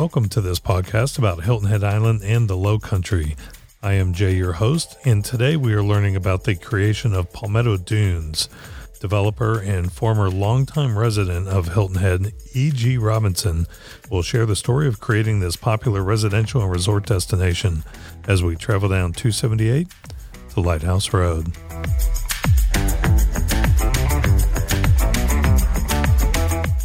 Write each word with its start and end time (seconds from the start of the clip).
Welcome 0.00 0.30
to 0.30 0.40
this 0.40 0.58
podcast 0.58 1.18
about 1.18 1.44
Hilton 1.44 1.68
Head 1.68 1.84
Island 1.84 2.22
and 2.24 2.48
the 2.48 2.56
Low 2.56 2.78
Country. 2.78 3.36
I 3.82 3.92
am 3.92 4.14
Jay, 4.14 4.34
your 4.34 4.54
host, 4.54 4.96
and 5.04 5.22
today 5.22 5.58
we 5.58 5.74
are 5.74 5.82
learning 5.82 6.16
about 6.16 6.44
the 6.44 6.54
creation 6.54 7.12
of 7.12 7.30
Palmetto 7.34 7.76
Dunes. 7.76 8.48
Developer 8.98 9.60
and 9.60 9.92
former 9.92 10.30
longtime 10.30 10.96
resident 10.98 11.48
of 11.48 11.74
Hilton 11.74 11.96
Head, 11.96 12.32
E.G. 12.54 12.96
Robinson, 12.96 13.66
will 14.10 14.22
share 14.22 14.46
the 14.46 14.56
story 14.56 14.88
of 14.88 15.00
creating 15.00 15.40
this 15.40 15.56
popular 15.56 16.02
residential 16.02 16.62
and 16.62 16.72
resort 16.72 17.04
destination 17.04 17.84
as 18.26 18.42
we 18.42 18.56
travel 18.56 18.88
down 18.88 19.12
278 19.12 19.86
to 20.54 20.60
Lighthouse 20.62 21.12
Road. 21.12 21.52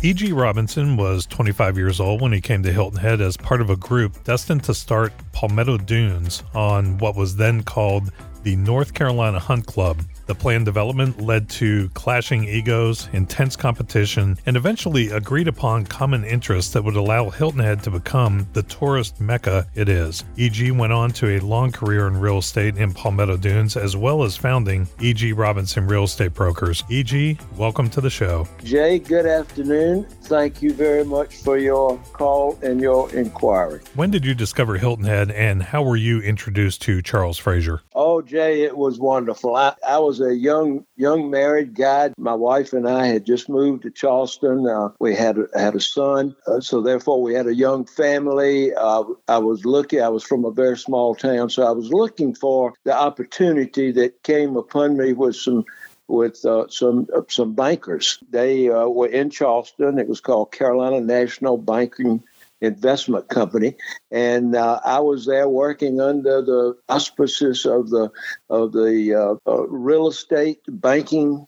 E.G. 0.06 0.34
Robinson 0.34 0.98
was 0.98 1.26
25 1.26 1.80
years 1.80 2.00
old 2.00 2.22
when 2.22 2.32
he 2.32 2.40
came 2.40 2.62
to 2.62 2.72
Hilton 2.72 3.00
Head 3.00 3.22
as 3.22 3.36
part 3.36 3.60
of 3.60 3.72
a 3.72 3.76
group 3.76 4.24
destined 4.24 4.64
to 4.66 4.74
start 4.76 5.12
Palmetto 5.32 5.80
Dunes 5.80 6.44
on 6.54 7.00
what 7.00 7.16
was 7.16 7.38
then 7.38 7.64
called 7.64 8.12
the 8.44 8.56
North 8.56 8.94
Carolina 8.94 9.40
Hunt 9.40 9.66
Club 9.66 10.04
the 10.26 10.36
planned 10.36 10.66
development 10.66 11.22
led 11.22 11.50
to 11.50 11.90
clashing 11.90 12.46
egos, 12.46 13.10
intense 13.14 13.56
competition, 13.56 14.38
and 14.46 14.58
eventually 14.58 15.10
agreed 15.12 15.48
upon 15.48 15.86
common 15.86 16.24
interests 16.24 16.74
that 16.74 16.84
would 16.84 16.96
allow 16.96 17.30
Hilton 17.30 17.60
Head 17.60 17.84
to 17.84 17.92
become 17.92 18.48
the 18.54 18.64
tourist 18.64 19.22
mecca 19.22 19.68
it 19.76 19.90
is. 19.90 20.24
EG 20.38 20.72
went 20.72 20.94
on 20.94 21.12
to 21.12 21.38
a 21.38 21.40
long 21.40 21.72
career 21.72 22.08
in 22.08 22.20
real 22.20 22.40
estate 22.40 22.78
in 22.78 22.94
Palmetto 22.94 23.38
Dunes, 23.38 23.78
as 23.78 23.96
well 23.96 24.24
as 24.24 24.36
founding 24.36 24.88
EG 25.02 25.38
Robinson 25.38 25.88
Real 25.88 26.04
Estate 26.04 26.34
Brokers. 26.34 26.84
EG, 26.92 27.40
welcome 27.56 27.90
to 27.90 28.02
the 28.02 28.10
show. 28.10 28.48
Jay, 28.64 29.00
good 29.00 29.26
afternoon. 29.26 30.06
Thank 30.24 30.62
you 30.62 30.74
very 30.74 31.06
much 31.06 31.36
for 31.38 31.58
your 31.58 31.98
call 32.14 32.58
and 32.62 32.82
your 32.82 33.14
inquiry. 33.14 33.82
When 33.94 34.12
did 34.12 34.26
you 34.26 34.34
discover 34.34 34.78
Hilton 34.78 35.06
Head, 35.06 35.32
and 35.32 35.62
how 35.62 35.84
were 35.84 35.96
you 35.96 36.22
introduced 36.22 36.82
to 36.84 37.02
Charles 37.02 37.38
Fraser? 37.38 37.82
Oh, 37.94 38.22
Jay, 38.22 38.64
it 38.64 38.76
was 38.76 39.00
wonderful. 39.00 39.56
I, 39.56 39.76
I 39.88 40.00
was 40.00 40.15
a 40.20 40.36
young 40.36 40.86
young 40.96 41.30
married 41.30 41.76
guy. 41.76 42.12
My 42.18 42.34
wife 42.34 42.74
and 42.74 42.88
I 42.88 43.08
had 43.08 43.26
just 43.26 43.50
moved 43.50 43.84
to 43.84 43.92
Charleston. 43.92 44.68
Uh, 44.68 44.90
we 45.00 45.16
had 45.16 45.38
had 45.54 45.76
a 45.76 45.80
son, 45.80 46.36
uh, 46.48 46.60
so 46.60 46.82
therefore 46.82 47.22
we 47.22 47.34
had 47.34 47.48
a 47.48 47.56
young 47.56 47.86
family. 47.86 48.74
Uh, 48.74 49.04
I 49.28 49.40
was 49.40 49.66
looking. 49.66 50.02
I 50.02 50.10
was 50.10 50.24
from 50.24 50.46
a 50.46 50.52
very 50.52 50.78
small 50.78 51.16
town, 51.16 51.50
so 51.50 51.64
I 51.64 51.72
was 51.72 51.92
looking 51.92 52.36
for 52.36 52.74
the 52.84 52.98
opportunity 52.98 53.92
that 53.94 54.24
came 54.24 54.58
upon 54.58 54.98
me 54.98 55.14
with 55.14 55.36
some 55.36 55.66
with 56.08 56.46
uh, 56.46 56.68
some 56.70 57.08
uh, 57.16 57.22
some 57.30 57.54
bankers. 57.54 58.20
They 58.30 58.70
uh, 58.70 58.88
were 58.88 59.08
in 59.08 59.30
Charleston. 59.30 60.00
It 60.00 60.08
was 60.08 60.22
called 60.22 60.52
Carolina 60.52 61.02
National 61.02 61.58
Banking 61.58 62.24
investment 62.62 63.28
company, 63.30 63.76
and 64.12 64.56
uh, 64.56 64.80
I 64.86 65.00
was 65.00 65.26
there 65.26 65.50
working 65.50 66.00
under 66.00 66.42
the 66.42 66.76
auspices 66.90 67.66
of 67.66 67.90
the 67.90 68.12
of 68.50 68.72
the 68.72 69.14
uh, 69.14 69.52
uh, 69.52 69.68
real 69.68 70.08
estate 70.08 70.60
banking 70.68 71.48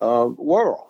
uh, 0.00 0.28
world. 0.36 0.86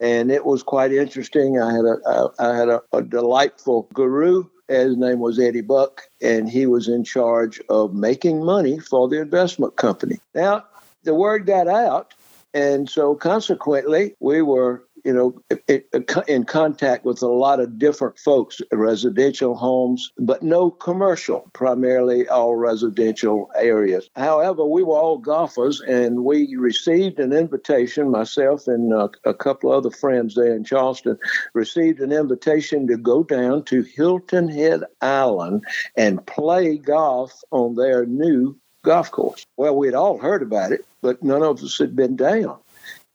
And 0.00 0.30
it 0.30 0.44
was 0.44 0.62
quite 0.62 0.92
interesting. 0.92 1.58
I 1.60 1.72
had 1.72 1.84
a 1.84 2.30
I 2.38 2.56
had 2.56 2.68
a, 2.68 2.82
a 2.92 3.02
delightful 3.02 3.88
guru. 3.94 4.44
His 4.68 4.96
name 4.96 5.18
was 5.18 5.38
Eddie 5.38 5.60
Buck, 5.60 6.02
and 6.20 6.48
he 6.48 6.66
was 6.66 6.88
in 6.88 7.04
charge 7.04 7.60
of 7.68 7.94
making 7.94 8.44
money 8.44 8.78
for 8.78 9.08
the 9.08 9.20
investment 9.20 9.76
company. 9.76 10.20
Now, 10.34 10.64
the 11.04 11.14
word 11.14 11.46
got 11.46 11.68
out, 11.68 12.14
and 12.54 12.88
so 12.88 13.14
consequently, 13.14 14.14
we 14.20 14.40
were 14.40 14.84
you 15.04 15.12
know, 15.12 15.42
it, 15.50 15.88
it, 15.92 16.12
in 16.28 16.44
contact 16.44 17.04
with 17.04 17.22
a 17.22 17.28
lot 17.28 17.60
of 17.60 17.78
different 17.78 18.18
folks, 18.18 18.60
residential 18.70 19.54
homes, 19.54 20.12
but 20.18 20.42
no 20.42 20.70
commercial, 20.70 21.50
primarily 21.52 22.28
all 22.28 22.54
residential 22.54 23.50
areas. 23.56 24.08
However, 24.16 24.64
we 24.64 24.82
were 24.82 24.96
all 24.96 25.18
golfers 25.18 25.80
and 25.80 26.24
we 26.24 26.54
received 26.56 27.18
an 27.18 27.32
invitation, 27.32 28.10
myself 28.10 28.68
and 28.68 28.92
uh, 28.92 29.08
a 29.24 29.34
couple 29.34 29.72
of 29.72 29.78
other 29.78 29.94
friends 29.94 30.34
there 30.34 30.54
in 30.54 30.64
Charleston 30.64 31.18
received 31.52 32.00
an 32.00 32.12
invitation 32.12 32.86
to 32.86 32.96
go 32.96 33.24
down 33.24 33.64
to 33.64 33.82
Hilton 33.82 34.48
Head 34.48 34.84
Island 35.00 35.64
and 35.96 36.24
play 36.26 36.76
golf 36.78 37.42
on 37.50 37.74
their 37.74 38.06
new 38.06 38.56
golf 38.82 39.10
course. 39.10 39.46
Well, 39.56 39.76
we'd 39.76 39.94
all 39.94 40.18
heard 40.18 40.42
about 40.42 40.72
it, 40.72 40.84
but 41.00 41.22
none 41.22 41.42
of 41.42 41.62
us 41.62 41.78
had 41.78 41.96
been 41.96 42.16
down 42.16 42.58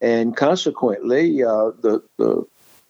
and 0.02 0.36
consequently, 0.36 1.44
uh, 1.44 1.72
the 1.82 2.04
the 2.18 2.46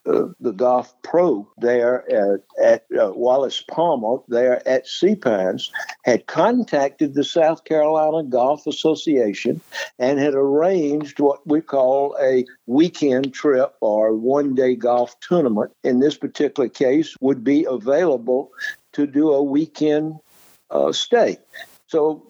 uh, 0.08 0.30
the 0.40 0.54
golf 0.54 0.94
pro 1.02 1.46
there 1.58 2.10
at, 2.10 2.42
at 2.62 2.86
uh, 2.98 3.12
Wallace 3.14 3.62
Palmer 3.70 4.20
there 4.30 4.66
at 4.66 4.88
Sea 4.88 5.16
Pines 5.16 5.70
had 6.04 6.28
contacted 6.28 7.14
the 7.14 7.26
South 7.26 7.66
Carolina 7.66 8.24
Golf 8.24 8.68
Association 8.68 9.60
and 10.00 10.18
had 10.18 10.34
arranged 10.34 11.20
what 11.20 11.46
we 11.46 11.60
call 11.60 12.16
a 12.22 12.46
weekend 12.68 13.34
trip 13.34 13.76
or 13.82 14.16
one 14.16 14.56
day 14.56 14.76
golf 14.76 15.20
tournament. 15.20 15.74
In 15.84 16.00
this 16.00 16.16
particular 16.16 16.70
case, 16.70 17.16
would 17.20 17.44
be 17.44 17.66
available 17.70 18.52
to 18.94 19.08
do 19.08 19.34
a 19.34 19.44
weekend 19.44 20.20
uh, 20.72 20.94
stay. 20.94 21.38
So 21.88 22.30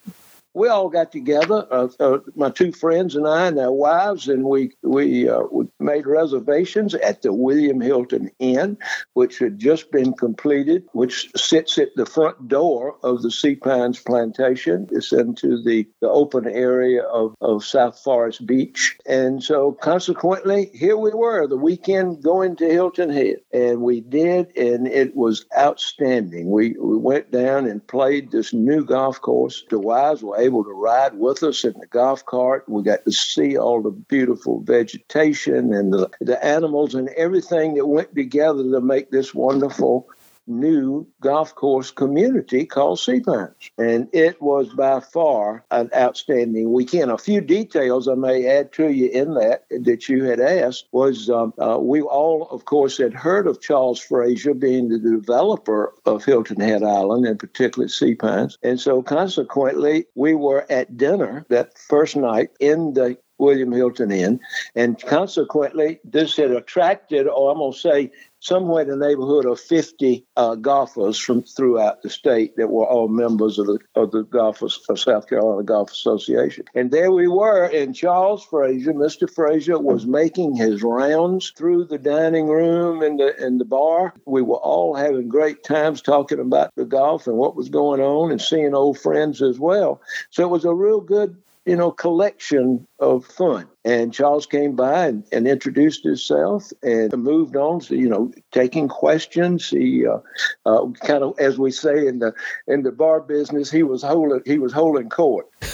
we 0.58 0.68
all 0.70 0.90
got 0.90 1.12
together, 1.12 1.68
uh, 1.72 1.88
uh, 2.00 2.18
my 2.36 2.50
two 2.50 2.72
friends 2.72 3.16
and 3.16 3.28
I 3.28 3.48
and 3.48 3.60
our 3.60 3.72
wives, 3.72 4.28
and 4.28 4.44
we 4.44 4.72
we, 4.82 5.30
uh, 5.30 5.44
we 5.52 5.68
made 5.80 6.08
reservations 6.08 6.96
at 6.96 7.22
the 7.22 7.32
William 7.32 7.80
Hilton 7.80 8.32
Inn, 8.40 8.78
which 9.14 9.38
had 9.38 9.60
just 9.60 9.92
been 9.92 10.14
completed, 10.14 10.84
which 10.94 11.30
sits 11.36 11.78
at 11.78 11.96
the 11.96 12.06
front 12.06 12.48
door 12.48 12.98
of 13.04 13.22
the 13.22 13.30
Sea 13.30 13.56
Pines 13.56 14.00
Plantation. 14.00 14.88
It's 14.92 15.12
into 15.12 15.62
the, 15.64 15.88
the 16.02 16.10
open 16.10 16.48
area 16.48 17.04
of, 17.04 17.36
of 17.40 17.64
South 17.64 18.00
Forest 18.00 18.46
Beach. 18.46 18.98
And 19.06 19.44
so 19.44 19.74
consequently, 19.74 20.72
here 20.74 20.98
we 20.98 21.12
were, 21.12 21.48
the 21.48 21.58
weekend 21.58 22.24
going 22.24 22.56
to 22.58 22.66
Hilton 22.66 23.12
Head. 23.12 23.38
And 23.54 23.82
we 23.82 24.02
did, 24.02 24.58
and 24.58 24.88
it 24.88 25.16
was 25.16 25.46
outstanding. 25.58 26.50
We, 26.50 26.76
we 26.80 26.98
went 26.98 27.32
down 27.32 27.68
and 27.68 27.86
played 27.86 28.32
this 28.32 28.54
new 28.54 28.84
golf 28.84 29.22
course. 29.22 29.64
The 29.70 29.80
wives 29.80 30.24
were 30.24 30.47
able 30.48 30.64
to 30.64 30.72
ride 30.72 31.14
with 31.14 31.44
us 31.44 31.64
in 31.64 31.74
the 31.80 31.86
golf 31.86 32.26
cart. 32.26 32.68
We 32.68 32.82
got 32.82 33.06
to 33.06 33.12
see 33.12 33.58
all 33.58 33.82
the 33.82 33.92
beautiful 33.92 34.62
vegetation 34.62 35.74
and 35.74 35.94
the, 35.94 36.10
the 36.22 36.44
animals 36.44 36.96
and 36.96 37.10
everything 37.10 37.76
that 37.76 37.86
went 37.86 38.16
together 38.16 38.64
to 38.64 38.82
make 38.82 39.12
this 39.12 39.34
wonderful 39.34 40.08
new 40.48 41.08
golf 41.22 41.54
course 41.56 41.92
community 41.92 42.66
called 42.66 43.00
Sea 43.00 43.20
Pines. 43.20 43.72
And 43.78 44.08
it 44.14 44.42
was 44.42 44.70
by 44.70 45.00
far 45.00 45.66
an 45.72 45.90
outstanding 45.96 46.72
weekend. 46.72 47.12
A 47.12 47.18
few 47.18 47.42
details 47.42 48.08
I 48.08 48.16
may 48.16 48.48
add 48.48 48.72
to 48.74 48.90
you 48.90 49.10
in 49.10 49.34
that 49.36 49.66
that 49.70 50.10
you 50.10 50.24
had 50.24 50.40
asked 50.40 50.88
was 50.92 51.30
um, 51.30 51.54
uh, 51.60 51.78
we 51.80 52.02
all, 52.02 52.48
of 52.50 52.66
course, 52.66 52.98
had 52.98 53.14
heard 53.14 53.48
of 53.48 53.62
Charles 53.62 54.00
Fraser 54.00 54.54
being 54.54 54.90
the 54.90 55.00
developer 55.00 55.94
of 56.06 56.24
Hilton 56.24 56.60
Head 56.60 56.84
Island, 56.84 57.26
and 57.26 57.40
particularly 57.40 57.90
Sea 57.90 58.16
Pines. 58.16 58.58
And 58.64 58.80
so 58.80 59.02
consequently, 59.02 60.06
we 60.16 60.34
were 60.36 60.66
at 60.70 60.98
dinner 60.98 61.46
that 61.50 61.78
first 61.78 62.16
night 62.16 62.50
in 62.60 62.94
the 62.94 63.18
William 63.38 63.72
Hilton 63.72 64.12
Inn. 64.12 64.40
And 64.76 65.00
consequently, 65.00 66.00
this 66.04 66.36
had 66.38 66.52
attracted, 66.52 67.28
or 67.28 67.52
I'm 67.52 67.58
going 67.58 67.74
to 67.74 67.80
say, 67.80 68.12
somewhere 68.40 68.84
in 68.84 68.90
the 68.90 69.08
neighborhood 69.08 69.46
of 69.46 69.60
50 69.60 70.26
uh, 70.36 70.56
golfers 70.56 71.18
from 71.18 71.44
throughout 71.44 72.02
the 72.02 72.10
state 72.10 72.56
that 72.58 72.70
were 72.70 72.86
all 72.86 73.08
members 73.08 73.58
of 73.58 73.68
the 73.68 73.80
of 73.96 74.12
the 74.12 74.24
golfers 74.24 74.80
of 74.90 75.00
South 75.00 75.28
Carolina 75.28 75.64
Golf 75.64 75.92
Association. 75.92 76.66
And 76.76 76.92
there 76.92 77.12
we 77.12 77.28
were, 77.28 77.66
and 77.66 77.96
Charles 77.96 78.44
Fraser, 78.44 78.94
Mr. 78.94 79.30
Fraser, 79.30 79.80
was 79.80 80.06
making 80.06 80.56
his 80.56 80.84
rounds 80.84 81.52
through 81.58 81.86
the 81.86 81.98
dining 81.98 82.48
room 82.48 83.02
and 83.02 83.20
the 83.20 83.36
and 83.44 83.60
the 83.60 83.66
bar. 83.66 84.14
We 84.26 84.42
were 84.42 84.58
all 84.58 84.96
having 84.96 85.30
great 85.30 85.64
times 85.64 86.02
talking 86.02 86.40
about 86.40 86.72
the 86.76 86.86
golf 86.86 87.28
and 87.28 87.38
what 87.38 87.56
was 87.56 87.70
going 87.70 88.02
on, 88.02 88.32
and 88.32 88.42
seeing 88.42 88.74
old 88.74 89.00
friends 89.00 89.42
as 89.42 89.60
well. 89.60 90.02
So 90.30 90.44
it 90.44 90.50
was 90.50 90.66
a 90.66 90.74
real 90.74 91.02
good 91.02 91.38
you 91.68 91.78
know, 91.78 91.92
collection 91.92 92.88
of 93.00 93.26
fun. 93.26 93.70
And 93.88 94.14
Charles 94.14 94.46
came 94.46 94.76
by 94.76 95.08
and, 95.08 95.24
and 95.32 95.48
introduced 95.48 96.04
himself 96.04 96.74
and 96.84 97.14
moved 97.14 97.56
on 97.56 97.80
to, 97.82 97.96
you 97.96 98.10
know, 98.10 98.34
taking 98.52 98.90
questions. 98.90 99.70
He 99.70 100.06
uh, 100.06 100.18
uh, 100.66 100.88
kind 101.06 101.24
of, 101.24 101.40
as 101.40 101.58
we 101.58 101.72
say 101.72 102.06
in 102.06 102.20
the 102.20 102.34
in 102.68 102.84
the 102.84 102.92
bar 102.92 103.22
business, 103.22 103.72
he 103.72 103.84
was 103.84 104.04
holding 104.04 104.42
he 104.46 104.60
was 104.60 104.74
holding 104.74 105.08
court. 105.08 105.48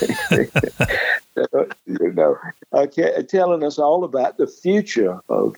you 1.88 2.13
know, 2.13 2.38
uh, 2.71 2.86
telling 3.27 3.63
us 3.63 3.80
all 3.80 4.04
about 4.04 4.38
the 4.38 4.45
future 4.45 5.19
of 5.27 5.56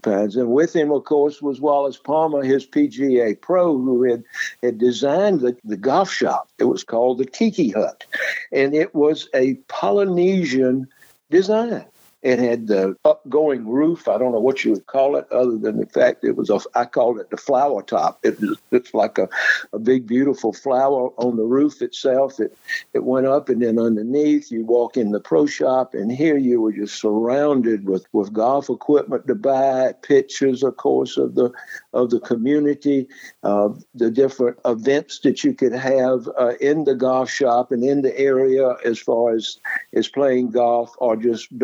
Pines. 0.00 0.34
And 0.34 0.48
with 0.48 0.74
him, 0.74 0.90
of 0.90 1.04
course, 1.04 1.42
was 1.42 1.60
Wallace 1.60 1.98
Palmer, 1.98 2.42
his 2.42 2.66
PGA 2.66 3.38
pro, 3.38 3.76
who 3.76 4.04
had, 4.04 4.24
had 4.62 4.78
designed 4.78 5.40
the, 5.40 5.54
the 5.62 5.76
golf 5.76 6.10
shop. 6.10 6.48
It 6.58 6.64
was 6.64 6.84
called 6.84 7.18
the 7.18 7.26
Tiki 7.26 7.68
Hut. 7.68 8.06
And 8.50 8.74
it 8.74 8.94
was 8.94 9.28
a 9.34 9.56
Polynesian 9.68 10.88
design. 11.30 11.84
It 12.22 12.40
had 12.40 12.66
the 12.66 12.96
upgoing 13.04 13.64
roof. 13.66 14.08
I 14.08 14.18
don't 14.18 14.32
know 14.32 14.40
what 14.40 14.64
you 14.64 14.72
would 14.72 14.86
call 14.86 15.16
it, 15.16 15.30
other 15.30 15.56
than 15.56 15.78
the 15.78 15.86
fact 15.86 16.24
it 16.24 16.36
was 16.36 16.50
a. 16.50 16.60
I 16.74 16.84
called 16.84 17.20
it 17.20 17.30
the 17.30 17.36
flower 17.36 17.80
top. 17.82 18.18
It 18.24 18.40
was 18.40 18.58
it's 18.72 18.92
like 18.92 19.18
a, 19.18 19.28
a 19.72 19.78
big 19.78 20.06
beautiful 20.06 20.52
flower 20.52 21.10
on 21.16 21.36
the 21.36 21.44
roof 21.44 21.80
itself. 21.80 22.40
It 22.40 22.56
it 22.92 23.04
went 23.04 23.26
up 23.26 23.48
and 23.48 23.62
then 23.62 23.78
underneath 23.78 24.50
you 24.50 24.64
walk 24.64 24.96
in 24.96 25.12
the 25.12 25.20
pro 25.20 25.46
shop 25.46 25.94
and 25.94 26.10
here 26.10 26.36
you 26.36 26.60
were 26.60 26.72
just 26.72 27.00
surrounded 27.00 27.88
with 27.88 28.04
with 28.12 28.32
golf 28.32 28.68
equipment 28.68 29.26
to 29.28 29.36
buy, 29.36 29.92
pictures, 30.02 30.64
of 30.64 30.76
course, 30.76 31.16
of 31.16 31.36
the 31.36 31.52
of 31.92 32.10
the 32.10 32.20
community, 32.20 33.06
uh, 33.44 33.68
the 33.94 34.10
different 34.10 34.58
events 34.64 35.20
that 35.20 35.44
you 35.44 35.54
could 35.54 35.72
have 35.72 36.28
uh, 36.38 36.54
in 36.60 36.82
the 36.82 36.94
golf 36.94 37.30
shop 37.30 37.70
and 37.70 37.84
in 37.84 38.02
the 38.02 38.18
area 38.18 38.74
as 38.84 38.98
far 38.98 39.34
as 39.34 39.60
as 39.92 40.08
playing 40.08 40.50
golf 40.50 40.92
or 40.98 41.16
just 41.16 41.56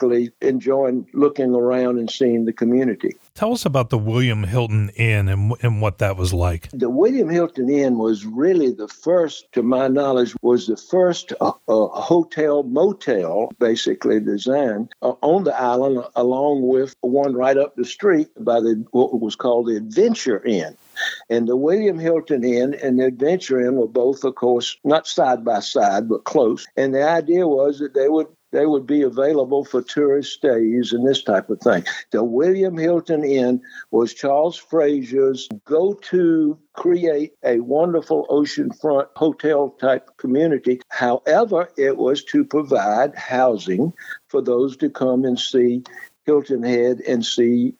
basically 0.00 0.32
enjoying 0.40 1.06
looking 1.12 1.54
around 1.54 1.98
and 1.98 2.10
seeing 2.10 2.44
the 2.44 2.52
community. 2.52 3.16
Tell 3.34 3.52
us 3.52 3.64
about 3.64 3.90
the 3.90 3.98
William 3.98 4.44
Hilton 4.44 4.90
Inn 4.96 5.28
and, 5.28 5.52
and 5.62 5.80
what 5.80 5.98
that 5.98 6.16
was 6.16 6.32
like. 6.32 6.68
The 6.72 6.90
William 6.90 7.28
Hilton 7.28 7.70
Inn 7.70 7.98
was 7.98 8.24
really 8.24 8.70
the 8.72 8.88
first, 8.88 9.50
to 9.52 9.62
my 9.62 9.88
knowledge, 9.88 10.34
was 10.42 10.66
the 10.66 10.76
first 10.76 11.32
uh, 11.40 11.52
uh, 11.68 11.86
hotel 11.88 12.62
motel, 12.62 13.52
basically 13.58 14.20
designed 14.20 14.92
uh, 15.02 15.12
on 15.22 15.44
the 15.44 15.58
island, 15.58 16.04
along 16.16 16.66
with 16.66 16.94
one 17.00 17.34
right 17.34 17.56
up 17.56 17.76
the 17.76 17.84
street 17.84 18.28
by 18.40 18.60
the 18.60 18.84
what 18.92 19.20
was 19.20 19.36
called 19.36 19.66
the 19.66 19.76
Adventure 19.76 20.44
Inn. 20.44 20.76
And 21.30 21.48
the 21.48 21.56
William 21.56 21.98
Hilton 21.98 22.44
Inn 22.44 22.74
and 22.74 22.98
the 22.98 23.06
Adventure 23.06 23.60
Inn 23.60 23.76
were 23.76 23.88
both, 23.88 24.22
of 24.24 24.34
course, 24.34 24.76
not 24.84 25.06
side 25.06 25.44
by 25.44 25.60
side, 25.60 26.08
but 26.08 26.24
close. 26.24 26.66
And 26.76 26.94
the 26.94 27.08
idea 27.08 27.46
was 27.46 27.78
that 27.78 27.94
they 27.94 28.08
would 28.08 28.26
they 28.52 28.66
would 28.66 28.86
be 28.86 29.02
available 29.02 29.64
for 29.64 29.82
tourist 29.82 30.32
stays 30.32 30.92
and 30.92 31.06
this 31.06 31.22
type 31.22 31.50
of 31.50 31.60
thing. 31.60 31.84
The 32.10 32.24
William 32.24 32.76
Hilton 32.76 33.24
Inn 33.24 33.62
was 33.90 34.14
Charles 34.14 34.56
Fraser's 34.56 35.48
go 35.64 35.94
to 35.94 36.58
create 36.74 37.32
a 37.44 37.60
wonderful 37.60 38.26
oceanfront 38.28 39.08
hotel 39.16 39.70
type 39.80 40.16
community. 40.16 40.80
However, 40.88 41.70
it 41.76 41.96
was 41.96 42.24
to 42.24 42.44
provide 42.44 43.14
housing 43.14 43.92
for 44.28 44.40
those 44.42 44.76
to 44.78 44.90
come 44.90 45.24
and 45.24 45.38
see 45.38 45.82
Hilton 46.26 46.62
Head 46.62 47.00
and 47.00 47.24
see 47.24 47.74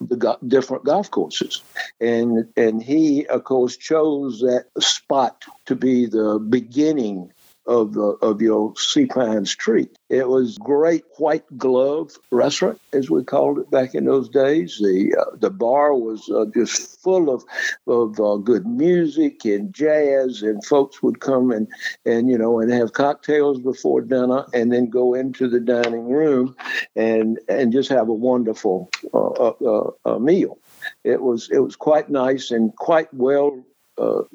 the 0.00 0.16
go- 0.16 0.38
different 0.46 0.84
golf 0.84 1.10
courses. 1.10 1.62
And 2.00 2.48
and 2.56 2.82
he, 2.82 3.26
of 3.26 3.44
course, 3.44 3.76
chose 3.76 4.40
that 4.40 4.66
spot 4.78 5.44
to 5.66 5.74
be 5.74 6.06
the 6.06 6.38
beginning 6.38 7.32
of 7.66 7.94
the 7.94 8.08
of 8.20 8.42
your 8.42 8.74
Sea 8.76 9.06
Pines 9.06 9.54
treat. 9.54 9.96
It 10.08 10.28
was 10.28 10.58
great 10.58 11.04
white 11.16 11.44
glove 11.56 12.12
restaurant, 12.30 12.80
as 12.92 13.08
we 13.08 13.24
called 13.24 13.58
it 13.58 13.70
back 13.70 13.94
in 13.94 14.04
those 14.04 14.28
days. 14.28 14.78
The 14.78 15.16
uh, 15.18 15.36
the 15.36 15.50
bar 15.50 15.94
was 15.94 16.28
uh, 16.28 16.46
just 16.54 17.00
full 17.00 17.32
of 17.32 17.44
of 17.86 18.20
uh, 18.20 18.36
good 18.36 18.66
music 18.66 19.44
and 19.44 19.72
jazz, 19.72 20.42
and 20.42 20.64
folks 20.64 21.02
would 21.02 21.20
come 21.20 21.50
and 21.50 21.68
and 22.04 22.28
you 22.28 22.36
know 22.36 22.60
and 22.60 22.70
have 22.72 22.92
cocktails 22.92 23.60
before 23.60 24.02
dinner, 24.02 24.44
and 24.52 24.72
then 24.72 24.90
go 24.90 25.14
into 25.14 25.48
the 25.48 25.60
dining 25.60 26.08
room, 26.08 26.54
and 26.96 27.38
and 27.48 27.72
just 27.72 27.88
have 27.88 28.08
a 28.08 28.14
wonderful 28.14 28.90
uh, 29.14 29.18
uh, 29.18 29.90
uh, 30.04 30.18
meal. 30.18 30.58
It 31.02 31.22
was 31.22 31.50
it 31.50 31.60
was 31.60 31.76
quite 31.76 32.10
nice 32.10 32.50
and 32.50 32.74
quite 32.76 33.12
well 33.14 33.64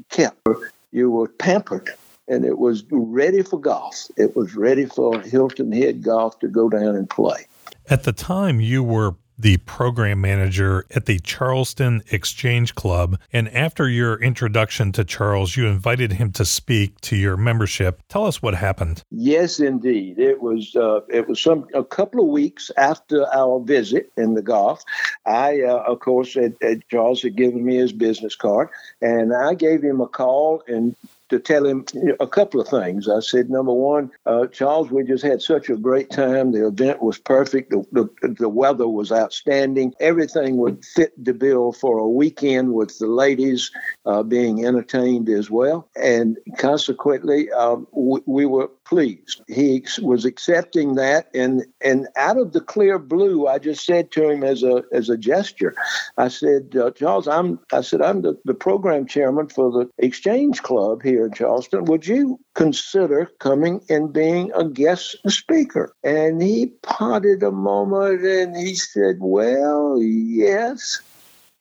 kept. 0.09 0.47
You 0.91 1.11
were 1.11 1.27
pampered 1.27 1.91
and 2.29 2.45
it 2.45 2.59
was 2.59 2.85
ready 2.91 3.41
for 3.41 3.59
golf. 3.59 4.07
It 4.15 4.35
was 4.35 4.55
ready 4.55 4.85
for 4.85 5.19
Hilton 5.21 5.71
Head 5.71 6.03
Golf 6.03 6.39
to 6.39 6.47
go 6.47 6.69
down 6.69 6.95
and 6.95 7.09
play. 7.09 7.47
At 7.89 8.03
the 8.03 8.13
time, 8.13 8.61
you 8.61 8.83
were 8.83 9.15
the 9.39 9.57
program 9.57 10.19
manager 10.19 10.85
at 10.93 11.05
the 11.05 11.17
Charleston 11.19 12.03
Exchange 12.11 12.75
Club. 12.75 13.17
And 13.31 13.47
after 13.55 13.87
your 13.87 14.21
introduction 14.21 14.91
to 14.91 15.05
Charles, 15.05 15.55
you 15.55 15.65
invited 15.65 16.11
him 16.11 16.33
to 16.33 16.43
speak 16.43 16.99
to 17.01 17.15
your 17.15 17.37
membership. 17.37 18.01
Tell 18.09 18.25
us 18.25 18.41
what 18.41 18.53
happened. 18.53 19.01
Yes, 19.11 19.61
indeed. 19.61 20.19
It 20.19 20.41
was 20.41 20.75
uh, 20.75 21.01
it 21.07 21.27
was 21.27 21.41
some 21.41 21.67
a 21.73 21.85
couple 21.85 22.21
of 22.21 22.27
weeks 22.27 22.69
after 22.75 23.25
our 23.33 23.61
visit 23.61 24.11
in 24.17 24.33
the 24.33 24.41
golf. 24.41 24.83
I, 25.25 25.61
uh, 25.61 25.83
of 25.87 25.99
course, 26.01 26.33
had, 26.33 26.55
had 26.61 26.83
Charles 26.89 27.21
had 27.21 27.37
given 27.37 27.65
me 27.65 27.77
his 27.77 27.93
business 27.93 28.35
card, 28.35 28.67
and 29.01 29.33
I 29.33 29.53
gave 29.53 29.81
him 29.81 30.01
a 30.01 30.07
call 30.07 30.63
and 30.67 30.97
to 31.29 31.39
tell 31.39 31.65
him 31.65 31.85
a 32.19 32.27
couple 32.27 32.59
of 32.59 32.67
things. 32.67 33.07
I 33.07 33.19
said, 33.19 33.49
number 33.49 33.73
one, 33.73 34.11
uh, 34.25 34.47
Charles, 34.47 34.91
we 34.91 35.03
just 35.03 35.23
had 35.23 35.41
such 35.41 35.69
a 35.69 35.77
great 35.77 36.09
time. 36.09 36.51
The 36.51 36.67
event 36.67 37.01
was 37.01 37.17
perfect. 37.17 37.69
The, 37.69 37.83
the, 37.91 38.35
the, 38.39 38.49
weather 38.49 38.87
was 38.87 39.11
outstanding. 39.11 39.93
Everything 39.99 40.57
would 40.57 40.83
fit 40.83 41.13
the 41.23 41.33
bill 41.33 41.71
for 41.71 41.99
a 41.99 42.09
weekend 42.09 42.73
with 42.73 42.97
the 42.97 43.07
ladies 43.07 43.71
uh, 44.05 44.23
being 44.23 44.65
entertained 44.65 45.29
as 45.29 45.49
well. 45.49 45.87
And 45.95 46.37
consequently, 46.57 47.51
um, 47.51 47.87
we, 47.91 48.21
we 48.25 48.45
were 48.45 48.69
pleased. 48.89 49.43
He 49.47 49.85
was 50.01 50.25
accepting 50.25 50.95
that, 50.95 51.29
and 51.35 51.63
and 51.79 52.07
out 52.17 52.37
of 52.37 52.53
the 52.53 52.59
clear 52.59 52.97
blue, 52.97 53.47
I 53.47 53.59
just 53.59 53.85
said 53.85 54.11
to 54.13 54.27
him 54.27 54.43
as 54.43 54.63
a 54.63 54.83
as 54.91 55.09
a 55.09 55.17
gesture, 55.17 55.75
I 56.17 56.27
said, 56.29 56.75
uh, 56.75 56.89
Charles, 56.91 57.27
I'm 57.27 57.59
I 57.71 57.81
said 57.81 58.01
I'm 58.01 58.23
the, 58.23 58.35
the 58.45 58.55
program 58.55 59.05
chairman 59.05 59.47
for 59.47 59.71
the 59.71 59.89
Exchange 59.99 60.63
Club 60.63 61.03
here 61.03 61.27
in 61.27 61.33
Charleston. 61.33 61.85
Would 61.85 62.07
you 62.07 62.39
consider 62.55 63.29
coming 63.39 63.81
and 63.89 64.11
being 64.11 64.51
a 64.55 64.65
guest 64.65 65.17
speaker? 65.27 65.93
And 66.03 66.41
he 66.41 66.67
pondered 66.81 67.43
a 67.43 67.51
moment, 67.51 68.23
and 68.25 68.57
he 68.57 68.73
said, 68.73 69.17
Well, 69.19 70.01
yes. 70.01 70.99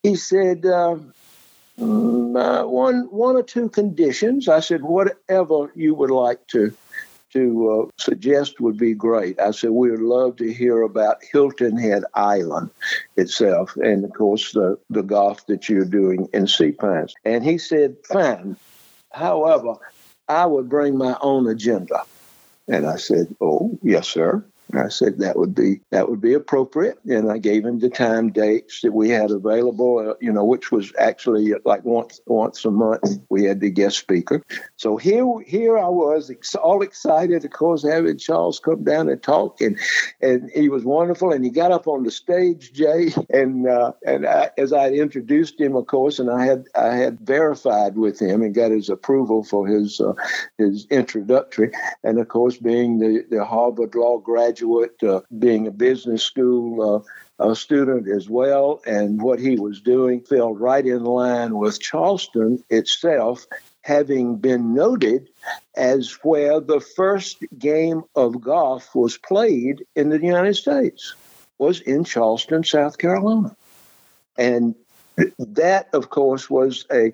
He 0.02 0.16
said. 0.16 0.64
Mm, 1.78 2.36
uh, 2.36 2.66
one 2.66 3.06
one 3.12 3.36
or 3.36 3.44
two 3.44 3.68
conditions. 3.68 4.48
I 4.48 4.58
said, 4.58 4.82
whatever 4.82 5.70
you 5.76 5.94
would 5.94 6.10
like 6.10 6.44
to 6.48 6.74
to 7.32 7.70
uh, 7.70 7.90
suggest 7.98 8.60
would 8.60 8.78
be 8.78 8.94
great. 8.94 9.40
I 9.40 9.50
said, 9.50 9.70
we 9.70 9.90
would 9.90 10.00
love 10.00 10.36
to 10.36 10.52
hear 10.52 10.82
about 10.82 11.22
Hilton 11.32 11.76
Head 11.76 12.04
Island 12.14 12.70
itself 13.16 13.76
and, 13.76 14.04
of 14.04 14.12
course, 14.12 14.52
the, 14.52 14.78
the 14.90 15.02
golf 15.02 15.46
that 15.46 15.68
you're 15.68 15.84
doing 15.84 16.28
in 16.32 16.46
Sea 16.46 16.72
Pines. 16.72 17.14
And 17.24 17.44
he 17.44 17.58
said, 17.58 17.96
fine. 18.06 18.56
However, 19.12 19.74
I 20.28 20.46
would 20.46 20.68
bring 20.68 20.96
my 20.96 21.16
own 21.20 21.46
agenda. 21.48 22.02
And 22.66 22.86
I 22.86 22.96
said, 22.96 23.34
oh, 23.40 23.78
yes, 23.82 24.08
sir. 24.08 24.44
I 24.74 24.88
said 24.88 25.18
that 25.18 25.36
would 25.36 25.54
be 25.54 25.80
that 25.90 26.10
would 26.10 26.20
be 26.20 26.34
appropriate, 26.34 26.98
and 27.04 27.32
I 27.32 27.38
gave 27.38 27.64
him 27.64 27.78
the 27.78 27.88
time 27.88 28.30
dates 28.30 28.82
that 28.82 28.92
we 28.92 29.08
had 29.08 29.30
available. 29.30 30.10
Uh, 30.10 30.14
you 30.20 30.30
know, 30.30 30.44
which 30.44 30.70
was 30.70 30.92
actually 30.98 31.54
like 31.64 31.84
once 31.84 32.20
once 32.26 32.64
a 32.64 32.70
month 32.70 33.18
we 33.30 33.44
had 33.44 33.60
the 33.60 33.70
guest 33.70 33.98
speaker. 33.98 34.44
So 34.76 34.98
here 34.98 35.26
here 35.46 35.78
I 35.78 35.88
was, 35.88 36.30
all 36.62 36.82
excited, 36.82 37.44
of 37.44 37.50
course, 37.50 37.82
having 37.82 38.18
Charles 38.18 38.60
come 38.60 38.84
down 38.84 39.08
and 39.08 39.22
talk, 39.22 39.60
and 39.62 39.78
and 40.20 40.50
he 40.54 40.68
was 40.68 40.84
wonderful. 40.84 41.32
And 41.32 41.44
he 41.44 41.50
got 41.50 41.72
up 41.72 41.86
on 41.86 42.02
the 42.02 42.10
stage, 42.10 42.72
Jay, 42.74 43.14
and 43.30 43.66
uh, 43.66 43.92
and 44.04 44.26
I, 44.26 44.50
as 44.58 44.74
I 44.74 44.90
introduced 44.90 45.58
him, 45.58 45.76
of 45.76 45.86
course, 45.86 46.18
and 46.18 46.30
I 46.30 46.44
had 46.44 46.66
I 46.74 46.94
had 46.94 47.20
verified 47.20 47.96
with 47.96 48.20
him 48.20 48.42
and 48.42 48.54
got 48.54 48.70
his 48.70 48.90
approval 48.90 49.44
for 49.44 49.66
his 49.66 49.98
uh, 49.98 50.12
his 50.58 50.86
introductory, 50.90 51.72
and 52.04 52.18
of 52.18 52.28
course, 52.28 52.58
being 52.58 52.98
the 52.98 53.24
the 53.30 53.46
Harvard 53.46 53.94
Law 53.94 54.18
graduate 54.18 54.57
graduate, 54.58 55.02
uh, 55.02 55.20
being 55.38 55.66
a 55.66 55.70
business 55.70 56.22
school 56.22 57.04
uh, 57.38 57.54
student 57.54 58.08
as 58.08 58.28
well. 58.28 58.80
And 58.86 59.20
what 59.20 59.38
he 59.38 59.58
was 59.58 59.80
doing 59.80 60.20
fell 60.20 60.54
right 60.54 60.84
in 60.84 61.04
line 61.04 61.56
with 61.56 61.80
Charleston 61.80 62.62
itself, 62.68 63.46
having 63.82 64.36
been 64.36 64.74
noted 64.74 65.28
as 65.76 66.12
where 66.22 66.60
the 66.60 66.80
first 66.80 67.44
game 67.58 68.02
of 68.14 68.40
golf 68.40 68.94
was 68.94 69.16
played 69.16 69.84
in 69.94 70.08
the 70.10 70.20
United 70.20 70.56
States 70.56 71.14
was 71.58 71.80
in 71.80 72.04
Charleston, 72.04 72.64
South 72.64 72.98
Carolina. 72.98 73.56
And 74.36 74.74
that, 75.38 75.88
of 75.92 76.10
course, 76.10 76.48
was 76.48 76.86
a 76.92 77.12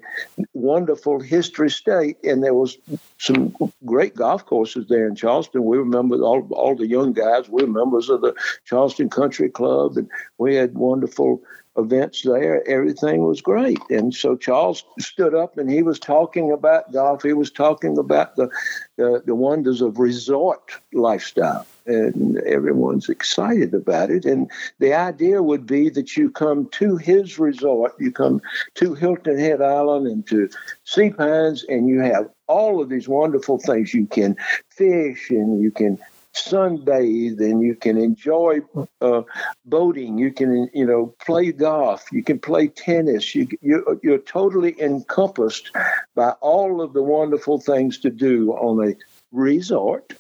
wonderful 0.53 1.21
history 1.21 1.71
state, 1.71 2.17
and 2.25 2.43
there 2.43 2.55
was 2.55 2.77
some 3.19 3.55
great 3.85 4.15
golf 4.15 4.45
courses 4.47 4.87
there 4.89 5.07
in 5.07 5.15
Charleston. 5.15 5.65
We 5.65 5.79
remember 5.79 6.17
all 6.23 6.47
all 6.53 6.75
the 6.75 6.87
young 6.87 7.13
guys. 7.13 7.49
We 7.49 7.63
were 7.63 7.71
members 7.71 8.09
of 8.09 8.21
the 8.21 8.35
Charleston 8.65 9.11
Country 9.11 9.49
Club, 9.49 9.97
and 9.97 10.09
we 10.39 10.55
had 10.55 10.75
wonderful 10.75 11.43
events 11.77 12.23
there. 12.23 12.67
Everything 12.69 13.25
was 13.25 13.41
great, 13.41 13.81
and 13.91 14.15
so 14.15 14.37
Charles 14.37 14.85
stood 14.99 15.35
up 15.35 15.59
and 15.59 15.71
he 15.71 15.83
was 15.83 15.99
talking 15.99 16.53
about 16.53 16.93
golf. 16.93 17.23
He 17.23 17.33
was 17.33 17.51
talking 17.51 17.99
about 17.99 18.37
the 18.37 18.49
the, 18.97 19.23
the 19.25 19.35
wonders 19.35 19.81
of 19.81 19.99
resort 19.99 20.73
lifestyle 20.93 21.67
and 21.87 22.39
everyone's 22.39 23.09
excited 23.09 23.75
about 23.75 24.11
it. 24.11 24.25
And 24.25 24.51
the 24.79 24.95
idea 24.95 25.43
would 25.43 25.67
be 25.67 25.91
that 25.91 26.17
you 26.17 26.31
come 26.31 26.69
to 26.73 26.97
his 26.97 27.39
resort, 27.39 27.95
you 27.99 28.11
come 28.11 28.41
to 28.75 28.95
Hilton 28.95 29.39
Head 29.39 29.61
Island 29.61 30.07
and 30.07 30.27
to 30.29 30.49
Sea 30.85 31.11
Pines, 31.11 31.65
and 31.69 31.89
you 31.89 32.01
have 32.01 32.29
all 32.47 32.83
of 32.83 32.89
these 32.89 33.09
wonderful 33.09 33.59
things. 33.59 33.95
You 33.95 34.07
can 34.07 34.37
fish 34.71 35.31
and 35.31 35.63
you 35.63 35.71
can 35.71 35.99
sunbathe 36.35 37.39
and 37.39 37.63
you 37.63 37.75
can 37.75 37.97
enjoy 37.97 38.61
uh, 39.01 39.23
boating. 39.65 40.19
You 40.19 40.33
can, 40.33 40.69
you 40.75 40.85
know, 40.85 41.15
play 41.25 41.53
golf. 41.53 42.05
You 42.13 42.23
can 42.23 42.39
play 42.39 42.69
tennis. 42.69 43.35
You, 43.35 43.49
you, 43.63 44.01
you're 44.03 44.19
totally 44.19 44.81
encompassed 44.81 45.71
by 46.15 46.31
all 46.41 46.81
of 46.81 46.93
the 46.93 47.03
wonderful 47.03 47.61
things 47.61 47.99
to 47.99 48.11
do 48.11 48.53
on 48.53 48.89
a 48.89 48.95
resort 49.33 50.13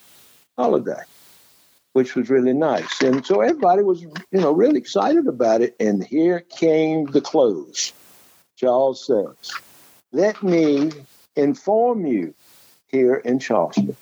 holiday, 0.56 1.02
which 1.94 2.16
was 2.16 2.28
really 2.28 2.52
nice. 2.52 3.00
And 3.02 3.24
so 3.24 3.40
everybody 3.40 3.82
was, 3.82 4.02
you 4.02 4.12
know, 4.32 4.50
really 4.50 4.78
excited 4.78 5.28
about 5.28 5.62
it. 5.62 5.76
And 5.78 6.04
here 6.04 6.40
came 6.40 7.06
the 7.06 7.20
close. 7.20 7.92
Charles 8.56 9.06
says, 9.06 9.52
Let 10.12 10.42
me 10.42 10.90
inform 11.36 12.04
you 12.04 12.34
here 12.88 13.14
in 13.14 13.38
Charleston 13.38 13.96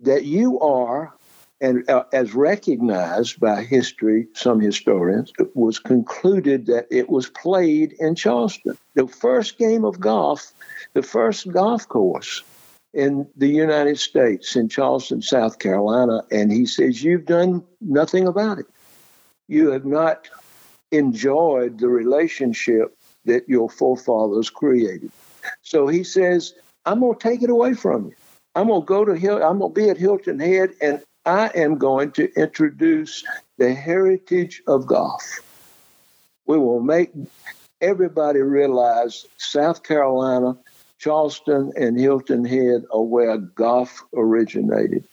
that 0.00 0.24
you 0.24 0.60
are, 0.60 1.14
and 1.62 1.88
uh, 1.88 2.04
as 2.12 2.34
recognized 2.34 3.40
by 3.40 3.62
history, 3.62 4.26
some 4.34 4.60
historians, 4.60 5.32
it 5.38 5.56
was 5.56 5.78
concluded 5.78 6.66
that 6.66 6.88
it 6.90 7.08
was 7.08 7.28
played 7.30 7.94
in 7.98 8.14
Charleston. 8.14 8.76
The 8.94 9.08
first 9.08 9.56
game 9.56 9.86
of 9.86 9.98
golf, 9.98 10.52
the 10.92 11.02
first 11.02 11.50
golf 11.50 11.88
course 11.88 12.42
in 12.92 13.28
the 13.36 13.48
United 13.48 13.98
States, 13.98 14.56
in 14.56 14.68
Charleston, 14.68 15.22
South 15.22 15.58
Carolina. 15.58 16.22
And 16.30 16.50
he 16.50 16.66
says, 16.66 17.02
You've 17.02 17.26
done 17.26 17.64
nothing 17.80 18.26
about 18.26 18.58
it. 18.58 18.66
You 19.48 19.70
have 19.70 19.84
not 19.84 20.28
enjoyed 20.90 21.78
the 21.78 21.88
relationship 21.88 22.96
that 23.24 23.48
your 23.48 23.68
forefathers 23.68 24.50
created. 24.50 25.12
So 25.62 25.86
he 25.86 26.04
says, 26.04 26.54
I'm 26.86 27.00
going 27.00 27.18
to 27.18 27.28
take 27.28 27.42
it 27.42 27.50
away 27.50 27.74
from 27.74 28.06
you. 28.06 28.14
I'm 28.54 28.68
going 28.68 28.82
to 28.82 28.86
go 28.86 29.04
to 29.04 29.14
Hill. 29.14 29.42
I'm 29.42 29.58
going 29.58 29.74
to 29.74 29.80
be 29.80 29.90
at 29.90 29.96
Hilton 29.96 30.40
Head, 30.40 30.70
and 30.80 31.02
I 31.24 31.48
am 31.54 31.78
going 31.78 32.12
to 32.12 32.32
introduce 32.34 33.24
the 33.58 33.72
heritage 33.72 34.62
of 34.66 34.86
golf. 34.86 35.40
We 36.46 36.58
will 36.58 36.80
make 36.80 37.12
everybody 37.80 38.40
realize 38.40 39.26
South 39.36 39.82
Carolina, 39.82 40.56
Charleston, 41.00 41.72
and 41.76 41.98
Hilton 41.98 42.44
Head 42.44 42.84
are 42.92 43.02
where 43.02 43.36
golf 43.38 44.04
originated, 44.14 45.04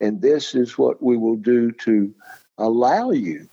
and 0.00 0.22
this 0.22 0.54
is 0.54 0.78
what 0.78 1.02
we 1.02 1.16
will 1.16 1.36
do 1.36 1.72
to 1.72 2.14
allow 2.58 3.10
you, 3.10 3.48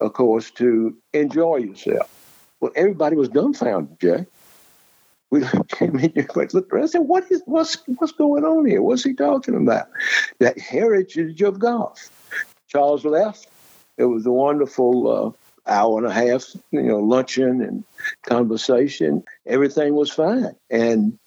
of 0.00 0.12
course, 0.14 0.50
to 0.52 0.96
enjoy 1.12 1.56
yourself. 1.56 2.10
Well, 2.60 2.72
everybody 2.74 3.16
was 3.16 3.28
dumbfounded, 3.28 4.00
Jay 4.00 4.26
we 5.30 5.42
came 5.68 5.96
in 5.98 6.12
here 6.12 6.26
looked 6.52 6.72
around, 6.72 6.84
I 6.84 6.86
said, 6.86 7.00
what 7.00 7.30
is, 7.30 7.42
what's, 7.46 7.76
what's 7.86 8.12
going 8.12 8.44
on 8.44 8.66
here? 8.66 8.82
What's 8.82 9.04
he 9.04 9.14
talking 9.14 9.54
about? 9.54 9.88
That 10.38 10.58
heritage 10.58 11.40
of 11.42 11.58
golf. 11.58 12.10
Charles 12.68 13.04
left. 13.04 13.48
It 13.96 14.04
was 14.04 14.26
a 14.26 14.30
wonderful 14.30 15.08
uh, 15.08 15.30
hour 15.66 15.98
and 15.98 16.06
a 16.06 16.12
half, 16.12 16.46
you 16.70 16.82
know, 16.82 16.98
luncheon 16.98 17.62
and 17.62 17.84
conversation. 18.26 19.24
Everything 19.46 19.94
was 19.94 20.10
fine. 20.10 20.54
And 20.70 21.18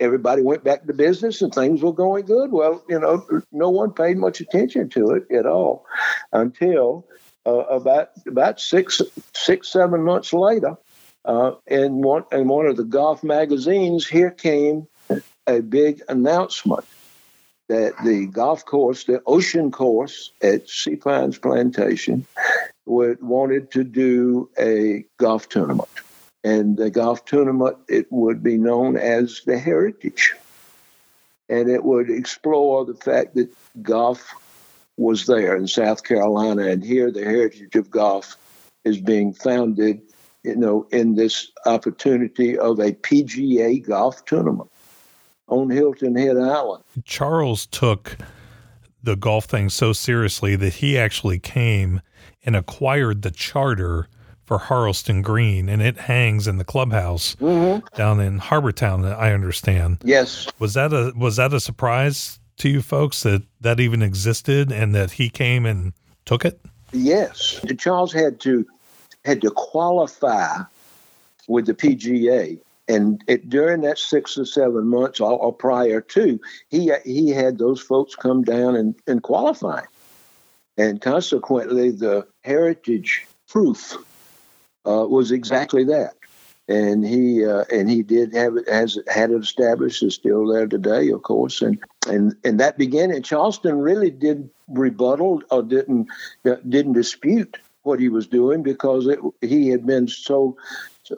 everybody 0.00 0.42
went 0.42 0.64
back 0.64 0.86
to 0.86 0.92
business 0.92 1.42
and 1.42 1.54
things 1.54 1.82
were 1.82 1.92
going 1.92 2.26
good. 2.26 2.50
Well, 2.50 2.82
you 2.88 2.98
know, 2.98 3.26
no 3.52 3.70
one 3.70 3.92
paid 3.92 4.16
much 4.16 4.40
attention 4.40 4.88
to 4.90 5.10
it 5.12 5.30
at 5.30 5.46
all 5.46 5.86
until 6.32 7.06
uh, 7.46 7.64
about 7.66 8.10
about 8.26 8.60
six, 8.60 9.00
six, 9.34 9.68
seven 9.70 10.02
months 10.02 10.32
later, 10.32 10.76
uh, 11.24 11.52
in 11.66 12.02
one 12.02 12.24
in 12.32 12.48
one 12.48 12.66
of 12.66 12.76
the 12.76 12.84
golf 12.84 13.22
magazines, 13.22 14.06
here 14.06 14.30
came 14.30 14.86
a 15.46 15.60
big 15.60 16.02
announcement 16.08 16.84
that 17.68 17.94
the 18.04 18.26
golf 18.26 18.64
course, 18.64 19.04
the 19.04 19.22
ocean 19.26 19.70
course 19.70 20.32
at 20.42 20.68
Sea 20.68 20.96
Pines 20.96 21.38
Plantation, 21.38 22.26
would, 22.86 23.22
wanted 23.22 23.70
to 23.72 23.84
do 23.84 24.50
a 24.58 25.04
golf 25.18 25.48
tournament. 25.48 25.88
And 26.42 26.76
the 26.76 26.90
golf 26.90 27.24
tournament, 27.24 27.78
it 27.88 28.06
would 28.10 28.42
be 28.42 28.58
known 28.58 28.96
as 28.96 29.42
the 29.46 29.58
Heritage. 29.58 30.34
And 31.48 31.70
it 31.70 31.84
would 31.84 32.10
explore 32.10 32.84
the 32.84 32.94
fact 32.94 33.34
that 33.34 33.50
golf 33.82 34.34
was 34.96 35.26
there 35.26 35.56
in 35.56 35.66
South 35.66 36.04
Carolina, 36.04 36.62
and 36.62 36.84
here 36.84 37.10
the 37.10 37.24
heritage 37.24 37.74
of 37.74 37.90
golf 37.90 38.36
is 38.84 39.00
being 39.00 39.32
founded 39.32 40.00
you 40.44 40.54
know, 40.54 40.86
in 40.92 41.14
this 41.14 41.50
opportunity 41.66 42.56
of 42.56 42.78
a 42.78 42.92
PGA 42.92 43.84
golf 43.84 44.24
tournament 44.26 44.70
on 45.48 45.70
Hilton 45.70 46.14
Head 46.14 46.36
Island. 46.36 46.84
Charles 47.04 47.66
took 47.66 48.18
the 49.04 49.16
golf 49.16 49.44
thing 49.44 49.68
so 49.68 49.92
seriously 49.92 50.56
that 50.56 50.74
he 50.74 50.98
actually 50.98 51.38
came 51.38 52.00
and 52.44 52.56
acquired 52.56 53.22
the 53.22 53.30
charter 53.30 54.08
for 54.44 54.58
Harleston 54.58 55.22
Green, 55.22 55.68
and 55.68 55.80
it 55.80 55.96
hangs 55.96 56.46
in 56.46 56.58
the 56.58 56.64
clubhouse 56.64 57.34
mm-hmm. 57.36 57.84
down 57.96 58.20
in 58.20 58.38
Harbour 58.38 58.72
Town. 58.72 59.04
I 59.04 59.32
understand. 59.32 59.98
Yes. 60.04 60.48
Was 60.58 60.74
that 60.74 60.92
a 60.92 61.12
was 61.16 61.36
that 61.36 61.54
a 61.54 61.60
surprise 61.60 62.38
to 62.58 62.68
you 62.68 62.82
folks 62.82 63.22
that 63.22 63.42
that 63.60 63.80
even 63.80 64.02
existed 64.02 64.70
and 64.70 64.94
that 64.94 65.12
he 65.12 65.30
came 65.30 65.64
and 65.64 65.92
took 66.24 66.44
it? 66.44 66.60
Yes. 66.92 67.60
Charles 67.78 68.12
had 68.12 68.40
to 68.40 68.66
had 69.24 69.40
to 69.40 69.50
qualify 69.50 70.58
with 71.48 71.66
the 71.66 71.74
PGA. 71.74 72.58
And 72.86 73.24
it, 73.26 73.48
during 73.48 73.80
that 73.82 73.98
six 73.98 74.36
or 74.36 74.44
seven 74.44 74.86
months 74.88 75.20
or, 75.20 75.32
or, 75.38 75.52
prior 75.52 76.00
to, 76.00 76.38
he 76.68 76.92
he 77.04 77.30
had 77.30 77.58
those 77.58 77.80
folks 77.80 78.14
come 78.14 78.42
down 78.42 78.76
and, 78.76 78.94
and 79.06 79.22
qualify. 79.22 79.82
And 80.76 81.00
consequently, 81.00 81.90
the 81.90 82.26
heritage 82.42 83.26
proof 83.48 83.94
uh, 84.86 85.06
was 85.08 85.32
exactly 85.32 85.84
that. 85.84 86.14
And 86.66 87.06
he 87.06 87.44
uh, 87.44 87.64
and 87.70 87.90
he 87.90 88.02
did 88.02 88.34
have 88.34 88.56
it 88.56 88.68
has 88.68 88.98
had 89.06 89.30
it 89.30 89.42
established. 89.42 90.02
is 90.02 90.14
still 90.14 90.46
there 90.46 90.66
today, 90.66 91.10
of 91.10 91.22
course. 91.22 91.60
And 91.62 91.78
and 92.08 92.34
and 92.42 92.58
that 92.60 92.78
began. 92.78 93.10
And 93.10 93.24
Charleston 93.24 93.78
really 93.78 94.10
did 94.10 94.48
rebuttal 94.68 95.42
or 95.50 95.62
didn't 95.62 96.08
uh, 96.46 96.56
didn't 96.66 96.94
dispute 96.94 97.58
what 97.82 98.00
he 98.00 98.08
was 98.08 98.26
doing 98.26 98.62
because 98.62 99.06
it, 99.06 99.20
he 99.42 99.68
had 99.68 99.86
been 99.86 100.08
so 100.08 100.56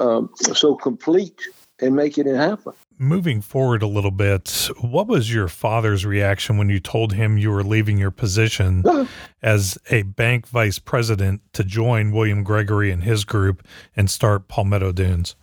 um, 0.01 0.31
so 0.37 0.75
complete 0.75 1.41
and 1.81 1.95
making 1.95 2.27
it 2.27 2.37
happen. 2.37 2.73
Moving 2.99 3.43
forward 3.43 3.83
a 3.83 3.87
little 3.87 4.11
bit, 4.11 4.71
what 4.81 5.07
was 5.07 5.33
your 5.33 5.49
father's 5.49 6.07
reaction 6.07 6.57
when 6.57 6.71
you 6.71 6.81
told 6.81 7.13
him 7.13 7.37
you 7.37 7.51
were 7.51 7.63
leaving 7.63 7.99
your 7.99 8.11
position 8.11 8.83
as 9.43 9.77
a 9.91 10.03
bank 10.03 10.47
vice 10.49 10.79
president 10.79 11.43
to 11.53 11.63
join 11.63 12.13
William 12.13 12.43
Gregory 12.43 12.91
and 12.91 13.05
his 13.05 13.25
group 13.25 13.67
and 13.95 14.09
start 14.11 14.49
Palmetto 14.49 14.93
Dunes? 14.93 15.37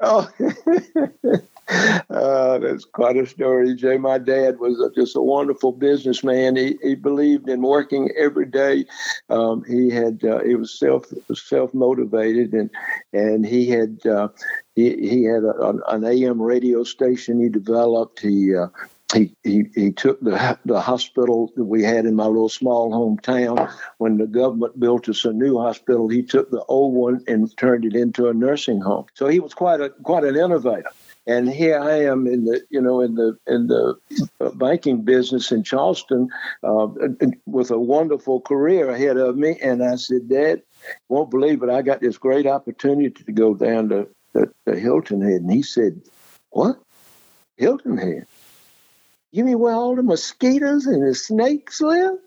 Oh, 0.00 0.28
uh, 1.68 2.58
that's 2.58 2.84
quite 2.84 3.16
a 3.16 3.26
story, 3.26 3.74
Jay. 3.74 3.98
My 3.98 4.18
dad 4.18 4.58
was 4.58 4.80
just 4.94 5.16
a 5.16 5.20
wonderful 5.20 5.72
businessman. 5.72 6.56
He, 6.56 6.78
he 6.82 6.94
believed 6.94 7.48
in 7.48 7.62
working 7.62 8.10
every 8.16 8.46
day. 8.46 8.86
Um, 9.28 9.64
he 9.64 9.90
had 9.90 10.24
uh, 10.24 10.40
he 10.40 10.54
was 10.54 10.78
self 10.78 11.06
self 11.34 11.74
motivated, 11.74 12.54
and 12.54 12.70
and 13.12 13.44
he 13.44 13.68
had 13.68 14.04
uh, 14.06 14.28
he 14.74 14.96
he 14.96 15.24
had 15.24 15.42
a, 15.44 15.74
an 15.88 16.04
AM 16.04 16.40
radio 16.40 16.84
station 16.84 17.40
he 17.40 17.48
developed. 17.48 18.20
He 18.20 18.54
uh, 18.54 18.68
he, 19.14 19.34
he, 19.42 19.64
he 19.74 19.92
took 19.92 20.20
the, 20.20 20.58
the 20.66 20.80
hospital 20.80 21.50
that 21.56 21.64
we 21.64 21.82
had 21.82 22.04
in 22.04 22.14
my 22.14 22.26
little 22.26 22.50
small 22.50 22.90
hometown. 22.90 23.72
When 23.96 24.18
the 24.18 24.26
government 24.26 24.78
built 24.78 25.08
us 25.08 25.24
a 25.24 25.32
new 25.32 25.58
hospital, 25.58 26.08
he 26.08 26.22
took 26.22 26.50
the 26.50 26.62
old 26.64 26.94
one 26.94 27.24
and 27.26 27.54
turned 27.56 27.86
it 27.86 27.94
into 27.94 28.28
a 28.28 28.34
nursing 28.34 28.82
home. 28.82 29.06
So 29.14 29.26
he 29.28 29.40
was 29.40 29.54
quite 29.54 29.80
a 29.80 29.90
quite 29.90 30.24
an 30.24 30.36
innovator 30.36 30.90
and 31.28 31.48
here 31.48 31.78
I 31.78 32.04
am 32.04 32.26
in 32.26 32.46
the 32.46 32.62
you 32.70 32.80
know 32.80 33.02
in 33.02 33.14
the 33.14 33.38
in 33.46 33.66
the 33.66 33.98
banking 34.54 35.02
business 35.02 35.52
in 35.52 35.62
Charleston 35.62 36.30
uh, 36.64 36.88
with 37.46 37.70
a 37.70 37.78
wonderful 37.78 38.40
career 38.40 38.88
ahead 38.88 39.18
of 39.18 39.36
me. 39.36 39.58
And 39.62 39.84
I 39.84 39.96
said, 39.96 40.28
Dad, 40.28 40.62
won't 41.08 41.30
believe 41.30 41.62
it. 41.62 41.68
I 41.68 41.82
got 41.82 42.00
this 42.00 42.16
great 42.16 42.46
opportunity 42.46 43.10
to 43.24 43.32
go 43.32 43.54
down 43.54 43.90
to, 43.90 44.08
to, 44.34 44.50
to 44.66 44.80
Hilton 44.80 45.20
Head. 45.20 45.42
And 45.42 45.52
he 45.52 45.62
said, 45.62 46.00
What? 46.50 46.80
Hilton 47.58 47.98
Head? 47.98 48.26
You 49.30 49.44
mean 49.44 49.58
where 49.58 49.74
all 49.74 49.94
the 49.94 50.02
mosquitoes 50.02 50.86
and 50.86 51.06
the 51.06 51.14
snakes 51.14 51.82
live? 51.82 52.18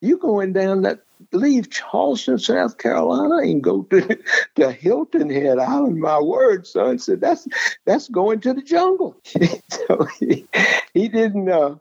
You 0.00 0.18
going 0.18 0.52
down 0.52 0.82
that 0.82 1.03
leave 1.32 1.70
Charleston, 1.70 2.38
South 2.38 2.78
Carolina, 2.78 3.38
and 3.38 3.62
go 3.62 3.82
to, 3.90 4.18
to 4.56 4.72
Hilton 4.72 5.30
Head 5.30 5.58
Island. 5.58 5.98
My 5.98 6.20
word, 6.20 6.66
son 6.66 6.98
said 6.98 7.20
that's 7.20 7.46
that's 7.84 8.08
going 8.08 8.40
to 8.40 8.54
the 8.54 8.62
jungle. 8.62 9.16
so 9.24 10.04
he, 10.18 10.46
he 10.92 11.08
didn't 11.08 11.48
uh, 11.48 11.76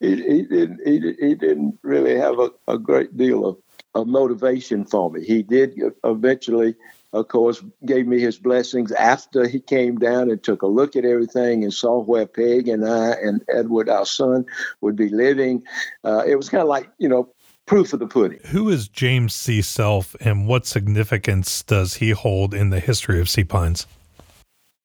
he, 0.00 0.16
he, 0.16 0.42
didn't 0.42 0.80
he, 0.84 1.14
he 1.20 1.34
didn't 1.34 1.78
really 1.82 2.16
have 2.16 2.38
a, 2.38 2.50
a 2.68 2.78
great 2.78 3.16
deal 3.16 3.46
of, 3.46 3.58
of 3.94 4.06
motivation 4.06 4.84
for 4.84 5.10
me. 5.10 5.24
He 5.24 5.42
did 5.42 5.78
eventually 6.04 6.76
of 7.16 7.28
course, 7.28 7.62
gave 7.84 8.06
me 8.06 8.20
his 8.20 8.38
blessings 8.38 8.92
after 8.92 9.48
he 9.48 9.60
came 9.60 9.96
down 9.96 10.30
and 10.30 10.42
took 10.42 10.62
a 10.62 10.66
look 10.66 10.96
at 10.96 11.04
everything 11.04 11.62
and 11.62 11.72
saw 11.72 12.02
where 12.02 12.26
Peg 12.26 12.68
and 12.68 12.86
I 12.86 13.12
and 13.12 13.42
Edward, 13.48 13.88
our 13.88 14.04
son, 14.04 14.44
would 14.82 14.96
be 14.96 15.08
living. 15.08 15.62
Uh, 16.04 16.24
it 16.26 16.36
was 16.36 16.50
kind 16.50 16.62
of 16.62 16.68
like, 16.68 16.90
you 16.98 17.08
know, 17.08 17.30
proof 17.66 17.92
of 17.92 17.98
the 17.98 18.06
pudding. 18.06 18.40
Who 18.46 18.68
is 18.68 18.88
James 18.88 19.34
C. 19.34 19.60
Self 19.60 20.14
and 20.20 20.46
what 20.46 20.66
significance 20.66 21.62
does 21.62 21.94
he 21.94 22.10
hold 22.10 22.54
in 22.54 22.70
the 22.70 22.80
history 22.80 23.20
of 23.20 23.28
Sea 23.28 23.44
Pines? 23.44 23.86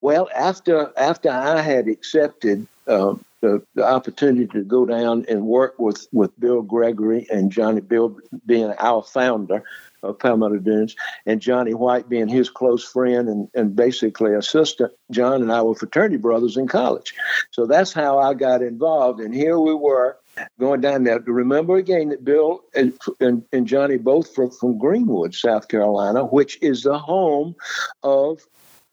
Well, 0.01 0.29
after 0.35 0.91
after 0.97 1.29
I 1.29 1.61
had 1.61 1.87
accepted 1.87 2.67
uh, 2.87 3.13
the, 3.41 3.63
the 3.75 3.85
opportunity 3.85 4.47
to 4.47 4.63
go 4.63 4.85
down 4.85 5.25
and 5.27 5.45
work 5.45 5.77
with, 5.77 6.07
with 6.11 6.37
Bill 6.39 6.61
Gregory 6.61 7.27
and 7.31 7.51
Johnny 7.51 7.81
Bill 7.81 8.17
being 8.45 8.73
our 8.79 9.03
founder 9.03 9.63
of 10.03 10.17
Palmetto 10.17 10.57
Dunes, 10.57 10.95
and 11.27 11.39
Johnny 11.39 11.75
White 11.75 12.09
being 12.09 12.27
his 12.27 12.49
close 12.49 12.83
friend 12.83 13.29
and, 13.29 13.47
and 13.53 13.75
basically 13.75 14.33
assistant. 14.33 14.91
John 15.11 15.43
and 15.43 15.51
I 15.51 15.61
were 15.61 15.75
fraternity 15.75 16.17
brothers 16.17 16.57
in 16.57 16.67
college. 16.67 17.13
So 17.51 17.67
that's 17.67 17.93
how 17.93 18.17
I 18.17 18.33
got 18.33 18.63
involved. 18.63 19.19
And 19.19 19.33
here 19.33 19.59
we 19.59 19.75
were 19.75 20.17
going 20.59 20.81
down 20.81 21.03
there. 21.03 21.19
Remember 21.19 21.77
again 21.77 22.09
that 22.09 22.23
Bill 22.23 22.61
and, 22.75 22.97
and, 23.19 23.43
and 23.51 23.67
Johnny 23.67 23.97
both 23.97 24.33
from, 24.33 24.51
from 24.51 24.77
Greenwood, 24.77 25.33
South 25.33 25.67
Carolina, 25.67 26.25
which 26.25 26.57
is 26.61 26.83
the 26.83 26.97
home 26.97 27.55
of 28.03 28.41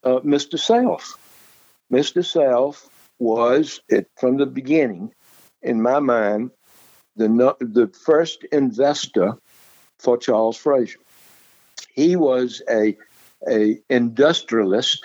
uh, 0.04 0.21
Mr. 0.21 0.59
Self. 0.59 1.16
Mr. 1.92 2.25
Self 2.25 2.88
was, 3.18 3.80
it, 3.88 4.09
from 4.16 4.37
the 4.37 4.47
beginning, 4.47 5.12
in 5.62 5.83
my 5.83 5.99
mind, 5.99 6.50
the, 7.16 7.28
the 7.61 7.88
first 8.04 8.45
investor 8.52 9.35
for 9.99 10.16
Charles 10.16 10.57
Fraser. 10.57 11.00
He 11.92 12.14
was 12.14 12.62
a, 12.71 12.97
a 13.49 13.80
industrialist 13.88 15.04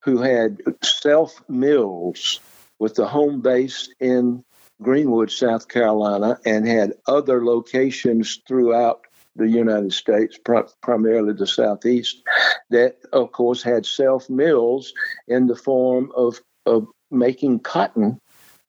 who 0.00 0.20
had 0.20 0.58
self 0.82 1.40
mills 1.48 2.40
with 2.78 2.94
the 2.94 3.06
home 3.06 3.40
base 3.40 3.88
in 4.00 4.44
Greenwood, 4.80 5.30
South 5.30 5.68
Carolina, 5.68 6.38
and 6.44 6.66
had 6.66 6.94
other 7.06 7.44
locations 7.44 8.40
throughout 8.46 9.06
the 9.36 9.48
United 9.48 9.92
States, 9.92 10.38
primarily 10.82 11.32
the 11.32 11.46
Southeast, 11.46 12.22
that, 12.70 12.96
of 13.12 13.32
course, 13.32 13.62
had 13.62 13.86
self 13.86 14.28
mills 14.28 14.92
in 15.26 15.46
the 15.46 15.56
form 15.56 16.12
of, 16.14 16.40
of 16.66 16.86
making 17.10 17.60
cotton. 17.60 18.20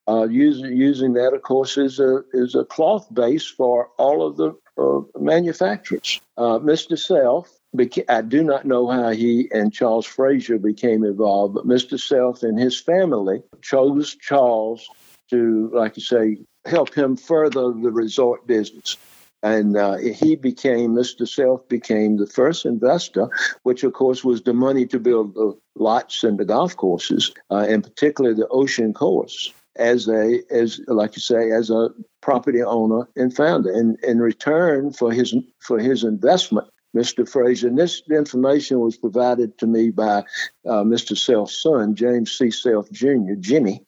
Uh, 0.08 0.28
using 0.28 0.76
using 0.76 1.14
that, 1.14 1.34
of 1.34 1.44
course, 1.44 1.78
is 1.78 2.00
a 2.00 2.24
is 2.34 2.56
a 2.56 2.66
cloth 2.66 3.08
base 3.14 3.46
for 3.46 3.90
all 4.00 4.26
of 4.26 4.38
the 4.38 4.56
uh, 4.76 5.02
manufacturers. 5.20 6.20
Uh, 6.36 6.58
Mr. 6.58 6.98
Self, 6.98 7.48
beca- 7.76 8.10
I 8.10 8.22
do 8.22 8.44
not 8.44 8.66
know 8.66 8.88
how 8.88 9.10
he 9.10 9.50
and 9.52 9.72
Charles 9.72 10.08
Fraser 10.08 10.58
became 10.58 11.04
involved, 11.04 11.54
but 11.54 11.68
Mr. 11.68 12.00
Self 12.00 12.42
and 12.42 12.58
his 12.58 12.80
family 12.80 13.44
chose 13.62 14.16
Charles 14.16 14.90
to, 15.30 15.70
like 15.74 15.98
you 15.98 16.04
say, 16.04 16.38
help 16.66 16.94
him 16.94 17.16
further 17.16 17.72
the 17.72 17.92
resort 17.92 18.48
business. 18.48 18.98
And 19.42 19.78
uh, 19.78 19.98
he 19.98 20.36
became, 20.36 20.92
Mr. 20.92 21.26
Self 21.28 21.68
became 21.70 22.18
the 22.18 22.28
first 22.28 22.66
investor, 22.66 23.30
which 23.64 23.84
of 23.84 23.94
course 23.94 24.24
was 24.24 24.42
the 24.42 24.54
money 24.54 24.86
to 24.88 25.00
build 25.00 25.34
the 25.34 25.58
lots 25.76 26.26
and 26.26 26.38
the 26.38 26.44
golf 26.44 26.76
courses, 26.76 27.32
uh, 27.50 27.66
and 27.70 27.84
particularly 27.84 28.36
the 28.36 28.48
ocean 28.50 28.94
course 28.94 29.54
as 29.80 30.08
a 30.10 30.42
as 30.52 30.82
like 30.88 31.16
you 31.16 31.22
say 31.22 31.52
as 31.52 31.70
a 31.70 31.90
property 32.22 32.62
owner 32.62 33.08
and 33.16 33.36
founder 33.36 33.72
and 33.72 33.98
in 34.04 34.20
return 34.20 34.92
for 34.92 35.12
his 35.12 35.34
for 35.60 35.80
his 35.80 36.04
investment 36.04 36.68
mr 36.96 37.28
fraser 37.28 37.68
and 37.68 37.78
this 37.78 38.02
information 38.12 38.80
was 38.80 38.98
provided 38.98 39.58
to 39.58 39.66
me 39.66 39.90
by 39.90 40.20
uh, 40.68 40.84
mr 40.84 41.18
self's 41.18 41.62
son 41.62 41.96
james 41.96 42.32
c 42.32 42.52
self 42.52 42.92
jr 42.92 43.36
jimmy 43.40 43.82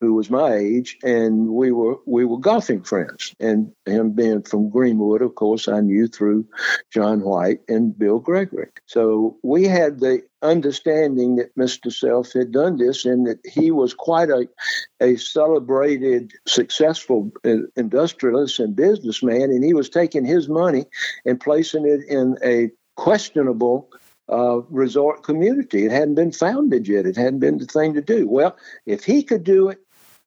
who 0.00 0.14
was 0.14 0.30
my 0.30 0.54
age, 0.54 0.98
and 1.02 1.48
we 1.48 1.72
were 1.72 1.96
we 2.06 2.24
were 2.24 2.38
golfing 2.38 2.82
friends. 2.82 3.34
And 3.40 3.72
him 3.86 4.12
being 4.12 4.42
from 4.42 4.68
Greenwood, 4.70 5.22
of 5.22 5.34
course, 5.34 5.68
I 5.68 5.80
knew 5.80 6.06
through 6.06 6.46
John 6.92 7.20
White 7.20 7.60
and 7.68 7.98
Bill 7.98 8.18
Gregory. 8.18 8.68
So 8.86 9.38
we 9.42 9.64
had 9.64 10.00
the 10.00 10.22
understanding 10.42 11.36
that 11.36 11.56
Mr. 11.56 11.92
Self 11.92 12.32
had 12.32 12.52
done 12.52 12.76
this, 12.76 13.04
and 13.04 13.26
that 13.26 13.38
he 13.44 13.70
was 13.70 13.94
quite 13.94 14.28
a 14.28 14.48
a 15.00 15.16
celebrated, 15.16 16.32
successful 16.46 17.30
uh, 17.44 17.66
industrialist 17.76 18.60
and 18.60 18.76
businessman, 18.76 19.50
and 19.50 19.64
he 19.64 19.74
was 19.74 19.88
taking 19.88 20.24
his 20.24 20.48
money 20.48 20.84
and 21.24 21.40
placing 21.40 21.86
it 21.86 22.00
in 22.08 22.36
a 22.44 22.70
questionable 22.96 23.90
uh, 24.28 24.60
resort 24.70 25.22
community. 25.22 25.84
It 25.86 25.92
hadn't 25.92 26.14
been 26.14 26.32
founded 26.32 26.88
yet. 26.88 27.06
It 27.06 27.16
hadn't 27.16 27.40
been 27.40 27.58
the 27.58 27.66
thing 27.66 27.94
to 27.94 28.00
do. 28.00 28.28
Well, 28.28 28.56
if 28.84 29.04
he 29.04 29.22
could 29.22 29.44
do 29.44 29.68
it, 29.68 29.78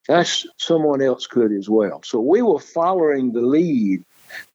gosh, 0.08 0.46
someone 0.58 1.02
else 1.02 1.28
could 1.28 1.52
as 1.52 1.70
well. 1.70 2.02
So 2.04 2.20
we 2.20 2.42
were 2.42 2.60
following 2.60 3.32
the 3.32 3.42
lead 3.42 4.04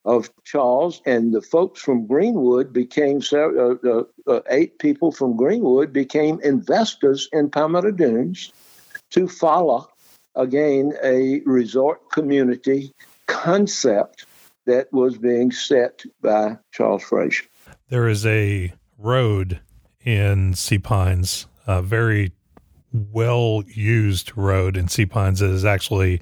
of 0.04 0.30
Charles, 0.44 1.02
and 1.04 1.32
the 1.32 1.42
folks 1.42 1.80
from 1.80 2.06
Greenwood 2.06 2.72
became 2.72 3.20
uh, 3.32 3.38
uh, 3.38 4.02
uh, 4.26 4.40
eight 4.50 4.78
people 4.78 5.12
from 5.12 5.36
Greenwood 5.36 5.92
became 5.92 6.40
investors 6.42 7.28
in 7.32 7.50
Palmetto 7.50 7.90
Dunes 7.90 8.52
to 9.10 9.28
follow 9.28 9.88
again 10.34 10.92
a 11.02 11.40
resort 11.44 12.10
community 12.10 12.92
concept 13.26 14.26
that 14.66 14.92
was 14.92 15.18
being 15.18 15.52
set 15.52 16.02
by 16.22 16.56
Charles 16.72 17.02
Fraser. 17.02 17.44
There 17.88 18.08
is 18.08 18.24
a 18.26 18.72
road 18.98 19.60
in 20.04 20.54
Sea 20.54 20.78
Pines, 20.78 21.46
a 21.66 21.82
very 21.82 22.32
well 22.92 23.62
used 23.66 24.36
road 24.36 24.76
in 24.76 24.88
Sea 24.88 25.06
Pines 25.06 25.40
that 25.40 25.50
is 25.50 25.64
actually 25.64 26.20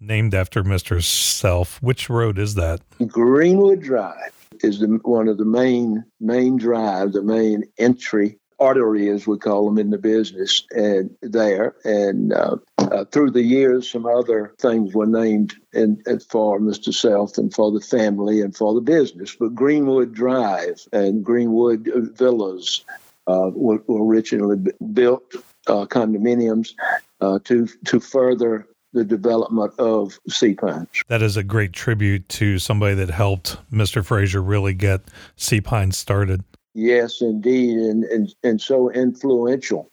named 0.00 0.34
after 0.34 0.62
Mr. 0.62 1.02
Self. 1.02 1.82
Which 1.82 2.08
road 2.08 2.38
is 2.38 2.54
that? 2.54 2.80
Greenwood 3.06 3.82
Drive 3.82 4.32
is 4.62 4.80
the, 4.80 5.00
one 5.02 5.28
of 5.28 5.38
the 5.38 5.44
main 5.44 6.04
main 6.20 6.56
drive, 6.56 7.12
the 7.12 7.22
main 7.22 7.64
entry 7.78 8.38
artery, 8.60 9.08
as 9.10 9.26
we 9.26 9.36
call 9.38 9.66
them 9.66 9.78
in 9.78 9.90
the 9.90 9.98
business, 9.98 10.64
and 10.70 11.10
there. 11.20 11.74
And 11.84 12.32
uh, 12.32 12.56
uh, 12.92 13.04
through 13.06 13.30
the 13.30 13.42
years, 13.42 13.90
some 13.90 14.06
other 14.06 14.54
things 14.58 14.94
were 14.94 15.06
named 15.06 15.54
in, 15.72 16.02
in, 16.06 16.20
for 16.20 16.60
Mr. 16.60 16.92
Self 16.92 17.38
and 17.38 17.52
for 17.52 17.70
the 17.70 17.80
family 17.80 18.40
and 18.40 18.54
for 18.54 18.74
the 18.74 18.80
business. 18.80 19.34
But 19.34 19.54
Greenwood 19.54 20.14
Drive 20.14 20.86
and 20.92 21.24
Greenwood 21.24 21.90
Villas 22.16 22.84
uh, 23.26 23.50
were, 23.54 23.82
were, 23.86 24.04
originally 24.04 24.58
built 24.92 25.34
uh, 25.66 25.86
condominiums 25.86 26.74
uh, 27.20 27.38
to 27.44 27.66
to 27.86 28.00
further 28.00 28.66
the 28.92 29.04
development 29.04 29.72
of 29.78 30.18
Sea 30.28 30.54
Pines. 30.54 30.88
That 31.08 31.22
is 31.22 31.38
a 31.38 31.42
great 31.42 31.72
tribute 31.72 32.28
to 32.30 32.58
somebody 32.58 32.94
that 32.96 33.08
helped 33.08 33.56
Mr. 33.72 34.04
Fraser 34.04 34.42
really 34.42 34.74
get 34.74 35.00
Sea 35.36 35.62
Pines 35.62 35.96
started. 35.96 36.44
Yes, 36.74 37.22
indeed, 37.22 37.78
and 37.78 38.04
and, 38.04 38.34
and 38.42 38.60
so 38.60 38.90
influential. 38.90 39.88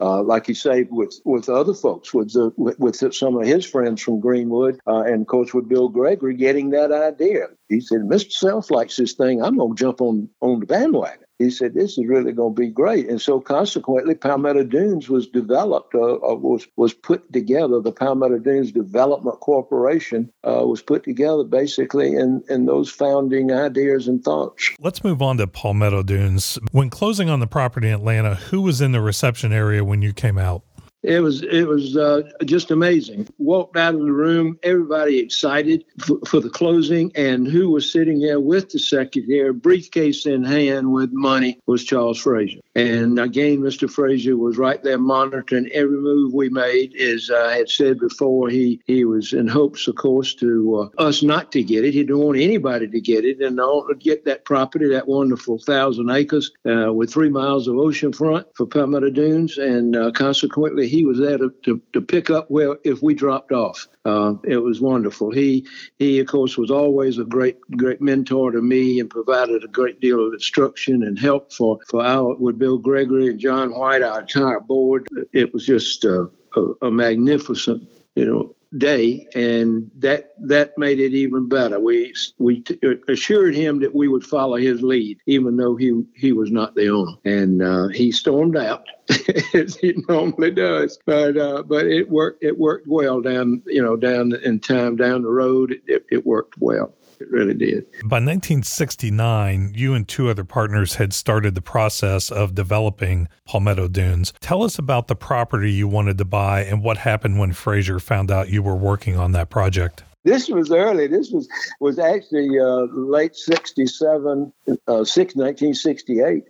Uh, 0.00 0.22
like 0.22 0.48
you 0.48 0.54
say, 0.54 0.86
with 0.90 1.20
with 1.24 1.48
other 1.48 1.74
folks, 1.74 2.14
with 2.14 2.32
the, 2.32 2.50
with, 2.56 3.14
some 3.14 3.36
of 3.36 3.46
his 3.46 3.66
friends 3.66 4.02
from 4.02 4.18
Greenwood, 4.18 4.80
uh, 4.86 5.02
and 5.02 5.22
of 5.22 5.26
course 5.26 5.52
with 5.52 5.68
Bill 5.68 5.88
Gregory, 5.88 6.34
getting 6.34 6.70
that 6.70 6.90
idea. 6.90 7.48
He 7.68 7.80
said, 7.80 8.00
"Mr. 8.00 8.32
Self 8.32 8.70
likes 8.70 8.96
this 8.96 9.12
thing. 9.12 9.42
I'm 9.42 9.58
going 9.58 9.76
to 9.76 9.80
jump 9.80 10.00
on 10.00 10.28
on 10.40 10.60
the 10.60 10.66
bandwagon." 10.66 11.26
He 11.40 11.50
said, 11.50 11.74
"This 11.74 11.96
is 11.96 12.06
really 12.06 12.32
going 12.32 12.54
to 12.54 12.60
be 12.60 12.68
great." 12.68 13.08
And 13.08 13.20
so, 13.20 13.40
consequently, 13.40 14.14
Palmetto 14.14 14.62
Dunes 14.62 15.08
was 15.08 15.26
developed, 15.26 15.94
uh, 15.94 16.16
uh, 16.16 16.34
was 16.34 16.68
was 16.76 16.92
put 16.92 17.32
together. 17.32 17.80
The 17.80 17.92
Palmetto 17.92 18.38
Dunes 18.38 18.72
Development 18.72 19.40
Corporation 19.40 20.30
uh, 20.44 20.64
was 20.66 20.82
put 20.82 21.02
together 21.02 21.44
basically 21.44 22.14
in 22.14 22.44
in 22.50 22.66
those 22.66 22.90
founding 22.90 23.50
ideas 23.50 24.06
and 24.06 24.22
thoughts. 24.22 24.70
Let's 24.78 25.02
move 25.02 25.22
on 25.22 25.38
to 25.38 25.46
Palmetto 25.46 26.02
Dunes. 26.02 26.58
When 26.72 26.90
closing 26.90 27.30
on 27.30 27.40
the 27.40 27.46
property 27.46 27.88
in 27.88 27.94
Atlanta, 27.94 28.34
who 28.34 28.60
was 28.60 28.82
in 28.82 28.92
the 28.92 29.00
reception 29.00 29.52
area 29.52 29.82
when 29.82 30.02
you 30.02 30.12
came 30.12 30.36
out? 30.36 30.62
It 31.02 31.20
was 31.20 31.42
it 31.42 31.66
was 31.66 31.96
uh, 31.96 32.22
just 32.44 32.70
amazing. 32.70 33.28
Walked 33.38 33.76
out 33.78 33.94
of 33.94 34.00
the 34.00 34.12
room, 34.12 34.58
everybody 34.62 35.18
excited 35.18 35.84
for, 35.98 36.18
for, 36.26 36.40
the 36.40 36.50
closing, 36.50 37.10
and 37.14 37.48
who 37.48 37.70
was 37.70 37.90
sitting 37.90 38.20
there 38.20 38.38
with 38.38 38.68
the 38.68 38.78
secretary, 38.78 39.50
briefcase 39.52 40.26
in 40.26 40.44
hand 40.44 40.92
with 40.92 41.10
money, 41.10 41.58
was 41.66 41.84
Charles 41.84 42.20
Fraser. 42.20 42.60
And 42.74 43.18
again, 43.18 43.60
Mr. 43.60 43.90
Fraser 43.90 44.36
was 44.36 44.58
right 44.58 44.82
there 44.82 44.98
monitoring 44.98 45.70
every 45.72 45.96
move 45.96 46.34
we 46.34 46.50
made. 46.50 46.94
As 46.96 47.30
I 47.30 47.56
had 47.56 47.70
said 47.70 47.98
before, 47.98 48.50
he 48.50 48.82
he 48.84 49.06
was 49.06 49.32
in 49.32 49.48
hopes, 49.48 49.88
of 49.88 49.94
course, 49.94 50.34
to 50.34 50.90
uh, 50.98 51.02
us 51.02 51.22
not 51.22 51.50
to 51.52 51.62
get 51.62 51.84
it. 51.84 51.94
He 51.94 52.00
didn't 52.00 52.18
want 52.18 52.38
anybody 52.38 52.86
to 52.88 53.00
get 53.00 53.24
it, 53.24 53.40
and 53.40 53.56
to 53.56 53.94
get 53.98 54.26
that 54.26 54.44
property, 54.44 54.88
that 54.88 55.08
wonderful 55.08 55.58
thousand 55.58 56.10
acres 56.10 56.52
uh, 56.68 56.92
with 56.92 57.10
three 57.10 57.30
miles 57.30 57.68
of 57.68 57.76
ocean 57.76 58.12
front 58.12 58.46
for 58.54 58.66
Palmetto 58.66 59.08
Dunes, 59.08 59.56
and 59.56 59.96
uh, 59.96 60.10
consequently 60.10 60.89
he 60.90 61.04
was 61.04 61.18
there 61.18 61.38
to, 61.38 61.54
to, 61.64 61.80
to 61.92 62.00
pick 62.00 62.30
up 62.30 62.50
where 62.50 62.76
if 62.84 63.02
we 63.02 63.14
dropped 63.14 63.52
off. 63.52 63.88
Uh, 64.04 64.34
it 64.44 64.58
was 64.58 64.80
wonderful. 64.80 65.30
He 65.30 65.66
he 65.98 66.18
of 66.20 66.26
course 66.26 66.58
was 66.58 66.70
always 66.70 67.18
a 67.18 67.24
great 67.24 67.60
great 67.76 68.00
mentor 68.00 68.50
to 68.50 68.60
me 68.60 69.00
and 69.00 69.08
provided 69.08 69.64
a 69.64 69.68
great 69.68 70.00
deal 70.00 70.26
of 70.26 70.32
instruction 70.32 71.02
and 71.02 71.18
help 71.18 71.52
for 71.52 71.78
for 71.88 72.02
our 72.02 72.34
with 72.36 72.58
Bill 72.58 72.78
Gregory 72.78 73.28
and 73.28 73.38
John 73.38 73.70
White, 73.70 74.02
our 74.02 74.20
entire 74.20 74.60
board. 74.60 75.06
It 75.32 75.52
was 75.52 75.66
just 75.66 76.04
uh, 76.04 76.26
a, 76.56 76.66
a 76.82 76.90
magnificent 76.90 77.88
you 78.14 78.26
know 78.26 78.56
day, 78.76 79.26
and 79.34 79.90
that 79.98 80.34
that 80.40 80.76
made 80.78 81.00
it 81.00 81.12
even 81.12 81.48
better. 81.48 81.80
We 81.80 82.14
we 82.38 82.60
t- 82.60 82.78
assured 83.08 83.54
him 83.54 83.80
that 83.80 83.94
we 83.94 84.08
would 84.08 84.24
follow 84.24 84.56
his 84.56 84.82
lead, 84.82 85.18
even 85.26 85.56
though 85.56 85.76
he 85.76 86.02
he 86.14 86.32
was 86.32 86.50
not 86.50 86.74
the 86.74 86.88
owner, 86.88 87.12
and 87.24 87.62
uh, 87.62 87.88
he 87.88 88.12
stormed 88.12 88.56
out 88.56 88.86
as 89.54 89.76
he 89.76 89.94
normally 90.08 90.50
does. 90.50 90.98
But 91.06 91.36
uh, 91.36 91.62
but 91.62 91.86
it 91.86 92.10
worked 92.10 92.44
it 92.44 92.58
worked 92.58 92.86
well 92.88 93.20
down 93.20 93.62
you 93.66 93.82
know 93.82 93.96
down 93.96 94.34
in 94.44 94.60
time 94.60 94.96
down 94.96 95.22
the 95.22 95.30
road. 95.30 95.80
It, 95.86 96.06
it 96.10 96.26
worked 96.26 96.54
well. 96.58 96.94
It 97.20 97.30
really 97.30 97.54
did. 97.54 97.84
By 98.02 98.16
1969, 98.16 99.72
you 99.74 99.94
and 99.94 100.08
two 100.08 100.30
other 100.30 100.44
partners 100.44 100.94
had 100.94 101.12
started 101.12 101.54
the 101.54 101.60
process 101.60 102.30
of 102.30 102.54
developing 102.54 103.28
Palmetto 103.46 103.88
Dunes. 103.88 104.32
Tell 104.40 104.62
us 104.62 104.78
about 104.78 105.08
the 105.08 105.16
property 105.16 105.70
you 105.70 105.86
wanted 105.86 106.16
to 106.18 106.24
buy 106.24 106.64
and 106.64 106.82
what 106.82 106.96
happened 106.96 107.38
when 107.38 107.52
Fraser 107.52 108.00
found 108.00 108.30
out 108.30 108.48
you 108.48 108.62
were 108.62 108.76
working 108.76 109.18
on 109.18 109.32
that 109.32 109.50
project. 109.50 110.02
This 110.24 110.48
was 110.48 110.70
early. 110.70 111.06
This 111.06 111.30
was 111.30 111.48
was 111.80 111.98
actually 111.98 112.58
uh, 112.58 112.86
late 112.92 113.34
'67, 113.34 114.52
uh, 114.86 115.04
6, 115.04 115.34
1968. 115.34 116.44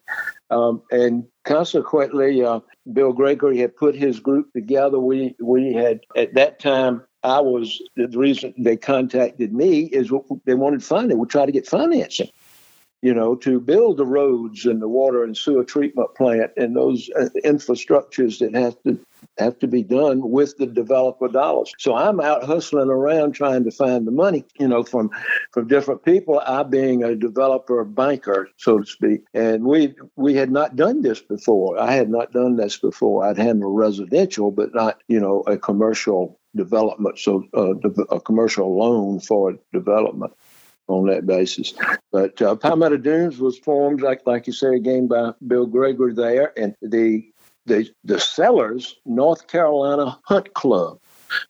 Um, 0.51 0.83
and 0.91 1.25
consequently, 1.45 2.43
uh, 2.43 2.61
Bill 2.93 3.13
Gregory 3.13 3.59
had 3.59 3.77
put 3.77 3.95
his 3.95 4.19
group 4.19 4.53
together. 4.53 4.99
We 4.99 5.37
we 5.41 5.73
had 5.73 6.01
at 6.17 6.35
that 6.35 6.59
time 6.59 7.03
I 7.23 7.41
was 7.41 7.83
the 7.97 8.09
reason 8.09 8.55
they 8.57 8.77
contacted 8.77 9.53
me 9.53 9.83
is 9.85 10.11
they 10.45 10.55
wanted 10.55 10.83
funding. 10.83 11.19
We 11.19 11.27
try 11.27 11.47
to 11.47 11.53
get 11.53 11.67
financing, 11.67 12.31
you 13.03 13.13
know, 13.13 13.35
to 13.37 13.61
build 13.61 13.99
the 13.99 14.07
roads 14.07 14.65
and 14.65 14.81
the 14.81 14.89
water 14.89 15.23
and 15.23 15.37
sewer 15.37 15.65
treatment 15.65 16.15
plant 16.15 16.53
and 16.57 16.75
those 16.75 17.11
uh, 17.19 17.29
infrastructures 17.45 18.39
that 18.39 18.55
have 18.55 18.83
to 18.85 18.99
have 19.39 19.59
to 19.59 19.67
be 19.67 19.83
done 19.83 20.31
with 20.31 20.57
the 20.57 20.67
developer 20.67 21.29
dollars. 21.29 21.73
So 21.79 21.95
I'm 21.95 22.21
out 22.21 22.45
hustling 22.45 22.89
around 22.89 23.33
trying 23.33 23.65
to 23.65 23.71
find 23.71 24.07
the 24.07 24.13
money, 24.13 24.47
you 24.59 24.67
know, 24.67 24.83
from 24.83 25.11
from 25.53 25.69
different 25.69 26.05
people. 26.05 26.41
I 26.41 26.63
being 26.63 27.05
a 27.05 27.15
developer 27.15 27.85
banker, 27.85 28.49
so 28.57 28.79
to 28.79 28.87
speak, 28.87 29.25
and 29.35 29.65
we 29.65 29.95
we 30.17 30.35
had 30.35 30.51
not 30.51 30.75
done 30.75 31.03
this 31.03 31.21
before. 31.21 31.79
I 31.79 31.93
had 31.93 32.09
not 32.09 32.33
done 32.33 32.57
this 32.57 32.79
before. 32.79 33.27
I'd 33.27 33.37
handled 33.37 33.77
residential, 33.77 34.51
but 34.51 34.75
not 34.75 35.03
you 35.07 35.21
know 35.21 35.43
a 35.47 35.59
commercial 35.59 36.40
development, 36.55 37.19
so 37.19 37.45
uh, 37.55 37.75
a 38.11 38.21
commercial 38.21 38.77
loan 38.77 39.21
for 39.21 39.55
development 39.73 40.33
on 40.89 41.07
that 41.07 41.27
basis. 41.27 41.75
But 42.13 42.41
uh, 42.43 42.57
Palmetto 42.57 42.97
Dunes 42.97 43.39
was 43.39 43.59
formed, 43.59 44.03
like 44.03 44.27
like 44.27 44.47
you 44.47 44.53
say, 44.53 44.75
again 44.75 45.07
by 45.07 45.33
Bill 45.47 45.67
Gregory 45.67 46.15
there, 46.15 46.53
and 46.59 46.75
the 46.83 47.31
the 47.67 47.89
the 48.05 48.19
sellers, 48.19 48.97
North 49.07 49.47
Carolina 49.47 50.19
Hunt 50.25 50.55
Club, 50.55 50.99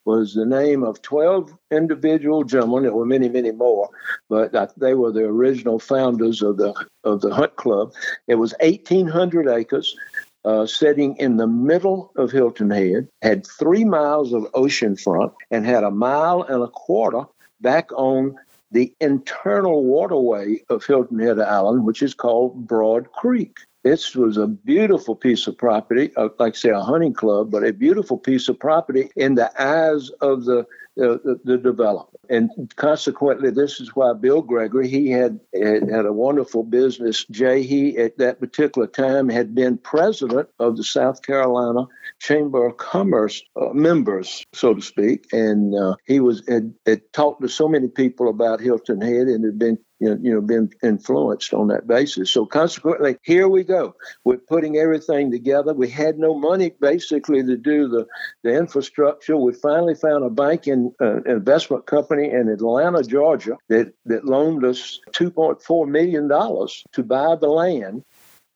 was 0.05 0.35
the 0.35 0.45
name 0.45 0.83
of 0.83 1.01
12 1.03 1.57
individual 1.71 2.45
gentlemen. 2.45 2.83
There 2.83 2.93
were 2.93 3.07
many, 3.07 3.29
many 3.29 3.53
more, 3.53 3.89
but 4.29 4.53
they 4.77 4.95
were 4.95 5.13
the 5.13 5.25
original 5.25 5.79
founders 5.79 6.43
of 6.43 6.59
the 6.59 6.75
of 7.05 7.23
the 7.23 7.35
Hunt 7.35 7.57
Club. 7.57 7.93
It 8.27 8.37
was 8.37 8.55
1,800 8.61 9.49
acres 9.49 9.97
uh, 10.45 10.67
sitting 10.67 11.17
in 11.17 11.37
the 11.37 11.47
middle 11.47 12.13
of 12.17 12.31
Hilton 12.31 12.71
Head, 12.71 13.09
had 13.23 13.47
three 13.47 13.85
miles 13.85 14.33
of 14.33 14.47
ocean 14.55 14.97
front, 14.97 15.33
and 15.51 15.67
had 15.67 15.85
a 15.85 15.91
mile 15.91 16.43
and 16.43 16.63
a 16.63 16.69
quarter 16.69 17.25
back 17.61 17.93
on 17.93 18.37
the 18.73 18.95
internal 19.01 19.85
waterway 19.85 20.63
of 20.69 20.85
Hilton 20.85 21.19
Head 21.19 21.41
Island, 21.41 21.85
which 21.85 22.03
is 22.03 22.15
called 22.15 22.67
Broad 22.67 23.11
Creek. 23.13 23.59
This 23.83 24.15
was 24.15 24.37
a 24.37 24.47
beautiful 24.47 25.17
piece 25.17 25.47
of 25.47 25.57
property, 25.57 26.13
uh, 26.17 26.29
like 26.39 26.55
say 26.55 26.69
a 26.69 26.81
hunting 26.81 27.15
club, 27.15 27.51
but 27.51 27.65
a 27.65 27.73
beautiful 27.73 28.19
piece 28.19 28.49
of 28.49 28.59
property 28.59 29.11
in 29.17 29.37
the 29.37 29.51
eyes 29.61 30.11
of 30.21 30.45
the 30.45 30.67
the, 30.97 31.41
the 31.45 31.59
development. 31.59 32.21
And 32.29 32.51
consequently, 32.77 33.51
this 33.51 33.81
is 33.81 33.95
why 33.95 34.13
Bill 34.13 34.43
Gregory, 34.43 34.89
he 34.89 35.11
had, 35.11 35.41
had, 35.55 35.91
had 35.91 36.07
a 36.07 36.13
wonderful 36.13 36.63
business. 36.63 37.25
Jay, 37.31 37.63
he 37.63 37.99
at 37.99 38.19
that 38.19 38.41
particular 38.41 38.87
time 38.87 39.29
had 39.29 39.55
been 39.55 39.79
president 39.79 40.49
of 40.59 40.77
the 40.77 40.85
South 40.85 41.23
Carolina 41.23 41.87
Chamber 42.21 42.67
of 42.67 42.77
Commerce 42.77 43.43
uh, 43.57 43.71
members, 43.73 44.45
so 44.53 44.75
to 44.75 44.81
speak. 44.83 45.27
And 45.33 45.75
uh, 45.75 45.97
he 46.07 46.21
was 46.21 46.43
had, 46.49 46.75
had 46.87 47.13
talked 47.13 47.43
to 47.43 47.49
so 47.49 47.69
many 47.69 47.89
people 47.89 48.29
about 48.29 48.61
Hilton 48.61 49.01
Head 49.01 49.27
and 49.27 49.45
had 49.45 49.59
been 49.59 49.79
you 50.01 50.09
know, 50.09 50.19
you 50.21 50.35
know, 50.35 50.41
been 50.41 50.71
influenced 50.83 51.53
on 51.53 51.69
that 51.69 51.87
basis. 51.87 52.31
So 52.31 52.47
consequently, 52.47 53.17
here 53.23 53.49
we 53.49 53.65
go. 53.65 53.95
We're 54.25 54.39
putting 54.39 54.77
everything 54.77 55.31
together. 55.31 55.75
We 55.75 55.91
had 55.91 56.19
no 56.19 56.35
money 56.35 56.73
basically 56.81 57.43
to 57.45 57.57
do 57.57 57.89
the, 57.89 58.07
the 58.43 58.57
infrastructure. 58.57 59.37
We 59.37 59.53
finally 59.53 59.95
found 59.95 60.25
a 60.25 60.31
bank 60.31 60.67
and 60.67 60.93
uh, 61.01 61.23
investment 61.25 61.87
company 61.87 62.31
in 62.31 62.49
Atlanta, 62.49 63.03
Georgia, 63.03 63.59
that, 63.69 63.93
that 64.07 64.25
loaned 64.25 64.65
us 64.65 64.99
$2.4 65.13 65.89
million 65.89 66.29
to 66.29 67.03
buy 67.03 67.37
the 67.37 67.49
land 67.49 68.03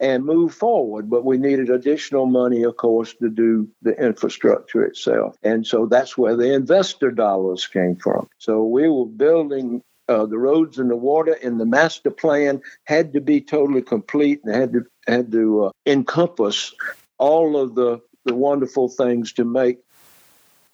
and 0.01 0.25
move 0.25 0.55
forward. 0.55 1.11
But 1.11 1.25
we 1.25 1.39
needed 1.39 1.71
additional 1.71 2.27
money, 2.27 2.63
of 2.63 2.77
course, 2.77 3.15
to 3.17 3.29
do 3.29 3.69
the 3.83 3.93
infrastructure 4.03 4.83
itself. 4.83 5.37
And 5.43 5.67
so 5.67 5.87
that's 5.87 6.17
where 6.17 6.37
the 6.37 6.53
investor 6.55 7.11
dollars 7.11 7.67
came 7.67 7.97
from. 7.97 8.29
So 8.39 8.65
we 8.65 8.89
were 8.89 9.07
building 9.07 9.83
uh, 10.09 10.27
the 10.27 10.38
roads 10.38 10.79
and 10.79 10.90
the 10.90 10.97
water 10.97 11.37
and 11.43 11.61
the 11.61 11.67
master 11.67 12.11
plan 12.11 12.61
had 12.85 13.12
to 13.12 13.21
be 13.21 13.40
totally 13.40 13.83
complete 13.83 14.40
and 14.45 14.55
had 14.55 14.73
to 14.73 14.85
had 15.07 15.33
to 15.33 15.67
uh, 15.67 15.71
encompass 15.87 16.75
all 17.19 17.57
of 17.57 17.75
the 17.75 18.01
the 18.25 18.35
wonderful 18.35 18.88
things 18.88 19.33
to 19.33 19.45
make 19.45 19.79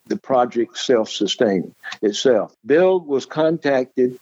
the 0.07 0.17
project 0.17 0.77
self-sustaining 0.77 1.75
itself. 2.03 2.55
Bill 2.65 3.01
was 3.01 3.27
contacted 3.27 4.19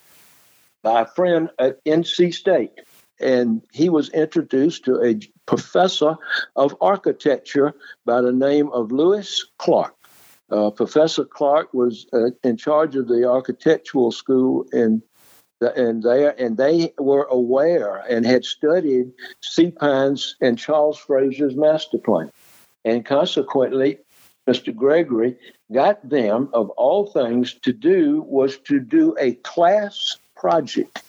by 0.82 1.02
a 1.02 1.06
friend 1.06 1.50
at 1.58 1.82
NC 1.84 2.34
State, 2.34 2.72
and 3.20 3.62
he 3.72 3.88
was 3.88 4.10
introduced 4.10 4.84
to 4.84 5.02
a 5.02 5.18
professor 5.46 6.16
of 6.56 6.76
architecture 6.80 7.74
by 8.04 8.20
the 8.20 8.32
name 8.32 8.68
of 8.70 8.92
Lewis 8.92 9.46
Clark. 9.58 9.97
Uh, 10.50 10.70
Professor 10.70 11.24
Clark 11.24 11.74
was 11.74 12.06
uh, 12.12 12.30
in 12.42 12.56
charge 12.56 12.96
of 12.96 13.08
the 13.08 13.28
architectural 13.28 14.10
school 14.10 14.66
in 14.72 15.02
and 15.60 16.04
there 16.04 16.40
and 16.40 16.56
they 16.56 16.92
were 16.98 17.24
aware 17.24 17.96
and 18.08 18.24
had 18.24 18.44
studied 18.44 19.10
Sea 19.42 19.72
Pines 19.72 20.36
and 20.40 20.56
Charles 20.56 20.98
Fraser's 20.98 21.56
master 21.56 21.98
plan, 21.98 22.30
and 22.84 23.04
consequently, 23.04 23.98
Mr. 24.48 24.74
Gregory 24.74 25.36
got 25.72 26.08
them 26.08 26.48
of 26.54 26.70
all 26.70 27.10
things 27.10 27.54
to 27.62 27.72
do 27.72 28.22
was 28.26 28.58
to 28.58 28.78
do 28.78 29.16
a 29.18 29.32
class 29.34 30.16
project 30.36 31.02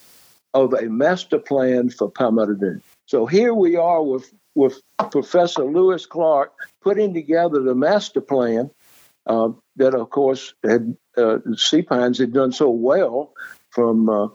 of 0.54 0.74
a 0.74 0.90
master 0.90 1.40
plan 1.40 1.90
for 1.90 2.10
Palmetto. 2.10 2.82
So 3.06 3.26
here 3.26 3.54
we 3.54 3.76
are 3.76 4.04
with 4.04 4.34
with 4.56 4.82
Professor 5.12 5.64
Lewis 5.64 6.06
Clark 6.06 6.52
putting 6.82 7.14
together 7.14 7.62
the 7.62 7.76
master 7.76 8.20
plan 8.20 8.72
uh, 9.30 9.50
that, 9.78 9.96
of 9.96 10.10
course, 10.10 10.54
had 10.64 10.98
uh, 11.16 11.38
Sea 11.56 11.84
Pines 11.84 12.18
had 12.18 12.34
done 12.34 12.52
so 12.52 12.70
well 12.70 13.32
from 13.70 14.10
uh, 14.10 14.28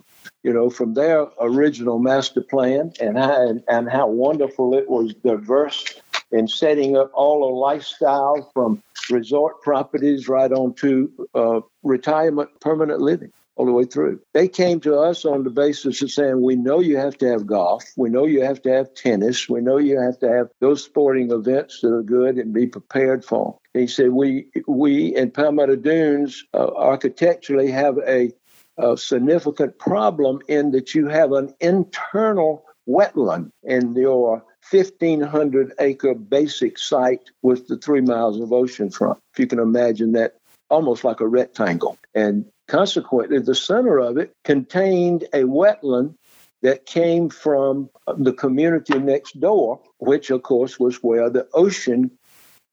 you 0.43 0.53
know 0.53 0.71
from 0.71 0.95
their 0.95 1.27
original 1.41 1.99
master 1.99 2.41
plan 2.41 2.93
and 3.01 3.19
how, 3.19 3.59
and 3.69 3.91
how 3.91 4.07
wonderful 4.07 4.75
it 4.75 4.89
was 4.89 5.13
diverse 5.15 5.85
in 6.31 6.49
setting 6.49 6.97
up 6.97 7.11
all 7.13 7.41
the 7.41 7.55
lifestyle 7.55 8.51
from 8.55 8.83
resort 9.11 9.61
properties 9.63 10.29
right 10.29 10.53
on 10.53 10.73
to 10.75 11.11
uh, 11.35 11.61
retirement 11.83 12.49
permanent 12.61 13.01
living 13.01 13.33
all 13.57 13.67
the 13.67 13.73
way 13.73 13.85
through. 13.85 14.21
They 14.33 14.49
came 14.49 14.81
to 14.81 14.97
us 14.97 15.25
on 15.25 15.45
the 15.45 15.51
basis 15.51 16.03
of 16.03 16.11
saying, 16.11 16.41
we 16.41 16.57
know 16.57 16.81
you 16.81 16.97
have 16.97 17.17
to 17.19 17.29
have 17.29 17.47
golf. 17.47 17.85
We 17.97 18.11
know 18.11 18.27
you 18.27 18.43
have 18.43 18.61
to 18.63 18.73
have 18.73 18.95
tennis. 18.95 19.49
We 19.49 19.61
know 19.61 19.79
you 19.79 20.01
have 20.01 20.19
to 20.21 20.29
have 20.29 20.49
those 20.61 20.83
sporting 20.83 21.31
events 21.31 21.81
that 21.81 21.93
are 21.93 22.03
good 22.03 22.37
and 22.37 22.53
be 22.53 22.67
prepared 22.67 23.25
for. 23.25 23.59
He 23.73 23.87
said, 23.87 24.11
we, 24.11 24.47
we 24.67 25.15
in 25.15 25.31
Palmetto 25.31 25.77
Dunes 25.77 26.45
uh, 26.53 26.71
architecturally 26.77 27.71
have 27.71 27.99
a, 28.07 28.33
a 28.79 28.97
significant 28.97 29.79
problem 29.79 30.41
in 30.49 30.73
that 30.73 30.95
you 30.95 31.09
have 31.09 31.33
an 31.33 31.55
internal 31.61 32.65
wetland 32.89 33.51
in 33.63 33.95
your 33.95 34.45
1,500 34.71 35.75
acre 35.79 36.15
basic 36.15 36.79
site 36.79 37.31
with 37.43 37.69
the 37.69 37.77
three 37.79 38.01
miles 38.01 38.41
of 38.41 38.53
ocean 38.53 38.91
front. 38.91 39.19
If 39.33 39.39
you 39.39 39.47
can 39.47 39.59
imagine 39.59 40.13
that 40.13 40.35
almost 40.71 41.05
like 41.05 41.21
a 41.21 41.29
rectangle. 41.29 41.99
And 42.15 42.47
consequently, 42.67 43.39
the 43.39 43.55
center 43.55 43.99
of 43.99 44.19
it 44.19 44.35
contained 44.45 45.25
a 45.33 45.43
wetland 45.43 46.15
that 46.63 46.87
came 46.87 47.29
from 47.29 47.91
the 48.17 48.33
community 48.33 48.99
next 48.99 49.39
door, 49.39 49.81
which 49.99 50.31
of 50.31 50.43
course 50.43 50.81
was 50.81 50.97
where 50.97 51.29
the 51.29 51.47
ocean 51.53 52.11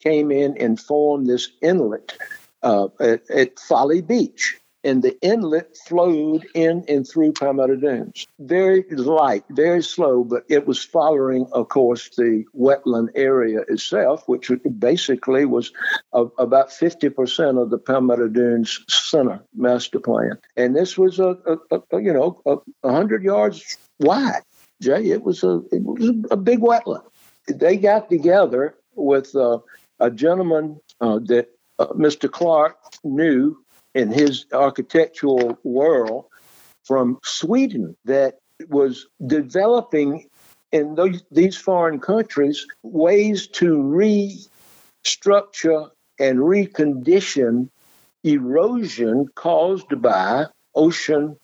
came 0.01 0.31
in 0.31 0.57
and 0.57 0.79
formed 0.79 1.27
this 1.27 1.49
inlet 1.61 2.17
uh, 2.63 2.87
at, 2.99 3.29
at 3.29 3.59
Folly 3.59 4.01
Beach 4.01 4.57
and 4.83 5.03
the 5.03 5.19
inlet 5.21 5.77
flowed 5.77 6.47
in 6.53 6.83
and 6.87 7.07
through 7.07 7.33
Palmetto 7.33 7.75
Dunes. 7.75 8.27
Very 8.39 8.83
light, 8.89 9.43
very 9.49 9.83
slow, 9.83 10.23
but 10.23 10.43
it 10.49 10.65
was 10.65 10.83
following, 10.83 11.47
of 11.51 11.69
course, 11.69 12.09
the 12.17 12.45
wetland 12.55 13.09
area 13.15 13.61
itself, 13.67 14.27
which 14.27 14.51
basically 14.79 15.45
was 15.45 15.71
about 16.13 16.69
50% 16.69 17.61
of 17.61 17.69
the 17.69 17.77
Palmetto 17.77 18.27
Dunes 18.27 18.79
Center 18.87 19.43
master 19.55 19.99
plan. 19.99 20.37
And 20.57 20.75
this 20.75 20.97
was 20.97 21.19
a, 21.19 21.37
a, 21.45 21.81
a 21.91 22.01
you 22.01 22.13
know, 22.13 22.41
a, 22.45 22.57
100 22.81 23.23
yards 23.23 23.77
wide. 23.99 24.41
Jay, 24.81 25.11
it 25.11 25.21
was 25.21 25.43
a 25.43 25.61
it 25.71 25.83
was 25.83 26.09
a 26.31 26.37
big 26.37 26.59
wetland. 26.59 27.03
They 27.47 27.77
got 27.77 28.09
together 28.09 28.75
with 28.95 29.35
uh, 29.35 29.59
a 29.99 30.09
gentleman 30.09 30.79
uh, 30.99 31.19
that 31.25 31.49
uh, 31.77 31.87
Mr. 31.87 32.29
Clark 32.29 32.77
knew 33.03 33.60
in 33.93 34.11
his 34.11 34.45
architectural 34.53 35.57
world 35.63 36.25
from 36.83 37.19
Sweden 37.23 37.95
that 38.05 38.39
was 38.69 39.07
developing 39.25 40.27
in 40.71 40.95
those, 40.95 41.23
these 41.31 41.57
foreign 41.57 41.99
countries 41.99 42.65
ways 42.83 43.47
to 43.47 43.77
restructure 45.03 45.89
and 46.19 46.39
recondition 46.39 47.69
erosion 48.23 49.27
caused 49.35 50.01
by 50.01 50.45
ocean 50.75 51.35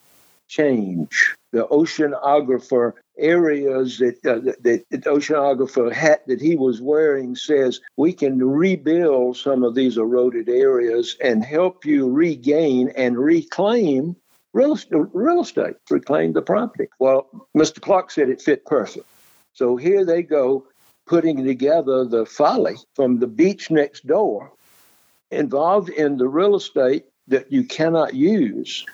change. 0.46 1.34
The 1.52 1.66
oceanographer 1.66 2.92
areas 3.18 3.98
that, 3.98 4.24
uh, 4.26 4.38
that, 4.40 4.62
that 4.62 4.84
the 4.90 4.98
oceanographer 4.98 5.92
hat 5.92 6.26
that 6.26 6.40
he 6.40 6.56
was 6.56 6.80
wearing 6.80 7.34
says 7.36 7.80
we 7.96 8.12
can 8.12 8.38
rebuild 8.38 9.36
some 9.36 9.62
of 9.62 9.74
these 9.74 9.96
eroded 9.96 10.48
areas 10.48 11.16
and 11.22 11.44
help 11.44 11.84
you 11.84 12.08
regain 12.10 12.90
and 12.96 13.18
reclaim 13.18 14.16
real, 14.52 14.78
real 14.90 15.42
estate, 15.42 15.76
reclaim 15.90 16.32
the 16.32 16.42
property. 16.42 16.88
Well, 16.98 17.28
Mr. 17.56 17.80
Clark 17.80 18.10
said 18.10 18.28
it 18.28 18.40
fit 18.40 18.64
perfect. 18.64 19.06
So 19.52 19.76
here 19.76 20.04
they 20.04 20.22
go 20.22 20.66
putting 21.06 21.44
together 21.44 22.04
the 22.04 22.26
folly 22.26 22.76
from 22.94 23.18
the 23.18 23.26
beach 23.26 23.70
next 23.70 24.06
door, 24.06 24.52
involved 25.30 25.88
in 25.88 26.18
the 26.18 26.28
real 26.28 26.54
estate 26.54 27.06
that 27.28 27.50
you 27.50 27.64
cannot 27.64 28.14
use, 28.14 28.84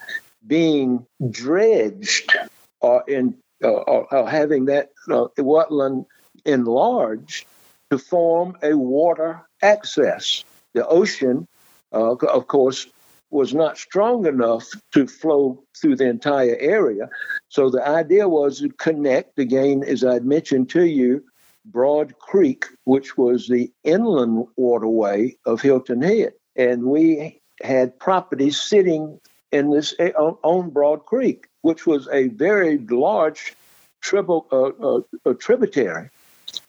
being 0.47 1.07
dredged 1.31 2.35
or 2.81 3.05
in 3.09 3.37
uh, 3.65 4.27
having 4.27 4.67
that 4.67 4.91
uh, 5.11 5.27
wetland 5.39 6.07
enlarged 6.45 7.47
to 7.91 7.99
form 7.99 8.57
a 8.63 8.77
water 8.77 9.43
access. 9.63 10.45
The 10.75 10.87
ocean, 10.87 11.47
uh, 11.93 12.15
of 12.15 12.47
course, 12.49 12.87
was 13.31 13.55
not 13.55 13.79
strong 13.79 14.27
enough 14.27 14.69
to 14.93 15.07
flow 15.07 15.63
through 15.81 15.97
the 15.97 16.09
entire 16.09 16.57
area. 16.61 17.09
So 17.49 17.71
the 17.71 17.87
idea 17.87 18.29
was 18.29 18.61
to 18.61 18.69
connect, 18.69 19.39
again, 19.39 19.83
as 19.85 20.05
I'd 20.05 20.25
mentioned 20.25 20.71
to 20.71 20.85
you, 20.85 21.25
Broad 21.65 22.19
Creek, 22.19 22.67
which 22.85 23.17
was 23.17 23.49
the 23.49 23.73
inland 23.83 24.47
waterway 24.57 25.37
of 25.47 25.63
Hilton 25.63 26.03
Head. 26.03 26.35
And 26.57 26.85
we 26.85 27.41
had 27.63 27.99
properties 27.99 28.61
sitting 28.61 29.19
in 29.51 29.71
this 29.71 29.95
on 30.19 30.71
Broad 30.71 31.07
Creek 31.07 31.49
which 31.65 31.87
was 31.87 32.07
a 32.13 32.29
very 32.29 32.77
large 32.77 33.55
triple, 34.03 34.47
uh, 34.53 35.31
uh, 35.31 35.35
tributary 35.39 36.11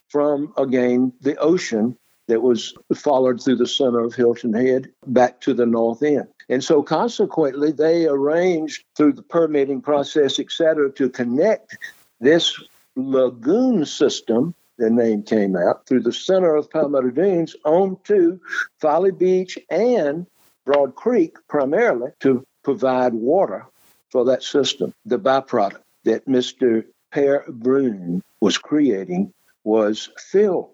from, 0.07 0.53
again, 0.57 1.11
the 1.19 1.35
ocean 1.35 1.97
that 2.27 2.41
was 2.41 2.73
followed 2.95 3.43
through 3.43 3.57
the 3.57 3.67
center 3.67 3.99
of 3.99 4.15
Hilton 4.15 4.53
Head 4.53 4.89
back 5.05 5.41
to 5.41 5.53
the 5.53 5.65
north 5.65 6.01
end. 6.01 6.29
And 6.47 6.63
so, 6.63 6.81
consequently, 6.81 7.73
they 7.73 8.07
arranged 8.07 8.85
through 8.95 9.13
the 9.13 9.21
permitting 9.21 9.81
process, 9.81 10.39
et 10.39 10.49
cetera, 10.49 10.89
to 10.93 11.09
connect 11.09 11.77
this 12.21 12.57
lagoon 12.95 13.85
system, 13.85 14.55
the 14.77 14.89
name 14.89 15.23
came 15.23 15.57
out, 15.57 15.85
through 15.85 16.03
the 16.03 16.13
center 16.13 16.55
of 16.55 16.71
Palmetto 16.71 17.09
Dunes 17.09 17.53
onto 17.65 18.39
Folly 18.79 19.11
Beach 19.11 19.59
and 19.69 20.25
Broad 20.65 20.95
Creek 20.95 21.35
primarily 21.49 22.11
to 22.21 22.45
provide 22.63 23.13
water 23.13 23.65
for 24.15 24.23
that 24.23 24.43
system. 24.43 24.93
The 25.05 25.19
byproduct 25.19 25.81
that 26.05 26.25
Mr. 26.25 26.85
Per 27.11 27.43
Bruun 27.49 28.21
was 28.39 28.57
creating 28.57 29.33
was 29.65 30.09
fill. 30.17 30.71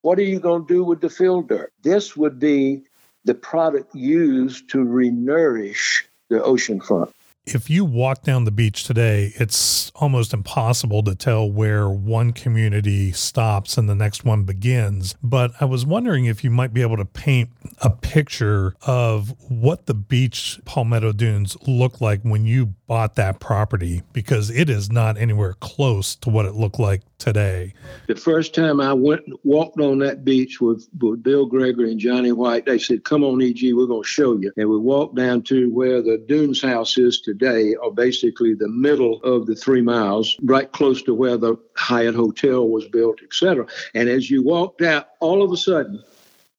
What 0.00 0.18
are 0.18 0.22
you 0.22 0.40
going 0.40 0.66
to 0.66 0.74
do 0.74 0.82
with 0.84 1.02
the 1.02 1.10
fill 1.10 1.42
dirt? 1.42 1.70
This 1.82 2.16
would 2.16 2.38
be 2.40 2.84
the 3.26 3.34
product 3.34 3.94
used 3.94 4.70
to 4.70 4.78
renourish 4.78 6.04
the 6.30 6.42
ocean 6.42 6.80
front 6.80 7.12
if 7.54 7.70
you 7.70 7.84
walk 7.84 8.22
down 8.22 8.44
the 8.44 8.50
beach 8.50 8.84
today, 8.84 9.32
it's 9.36 9.90
almost 9.94 10.34
impossible 10.34 11.02
to 11.02 11.14
tell 11.14 11.50
where 11.50 11.88
one 11.88 12.32
community 12.32 13.12
stops 13.12 13.78
and 13.78 13.88
the 13.88 13.94
next 13.94 14.24
one 14.24 14.44
begins. 14.44 15.14
But 15.22 15.52
I 15.60 15.64
was 15.64 15.86
wondering 15.86 16.26
if 16.26 16.44
you 16.44 16.50
might 16.50 16.74
be 16.74 16.82
able 16.82 16.96
to 16.98 17.04
paint 17.04 17.50
a 17.82 17.90
picture 17.90 18.74
of 18.82 19.34
what 19.48 19.86
the 19.86 19.94
beach 19.94 20.60
Palmetto 20.64 21.12
Dunes 21.12 21.56
looked 21.66 22.00
like 22.00 22.22
when 22.22 22.44
you 22.44 22.74
bought 22.86 23.16
that 23.16 23.38
property, 23.38 24.02
because 24.12 24.50
it 24.50 24.70
is 24.70 24.90
not 24.90 25.18
anywhere 25.18 25.54
close 25.60 26.16
to 26.16 26.30
what 26.30 26.46
it 26.46 26.54
looked 26.54 26.78
like 26.78 27.02
today. 27.18 27.74
The 28.06 28.16
first 28.16 28.54
time 28.54 28.80
I 28.80 28.92
went 28.92 29.22
walked 29.44 29.78
on 29.80 29.98
that 29.98 30.24
beach 30.24 30.60
with, 30.60 30.88
with 31.00 31.22
Bill 31.22 31.46
Gregory 31.46 31.90
and 31.90 32.00
Johnny 32.00 32.32
White, 32.32 32.64
they 32.64 32.78
said, 32.78 33.04
Come 33.04 33.22
on, 33.24 33.42
EG, 33.42 33.74
we're 33.74 33.86
going 33.86 34.02
to 34.02 34.08
show 34.08 34.36
you. 34.38 34.52
And 34.56 34.68
we 34.68 34.78
walked 34.78 35.16
down 35.16 35.42
to 35.44 35.68
where 35.70 36.00
the 36.00 36.18
Dunes 36.26 36.62
house 36.62 36.96
is 36.96 37.20
today, 37.20 37.37
or 37.42 37.92
basically 37.92 38.54
the 38.54 38.68
middle 38.68 39.22
of 39.22 39.46
the 39.46 39.54
three 39.54 39.82
miles, 39.82 40.36
right 40.42 40.70
close 40.70 41.02
to 41.02 41.14
where 41.14 41.36
the 41.36 41.56
Hyatt 41.76 42.14
Hotel 42.14 42.68
was 42.68 42.86
built, 42.88 43.20
etc. 43.22 43.66
And 43.94 44.08
as 44.08 44.30
you 44.30 44.42
walked 44.42 44.82
out, 44.82 45.08
all 45.20 45.42
of 45.42 45.52
a 45.52 45.56
sudden, 45.56 46.02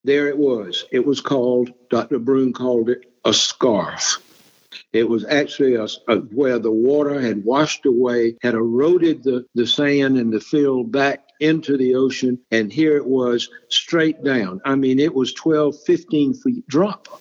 there 0.04 0.28
it 0.28 0.38
was. 0.38 0.84
It 0.90 1.04
was 1.04 1.20
called, 1.20 1.72
Dr. 1.90 2.18
Bruun 2.18 2.54
called 2.54 2.88
it 2.88 3.04
a 3.24 3.34
scarp. 3.34 4.00
It 4.92 5.08
was 5.08 5.24
actually 5.24 5.74
a, 5.74 5.86
a, 6.08 6.16
where 6.16 6.58
the 6.58 6.70
water 6.70 7.20
had 7.20 7.44
washed 7.44 7.86
away, 7.86 8.36
had 8.42 8.54
eroded 8.54 9.22
the, 9.22 9.46
the 9.54 9.66
sand 9.66 10.16
and 10.16 10.32
the 10.32 10.40
field 10.40 10.90
back 10.90 11.28
into 11.38 11.76
the 11.76 11.94
ocean. 11.94 12.40
And 12.50 12.72
here 12.72 12.96
it 12.96 13.06
was 13.06 13.48
straight 13.68 14.22
down. 14.24 14.60
I 14.64 14.74
mean, 14.74 14.98
it 14.98 15.14
was 15.14 15.32
12, 15.34 15.76
15 15.84 16.34
feet 16.34 16.66
drop 16.66 17.20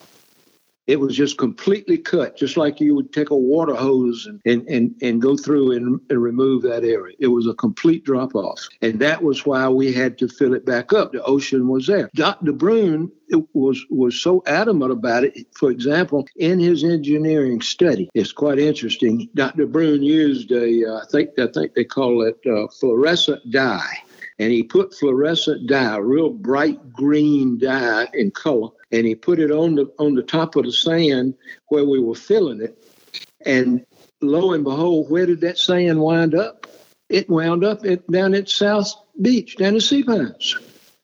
it 0.89 0.99
was 0.99 1.15
just 1.15 1.37
completely 1.37 1.99
cut, 1.99 2.35
just 2.35 2.57
like 2.57 2.79
you 2.79 2.95
would 2.95 3.13
take 3.13 3.29
a 3.29 3.37
water 3.37 3.75
hose 3.75 4.25
and, 4.25 4.41
and, 4.43 4.67
and, 4.67 4.95
and 5.03 5.21
go 5.21 5.37
through 5.37 5.73
and, 5.73 6.01
and 6.09 6.19
remove 6.19 6.63
that 6.63 6.83
area. 6.83 7.15
It 7.19 7.27
was 7.27 7.45
a 7.45 7.53
complete 7.53 8.03
drop 8.03 8.33
off. 8.33 8.67
And 8.81 8.99
that 8.99 9.21
was 9.21 9.45
why 9.45 9.69
we 9.69 9.93
had 9.93 10.17
to 10.17 10.27
fill 10.27 10.55
it 10.55 10.65
back 10.65 10.91
up. 10.91 11.11
The 11.11 11.21
ocean 11.21 11.67
was 11.67 11.85
there. 11.85 12.09
Dr. 12.15 12.53
Bruun 12.53 13.11
was, 13.53 13.85
was 13.91 14.19
so 14.19 14.41
adamant 14.47 14.91
about 14.91 15.25
it. 15.25 15.37
For 15.53 15.69
example, 15.69 16.27
in 16.37 16.59
his 16.59 16.83
engineering 16.83 17.61
study, 17.61 18.09
it's 18.15 18.31
quite 18.31 18.57
interesting. 18.57 19.29
Dr. 19.35 19.67
Bruun 19.67 20.01
used 20.01 20.51
a, 20.51 20.89
uh, 20.89 21.01
I 21.01 21.05
think, 21.11 21.37
I 21.37 21.45
think 21.53 21.75
they 21.75 21.83
call 21.83 22.23
it 22.23 22.39
uh, 22.51 22.67
fluorescent 22.79 23.51
dye 23.51 23.99
and 24.39 24.53
he 24.53 24.63
put 24.63 24.95
fluorescent 24.95 25.67
dye, 25.67 25.97
real 25.97 26.29
bright 26.29 26.93
green 26.93 27.59
dye 27.59 28.07
in 28.13 28.31
color, 28.31 28.69
and 28.91 29.05
he 29.05 29.15
put 29.15 29.39
it 29.39 29.51
on 29.51 29.75
the 29.75 29.91
on 29.99 30.15
the 30.15 30.23
top 30.23 30.55
of 30.55 30.65
the 30.65 30.71
sand 30.71 31.35
where 31.67 31.85
we 31.85 31.99
were 31.99 32.15
filling 32.15 32.61
it. 32.61 32.77
And 33.45 33.85
lo 34.21 34.53
and 34.53 34.63
behold, 34.63 35.09
where 35.09 35.25
did 35.25 35.41
that 35.41 35.57
sand 35.57 35.99
wind 35.99 36.35
up? 36.35 36.67
It 37.09 37.29
wound 37.29 37.63
up 37.63 37.85
at, 37.85 38.05
down 38.07 38.35
at 38.35 38.49
South 38.49 38.93
Beach, 39.19 39.57
down 39.57 39.75
at 39.75 39.81
Sea 39.81 40.03
Pines. 40.03 40.55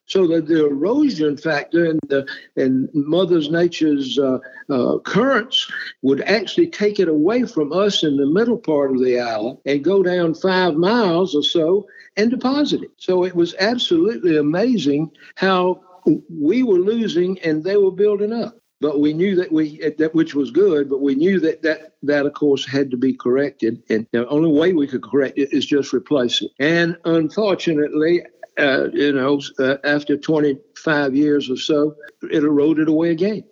So 0.08 0.28
that 0.28 0.46
the 0.46 0.66
erosion 0.66 1.36
factor 1.36 1.84
and 1.84 1.98
the 2.06 2.28
and 2.54 2.88
Mother 2.94 3.40
Nature's 3.50 4.16
uh, 4.20 4.38
uh, 4.70 4.98
currents 4.98 5.68
would 6.02 6.20
actually 6.22 6.68
take 6.68 7.00
it 7.00 7.08
away 7.08 7.42
from 7.42 7.72
us 7.72 8.04
in 8.04 8.16
the 8.16 8.26
middle 8.26 8.56
part 8.56 8.92
of 8.92 9.02
the 9.02 9.18
island 9.18 9.58
and 9.66 9.82
go 9.82 10.04
down 10.04 10.34
five 10.34 10.74
miles 10.74 11.34
or 11.34 11.42
so 11.42 11.88
and 12.16 12.30
deposit 12.30 12.84
it. 12.84 12.92
So 12.98 13.24
it 13.24 13.34
was 13.34 13.56
absolutely 13.58 14.36
amazing 14.36 15.10
how 15.34 15.82
we 16.06 16.62
were 16.62 16.78
losing 16.78 17.38
and 17.40 17.62
they 17.62 17.76
were 17.76 17.90
building 17.90 18.32
up. 18.32 18.56
But 18.80 19.00
we 19.00 19.14
knew 19.14 19.34
that 19.36 19.50
we 19.50 19.78
that 19.96 20.14
which 20.14 20.34
was 20.34 20.50
good, 20.50 20.90
but 20.90 21.00
we 21.00 21.14
knew 21.14 21.40
that 21.40 21.62
that 21.62 21.94
that 22.02 22.26
of 22.26 22.34
course 22.34 22.66
had 22.66 22.90
to 22.90 22.98
be 22.98 23.14
corrected, 23.14 23.82
and 23.88 24.06
the 24.12 24.28
only 24.28 24.50
way 24.50 24.74
we 24.74 24.86
could 24.86 25.02
correct 25.02 25.38
it 25.38 25.50
is 25.50 25.64
just 25.64 25.94
replace 25.94 26.42
it. 26.42 26.50
And 26.58 26.98
unfortunately, 27.06 28.22
uh, 28.58 28.88
you 28.92 29.12
know, 29.12 29.40
uh, 29.58 29.78
after 29.82 30.18
25 30.18 31.14
years 31.14 31.48
or 31.48 31.56
so, 31.56 31.96
it 32.30 32.44
eroded 32.44 32.88
away 32.88 33.10
again, 33.10 33.44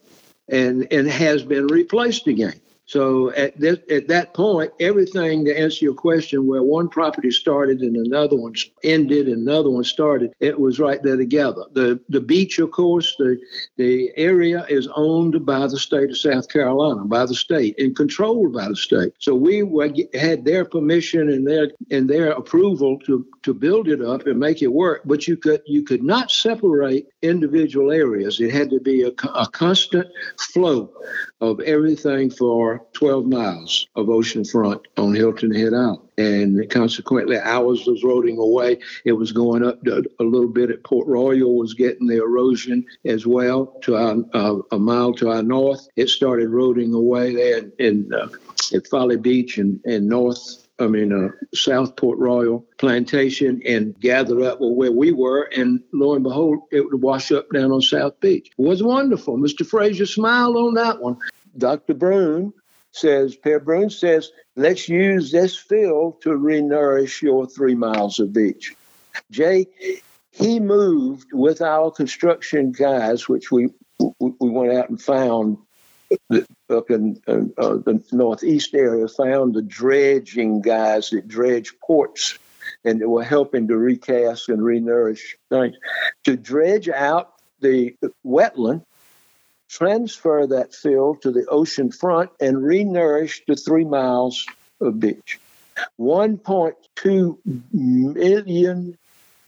and 0.49 0.87
and 0.93 1.09
has 1.09 1.43
been 1.43 1.69
replaced 1.69 2.27
again. 2.27 2.61
So 2.87 3.31
at 3.31 3.59
this, 3.59 3.79
at 3.91 4.09
that 4.09 4.35
point, 4.35 4.73
everything 4.79 5.45
to 5.47 5.59
answer 5.59 5.85
your 5.85 5.95
question, 5.95 6.47
where 6.47 6.63
one 6.63 6.89
property 6.89 7.31
started 7.31 7.81
and 7.81 7.97
another 7.97 8.37
one 8.37 8.55
ended 8.83 9.27
and 9.27 9.49
another 9.49 9.71
one 9.71 9.85
started, 9.85 10.33
it 10.41 10.59
was 10.59 10.79
right 10.79 11.03
there 11.03 11.17
together. 11.17 11.65
The 11.73 12.01
the 12.09 12.21
beach, 12.21 12.59
of 12.59 12.71
course, 12.73 13.17
the 13.19 13.39
the 13.77 14.11
area 14.17 14.67
is 14.69 14.89
owned 14.95 15.47
by 15.47 15.67
the 15.67 15.79
state 15.79 16.11
of 16.11 16.19
South 16.19 16.49
Carolina, 16.49 17.05
by 17.05 17.25
the 17.25 17.35
state, 17.35 17.75
and 17.79 17.97
controlled 17.97 18.53
by 18.53 18.69
the 18.69 18.77
state. 18.77 19.13
So 19.19 19.35
we 19.35 19.63
were, 19.63 19.91
had 20.15 20.45
their 20.45 20.65
permission 20.65 21.31
and 21.31 21.47
their 21.47 21.71
and 21.91 22.09
their 22.09 22.33
approval 22.33 22.99
to 23.07 23.27
to 23.45 23.55
build 23.55 23.89
it 23.89 24.03
up 24.03 24.27
and 24.27 24.39
make 24.39 24.63
it 24.63 24.73
work. 24.73 25.03
But 25.05 25.29
you 25.29 25.37
could 25.37 25.63
you 25.67 25.85
could 25.85 26.03
not 26.03 26.31
separate 26.31 27.07
individual 27.23 27.93
areas. 27.93 28.41
It 28.41 28.53
had 28.53 28.71
to 28.71 28.81
be 28.81 29.03
a, 29.03 29.13
a 29.35 29.47
constant 29.47 30.09
flow 30.39 30.91
of 31.41 31.61
everything 31.61 32.31
for 32.31 32.85
12 32.95 33.27
miles 33.27 33.87
of 33.97 34.07
oceanfront 34.07 34.81
on 34.97 35.15
Hilton 35.15 35.55
Head 35.55 35.75
Island. 35.75 36.01
And 36.17 36.71
consequently, 36.71 37.39
ours 37.39 37.85
was 37.87 38.03
eroding 38.03 38.39
away. 38.39 38.79
It 39.05 39.13
was 39.13 39.33
going 39.33 39.65
up 39.65 39.85
a 39.87 40.23
little 40.23 40.49
bit 40.49 40.71
at 40.71 40.85
Port 40.85 41.09
Royal, 41.09 41.57
was 41.57 41.75
getting 41.75 42.07
the 42.07 42.19
erosion 42.19 42.87
as 43.05 43.27
well 43.27 43.77
to 43.83 43.97
our, 43.97 44.17
uh, 44.33 44.59
a 44.71 44.79
mile 44.79 45.13
to 45.15 45.31
our 45.31 45.43
north. 45.43 45.89
It 45.97 46.09
started 46.09 46.45
eroding 46.45 46.95
away 46.95 47.35
there 47.35 47.59
in, 47.59 47.73
in 47.79 48.15
uh, 48.15 48.29
at 48.73 48.87
Folly 48.87 49.17
Beach 49.17 49.59
and, 49.59 49.81
and 49.85 50.09
north 50.09 50.64
I 50.81 50.89
mean, 50.89 51.13
uh, 51.13 51.29
South 51.55 51.95
Port 51.97 52.19
Royal 52.19 52.67
plantation 52.79 53.63
and 53.65 53.99
gathered 54.01 54.43
up 54.43 54.59
where 54.61 54.91
we 54.91 55.13
were. 55.13 55.49
And 55.57 55.81
lo 55.93 56.15
and 56.15 56.25
behold, 56.25 56.61
it 56.73 56.81
would 56.81 57.01
wash 57.01 57.31
up 57.31 57.47
down 57.53 57.71
on 57.71 57.81
South 57.81 58.19
Beach. 58.21 58.51
It 58.59 58.63
was 58.63 58.83
wonderful. 58.83 59.39
Mr. 59.39 59.65
Fraser 59.65 60.07
smiled 60.07 60.57
on 60.57 60.75
that 60.75 61.01
one. 61.01 61.17
Dr. 61.57 61.95
Bruun 61.95 62.53
says, 62.91 63.37
Per 63.37 63.89
says, 63.89 64.31
let's 64.57 64.89
use 64.89 65.31
this 65.31 65.57
field 65.57 66.21
to 66.23 66.31
renourish 66.31 67.23
your 67.23 67.47
three 67.47 67.75
miles 67.75 68.19
of 68.19 68.33
beach. 68.33 68.75
Jay, 69.31 69.67
he 70.33 70.59
moved 70.59 71.29
with 71.33 71.63
our 71.63 71.91
construction 71.93 72.73
guys, 72.73 73.29
which 73.29 73.53
we 73.53 73.69
we 74.19 74.51
went 74.51 74.73
out 74.73 74.91
and 74.91 75.01
found 75.01 75.57
up 76.71 76.91
in 76.91 77.21
uh, 77.27 77.77
the 77.77 78.03
northeast 78.13 78.75
area, 78.75 79.09
found 79.09 79.55
the 79.55 79.63
dredging 79.63 80.61
guys 80.61 81.11
that 81.11 81.29
dredge 81.29 81.75
ports, 81.81 82.39
and 82.85 83.01
they 83.01 83.07
were 83.07 83.25
helping 83.25 83.69
to 83.69 83.77
recast 83.77 84.49
and 84.49 84.61
renourish 84.61 85.35
things 85.51 85.77
to 86.25 86.37
dredge 86.37 86.89
out 86.89 87.33
the 87.61 87.97
wetland 88.27 88.85
transfer 89.69 90.47
that 90.47 90.75
fill 90.75 91.17
to 91.17 91.31
the 91.33 91.47
ocean 91.47 91.91
front 91.91 92.31
and 92.41 92.57
renourish 92.57 93.41
the 93.47 93.57
three 93.57 93.85
miles 93.85 94.47
of 94.81 95.01
beach. 95.01 95.41
1.2 95.99 97.39
million 97.73 98.97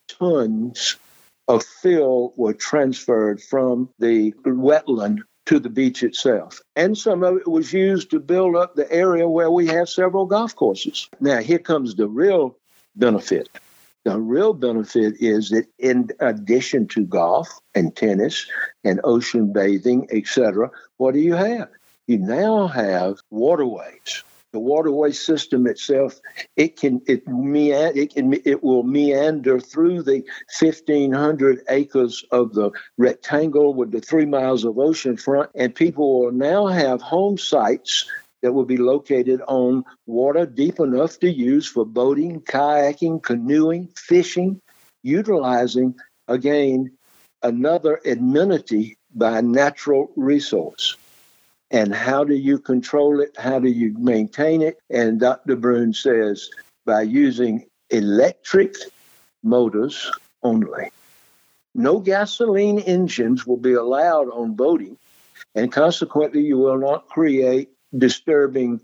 tons 0.08 0.96
of 1.46 1.64
fill 1.64 2.32
were 2.36 2.54
transferred 2.54 3.40
from 3.40 3.88
the 3.98 4.32
wetland 4.44 5.20
to 5.46 5.58
the 5.60 5.70
beach 5.70 6.02
itself. 6.02 6.60
And 6.74 6.98
some 6.98 7.22
of 7.22 7.36
it 7.36 7.48
was 7.48 7.72
used 7.72 8.10
to 8.10 8.20
build 8.20 8.56
up 8.56 8.74
the 8.74 8.90
area 8.92 9.28
where 9.28 9.50
we 9.50 9.66
have 9.68 9.88
several 9.88 10.26
golf 10.26 10.54
courses. 10.54 11.08
Now, 11.20 11.38
here 11.38 11.58
comes 11.58 11.94
the 11.94 12.08
real 12.08 12.56
benefit. 12.94 13.48
The 14.04 14.18
real 14.18 14.52
benefit 14.52 15.14
is 15.20 15.50
that 15.50 15.66
in 15.78 16.10
addition 16.20 16.86
to 16.88 17.04
golf 17.04 17.48
and 17.74 17.94
tennis 17.94 18.46
and 18.84 19.00
ocean 19.02 19.52
bathing, 19.52 20.08
etc., 20.12 20.70
what 20.96 21.14
do 21.14 21.20
you 21.20 21.34
have? 21.34 21.68
You 22.06 22.18
now 22.18 22.68
have 22.68 23.18
waterways. 23.30 24.22
The 24.56 24.60
waterway 24.60 25.12
system 25.12 25.66
itself, 25.66 26.18
it 26.56 26.78
can 26.78 27.02
it 27.06 27.28
mea- 27.28 27.72
it 27.72 28.14
can 28.14 28.32
it 28.32 28.64
will 28.64 28.84
meander 28.84 29.60
through 29.60 30.04
the 30.04 30.24
1,500 30.58 31.60
acres 31.68 32.24
of 32.30 32.54
the 32.54 32.70
rectangle 32.96 33.74
with 33.74 33.92
the 33.92 34.00
three 34.00 34.24
miles 34.24 34.64
of 34.64 34.78
ocean 34.78 35.18
front, 35.18 35.50
and 35.54 35.74
people 35.74 36.20
will 36.20 36.32
now 36.32 36.68
have 36.68 37.02
home 37.02 37.36
sites 37.36 38.10
that 38.40 38.54
will 38.54 38.64
be 38.64 38.78
located 38.78 39.42
on 39.46 39.84
water 40.06 40.46
deep 40.46 40.80
enough 40.80 41.18
to 41.18 41.30
use 41.30 41.66
for 41.68 41.84
boating, 41.84 42.40
kayaking, 42.40 43.22
canoeing, 43.22 43.88
fishing, 43.94 44.62
utilizing, 45.02 45.96
again, 46.28 46.96
another 47.42 48.00
amenity 48.06 48.96
by 49.14 49.42
natural 49.42 50.10
resource. 50.16 50.96
And 51.70 51.94
how 51.94 52.24
do 52.24 52.34
you 52.34 52.58
control 52.58 53.20
it? 53.20 53.36
How 53.36 53.58
do 53.58 53.68
you 53.68 53.94
maintain 53.98 54.62
it? 54.62 54.78
And 54.88 55.18
Dr. 55.18 55.56
Bruun 55.56 55.94
says 55.94 56.50
by 56.84 57.02
using 57.02 57.66
electric 57.90 58.76
motors 59.42 60.10
only. 60.42 60.90
No 61.74 61.98
gasoline 61.98 62.78
engines 62.78 63.46
will 63.46 63.58
be 63.58 63.74
allowed 63.74 64.30
on 64.30 64.54
boating, 64.54 64.96
and 65.54 65.70
consequently, 65.70 66.42
you 66.42 66.56
will 66.56 66.78
not 66.78 67.08
create 67.08 67.68
disturbing 67.96 68.80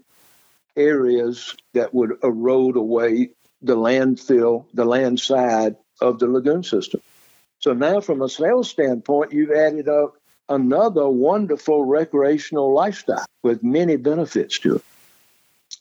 areas 0.77 1.55
that 1.75 1.95
would 1.95 2.19
erode 2.23 2.77
away 2.77 3.31
the 3.63 3.77
landfill, 3.77 4.67
the 4.75 4.85
land 4.85 5.21
side 5.21 5.77
of 6.01 6.19
the 6.19 6.27
lagoon 6.27 6.63
system. 6.63 7.01
So 7.61 7.73
now, 7.73 8.01
from 8.01 8.23
a 8.23 8.29
sales 8.29 8.69
standpoint, 8.69 9.33
you've 9.33 9.53
added 9.53 9.89
up 9.89 10.17
another 10.55 11.09
wonderful 11.09 11.85
recreational 11.85 12.73
lifestyle 12.73 13.27
with 13.43 13.63
many 13.63 13.97
benefits 13.97 14.59
to 14.61 14.77
it. 14.77 14.85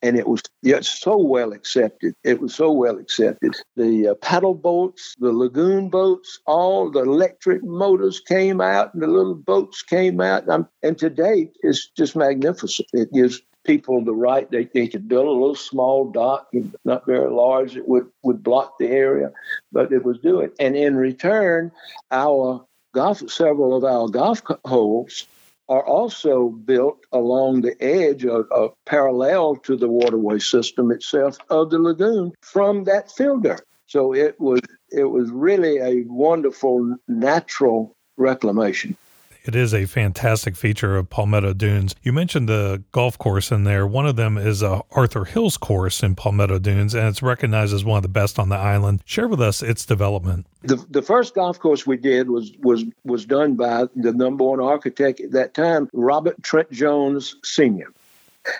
And 0.02 0.18
it 0.18 0.28
was 0.28 0.42
yet 0.64 0.86
so 0.86 1.18
well 1.18 1.52
accepted. 1.52 2.16
It 2.24 2.40
was 2.40 2.56
so 2.56 2.72
well 2.72 2.98
accepted. 2.98 3.56
The 3.76 4.10
uh, 4.10 4.14
paddle 4.16 4.56
boats, 4.56 5.16
the 5.20 5.32
lagoon 5.32 5.90
boats, 5.90 6.40
all 6.48 6.90
the 6.90 7.02
electric 7.02 7.64
motors 7.64 8.20
came 8.20 8.62
out, 8.62 8.94
and 8.94 9.04
the 9.04 9.08
little 9.08 9.36
boats 9.36 9.84
came 9.84 10.20
out. 10.22 10.48
And, 10.48 10.66
and 10.82 10.98
today, 10.98 11.52
it's 11.62 11.90
just 11.90 12.16
magnificent. 12.16 12.88
It 12.94 13.14
gives 13.14 13.42
people 13.64 14.04
the 14.04 14.16
right. 14.16 14.50
They, 14.50 14.66
they 14.74 14.88
could 14.88 15.08
build 15.08 15.28
a 15.28 15.32
little 15.32 15.56
small 15.56 16.10
dock, 16.10 16.52
not 16.84 17.06
very 17.06 17.30
large. 17.30 17.76
It 17.76 17.88
would, 17.88 18.08
would 18.24 18.42
block 18.42 18.80
the 18.80 18.88
area, 18.88 19.32
but 19.72 19.92
it 19.92 20.04
was 20.04 20.18
doing. 20.20 20.50
And 20.60 20.76
in 20.76 20.96
return, 20.96 21.72
our 22.10 22.66
golf, 22.94 23.30
several 23.30 23.76
of 23.76 23.84
our 23.84 24.08
golf 24.08 24.42
holes 24.66 25.28
are 25.70 25.86
also 25.86 26.50
built 26.50 27.00
along 27.14 27.62
the 27.62 27.82
edge 27.82 28.26
of, 28.26 28.46
of, 28.52 28.74
parallel 28.86 29.56
to 29.56 29.78
the 29.78 29.88
waterway 29.88 30.38
system 30.38 30.92
itself 30.92 31.38
of 31.50 31.70
the 31.70 31.80
lagoon 31.80 32.34
from 32.42 32.84
that 32.84 33.10
filter. 33.10 33.58
So 33.86 34.14
it 34.14 34.40
was 34.40 34.62
it 34.90 35.06
was 35.06 35.30
really 35.32 35.78
a 35.78 36.04
wonderful 36.08 36.98
natural 37.08 37.96
reclamation. 38.18 38.98
It 39.44 39.56
is 39.56 39.74
a 39.74 39.86
fantastic 39.86 40.56
feature 40.56 40.98
of 40.98 41.10
Palmetto 41.10 41.54
Dunes. 41.54 41.96
You 42.04 42.14
mentioned 42.14 42.48
the 42.48 42.84
golf 42.92 43.18
course 43.18 43.52
in 43.52 43.64
there. 43.64 43.88
One 43.88 44.06
of 44.06 44.16
them 44.16 44.38
is 44.38 44.62
a 44.62 44.82
Arthur 44.92 45.26
Hills 45.26 45.58
course 45.58 46.04
in 46.04 46.14
Palmetto 46.14 46.60
Dunes, 46.60 46.94
and 46.94 47.08
it's 47.08 47.24
recognized 47.24 47.74
as 47.74 47.84
one 47.84 47.98
of 47.98 48.04
the 48.04 48.10
best 48.10 48.38
on 48.38 48.50
the 48.50 48.56
island. 48.56 49.02
Share 49.06 49.28
with 49.28 49.42
us 49.42 49.64
its 49.64 49.84
development. 49.86 50.46
The, 50.62 50.84
the 50.92 51.02
first 51.02 51.34
golf 51.34 51.60
course 51.60 51.88
we 51.88 51.98
did 51.98 52.30
was 52.30 52.52
was 52.60 52.86
was 53.04 53.26
done 53.26 53.56
by 53.56 53.86
the 53.96 54.14
number 54.14 54.44
one 54.44 54.60
architect 54.60 55.20
at 55.20 55.32
that 55.32 55.56
time, 55.56 55.90
Robert 55.92 56.42
Trent 56.44 56.72
Jones 56.72 57.36
Sr. 57.44 57.92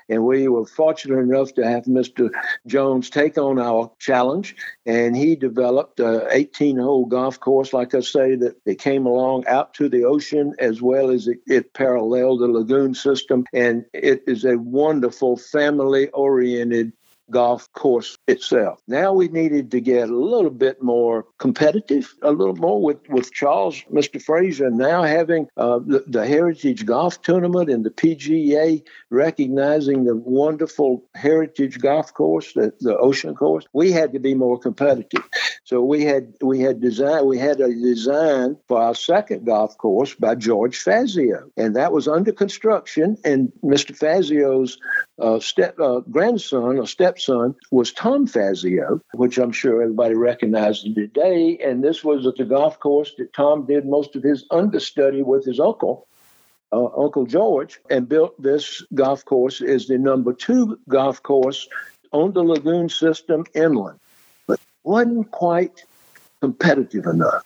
And 0.10 0.26
we 0.26 0.48
were 0.48 0.66
fortunate 0.66 1.20
enough 1.20 1.54
to 1.56 1.68
have 1.68 1.86
Mr. 1.86 2.30
Jones 2.68 3.10
take 3.10 3.38
on 3.38 3.60
our 3.60 3.92
challenge, 4.00 4.56
and 4.86 5.16
he 5.16 5.36
developed 5.36 6.00
an 6.00 6.24
18 6.30 6.78
hole 6.78 7.06
golf 7.06 7.40
course, 7.40 7.74
like 7.74 7.96
I 7.96 8.02
say, 8.02 8.36
that 8.36 8.56
it 8.66 8.80
came 8.80 9.06
along 9.06 9.48
out 9.48 9.74
to 9.76 9.90
the 9.90 10.04
ocean 10.04 10.54
as 10.60 10.82
well 10.82 11.10
as 11.10 11.28
it, 11.28 11.40
it 11.48 11.74
paralleled 11.74 12.42
the 12.42 12.48
lagoon 12.48 12.94
system. 12.94 13.46
And 13.54 13.86
it 13.94 14.24
is 14.28 14.46
a 14.46 14.58
wonderful 14.58 15.38
family 15.38 16.10
oriented 16.10 16.94
golf 17.32 17.72
course 17.74 18.18
itself. 18.28 18.80
Now 18.88 19.14
we 19.14 19.28
needed 19.28 19.72
to 19.72 19.82
get 19.82 20.10
a 20.10 20.16
little 20.16 20.52
bit 20.52 20.82
more 20.82 21.26
competitive, 21.40 22.14
a 22.22 22.32
little 22.32 22.56
more 22.56 22.82
with, 22.82 22.98
with 23.10 23.32
Charles, 23.34 23.82
Mr. 23.92 24.22
Fraser, 24.22 24.70
now 24.70 25.04
having 25.04 25.48
uh, 25.58 25.80
the, 25.80 26.04
the 26.08 26.28
Heritage 26.28 26.86
Golf 26.86 27.22
Tournament 27.22 27.70
and 27.70 27.86
the 27.86 27.90
PGA 27.90 28.84
recognizing 29.10 30.04
the 30.04 30.16
wonderful 30.16 31.04
Heritage 31.16 31.80
Golf 31.80 32.14
Course, 32.14 32.54
the, 32.54 32.74
the 32.80 32.98
Ocean 32.98 33.36
Course. 33.36 33.66
We 33.74 33.92
had 33.92 34.14
to 34.14 34.20
be 34.20 34.34
more 34.34 34.60
competitive. 34.60 35.24
So 35.64 35.82
we 35.82 36.04
had 36.04 36.34
we 36.42 36.60
had 36.60 36.82
design 36.82 37.26
we 37.26 37.38
had 37.38 37.62
a 37.62 37.74
design 37.74 38.58
for 38.68 38.82
our 38.82 38.96
second 38.96 39.46
golf 39.46 39.78
course 39.78 40.14
by 40.14 40.36
George 40.36 40.78
Fazio, 40.78 41.50
and 41.56 41.76
that 41.76 41.94
was 41.94 42.08
under 42.08 42.32
construction. 42.32 43.18
And 43.24 43.54
Mr. 43.64 43.98
Fazio's 43.98 44.78
uh, 45.20 45.40
step 45.40 45.80
uh, 45.80 46.02
grandson 46.12 46.78
or 46.78 46.88
stepson 47.22 47.56
was 47.72 47.92
Tom 47.92 48.28
Fazio, 48.28 49.02
which 49.14 49.38
I'm 49.38 49.52
sure 49.52 49.82
everybody 49.82 50.16
recognizes 50.16 50.94
today. 50.94 51.58
And 51.64 51.84
this 51.84 52.04
was 52.04 52.26
at 52.26 52.36
the 52.38 52.46
golf 52.46 52.80
course 52.80 53.14
that 53.18 53.34
Tom 53.34 53.66
did 53.66 53.86
most 53.86 54.16
of 54.16 54.24
his 54.24 54.46
understudy 54.52 55.22
with 55.22 55.46
his 55.46 55.60
uncle 55.60 56.08
uh, 56.74 56.86
Uncle 56.98 57.26
George 57.26 57.80
and 57.90 58.08
built 58.08 58.42
this 58.42 58.82
golf 58.94 59.26
course 59.26 59.62
is 59.62 59.88
the 59.88 59.98
number 59.98 60.34
two 60.34 60.80
golf 60.88 61.22
course 61.22 61.68
on 62.14 62.32
the 62.34 62.44
lagoon 62.44 62.88
system 62.88 63.46
inland, 63.54 64.00
but 64.48 64.60
wasn't 64.84 65.30
quite 65.32 65.84
competitive 66.40 67.06
enough. 67.06 67.44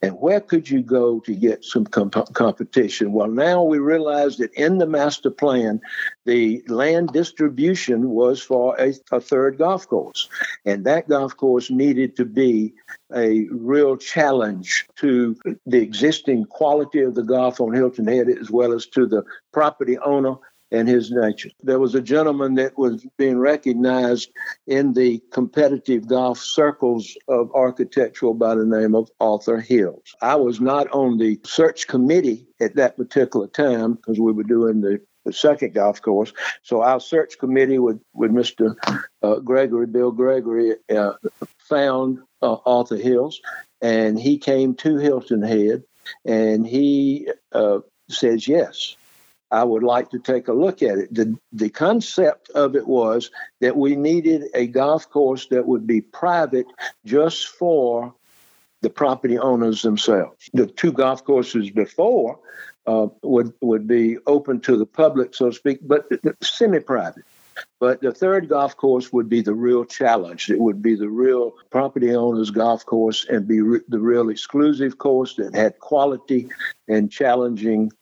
And 0.00 0.12
where 0.20 0.40
could 0.40 0.70
you 0.70 0.80
go 0.80 1.18
to 1.20 1.34
get 1.34 1.64
some 1.64 1.84
comp- 1.84 2.32
competition? 2.32 3.12
Well, 3.12 3.28
now 3.28 3.64
we 3.64 3.78
realize 3.78 4.36
that 4.36 4.52
in 4.54 4.78
the 4.78 4.86
master 4.86 5.30
plan, 5.30 5.80
the 6.24 6.62
land 6.68 7.12
distribution 7.12 8.10
was 8.10 8.40
for 8.40 8.76
a, 8.78 8.94
a, 9.10 9.20
third 9.20 9.58
golf 9.58 9.88
course. 9.88 10.28
And 10.64 10.84
that 10.84 11.08
golf 11.08 11.36
course 11.36 11.68
needed 11.68 12.14
to 12.16 12.24
be 12.24 12.74
a 13.12 13.48
real 13.50 13.96
challenge 13.96 14.86
to 14.96 15.36
the 15.66 15.78
existing 15.78 16.44
quality 16.44 17.00
of 17.00 17.16
the 17.16 17.24
golf 17.24 17.60
on 17.60 17.74
Hilton 17.74 18.06
Head 18.06 18.28
as 18.28 18.50
well 18.50 18.72
as 18.72 18.86
to 18.88 19.06
the 19.06 19.24
property 19.52 19.98
owner 19.98 20.36
and 20.70 20.88
his 20.88 21.10
nature. 21.10 21.50
There 21.62 21.78
was 21.78 21.94
a 21.94 22.00
gentleman 22.00 22.54
that 22.54 22.76
was 22.76 23.06
being 23.16 23.38
recognized 23.38 24.30
in 24.66 24.92
the 24.92 25.22
competitive 25.32 26.06
golf 26.06 26.38
circles 26.38 27.16
of 27.28 27.50
architectural 27.54 28.34
by 28.34 28.54
the 28.54 28.66
name 28.66 28.94
of 28.94 29.10
Arthur 29.20 29.60
Hills. 29.60 30.14
I 30.20 30.36
was 30.36 30.60
not 30.60 30.90
on 30.90 31.18
the 31.18 31.40
search 31.44 31.86
committee 31.86 32.46
at 32.60 32.76
that 32.76 32.96
particular 32.96 33.46
time 33.46 33.94
because 33.94 34.18
we 34.20 34.32
were 34.32 34.44
doing 34.44 34.80
the 34.80 35.00
the 35.24 35.32
second 35.32 35.74
golf 35.74 36.00
course. 36.00 36.32
So 36.62 36.80
our 36.82 37.00
search 37.00 37.38
committee 37.38 37.78
with 37.78 38.00
with 38.14 38.30
Mr. 38.32 38.74
Uh, 39.22 39.40
Gregory, 39.40 39.86
Bill 39.86 40.10
Gregory, 40.10 40.76
uh, 40.94 41.12
found 41.58 42.20
uh, 42.40 42.56
Arthur 42.64 42.96
Hills, 42.96 43.40
and 43.82 44.18
he 44.18 44.38
came 44.38 44.74
to 44.76 44.96
Hilton 44.96 45.42
Head, 45.42 45.82
and 46.24 46.66
he 46.66 47.28
uh, 47.52 47.80
says 48.08 48.48
yes. 48.48 48.96
I 49.50 49.64
would 49.64 49.82
like 49.82 50.10
to 50.10 50.18
take 50.18 50.48
a 50.48 50.52
look 50.52 50.82
at 50.82 50.98
it. 50.98 51.14
The, 51.14 51.36
the 51.52 51.70
concept 51.70 52.50
of 52.50 52.76
it 52.76 52.86
was 52.86 53.30
that 53.60 53.76
we 53.76 53.96
needed 53.96 54.44
a 54.54 54.66
golf 54.66 55.08
course 55.10 55.46
that 55.46 55.66
would 55.66 55.86
be 55.86 56.00
private 56.00 56.66
just 57.04 57.48
for 57.48 58.14
the 58.82 58.90
property 58.90 59.38
owners 59.38 59.82
themselves. 59.82 60.48
The 60.52 60.66
two 60.66 60.92
golf 60.92 61.24
courses 61.24 61.70
before 61.70 62.38
uh, 62.86 63.08
would 63.22 63.52
would 63.60 63.86
be 63.86 64.18
open 64.26 64.60
to 64.60 64.76
the 64.76 64.86
public, 64.86 65.34
so 65.34 65.50
to 65.50 65.56
speak, 65.56 65.80
but 65.82 66.08
semi-private. 66.42 67.24
But 67.80 68.00
the 68.00 68.12
third 68.12 68.48
golf 68.48 68.76
course 68.76 69.12
would 69.12 69.28
be 69.28 69.40
the 69.40 69.54
real 69.54 69.84
challenge. 69.84 70.48
It 70.48 70.60
would 70.60 70.80
be 70.80 70.94
the 70.94 71.08
real 71.08 71.54
property 71.70 72.14
owner's 72.14 72.50
golf 72.50 72.86
course 72.86 73.26
and 73.28 73.48
be 73.48 73.60
re- 73.60 73.80
the 73.88 73.98
real 73.98 74.30
exclusive 74.30 74.98
course 74.98 75.34
that 75.36 75.54
had 75.54 75.78
quality 75.80 76.48
and 76.86 77.10
challenging 77.10 77.92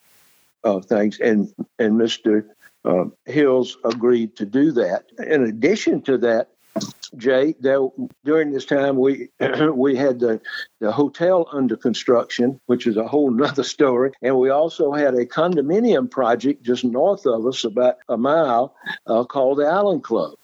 of 0.64 0.86
things, 0.86 1.18
and 1.20 1.52
and 1.78 1.94
Mr. 1.94 2.46
Uh, 2.84 3.04
Hills 3.24 3.76
agreed 3.84 4.36
to 4.36 4.46
do 4.46 4.72
that. 4.72 5.04
In 5.18 5.44
addition 5.44 6.02
to 6.02 6.18
that, 6.18 6.50
Jay, 7.16 7.54
there, 7.61 7.80
during 8.24 8.52
this 8.52 8.64
time 8.64 8.96
we 8.96 9.28
we 9.72 9.96
had 9.96 10.20
the, 10.20 10.40
the 10.80 10.92
hotel 10.92 11.48
under 11.52 11.76
construction, 11.76 12.61
which 12.66 12.86
is 12.86 12.96
a 12.96 13.07
whole 13.07 13.30
nother 13.30 13.64
story, 13.64 14.12
and 14.22 14.38
we 14.38 14.50
also 14.50 14.92
had 14.92 15.14
a 15.14 15.26
condominium 15.26 16.11
project 16.11 16.62
just 16.62 16.84
north 16.84 17.26
of 17.26 17.46
us, 17.46 17.64
about 17.64 17.96
a 18.09 18.16
mile, 18.16 18.74
uh, 19.07 19.24
called 19.24 19.59
the 19.59 19.66
Island 19.66 20.04
Club. 20.04 20.34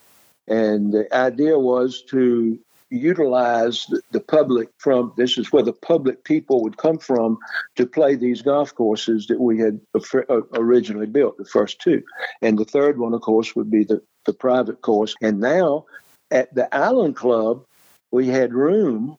And 0.48 0.92
the 0.92 1.14
idea 1.14 1.58
was 1.58 2.02
to 2.10 2.58
utilize 2.92 3.86
the 4.10 4.20
public 4.20 4.68
from 4.78 5.12
this 5.16 5.38
is 5.38 5.52
where 5.52 5.62
the 5.62 5.72
public 5.72 6.24
people 6.24 6.62
would 6.62 6.76
come 6.76 6.98
from 6.98 7.38
to 7.76 7.86
play 7.86 8.14
these 8.14 8.42
golf 8.42 8.74
courses 8.74 9.26
that 9.26 9.40
we 9.40 9.58
had 9.58 9.80
uh, 9.94 10.40
originally 10.54 11.06
built 11.06 11.36
the 11.38 11.44
first 11.44 11.80
two. 11.80 12.02
And 12.42 12.58
the 12.58 12.64
third 12.64 12.98
one 12.98 13.14
of 13.14 13.22
course 13.22 13.56
would 13.56 13.70
be 13.70 13.84
the, 13.84 14.02
the 14.26 14.32
private 14.32 14.82
course. 14.82 15.14
And 15.22 15.40
now 15.40 15.86
at 16.30 16.54
the 16.54 16.72
island 16.74 17.16
club 17.16 17.64
we 18.10 18.28
had 18.28 18.52
room 18.52 19.16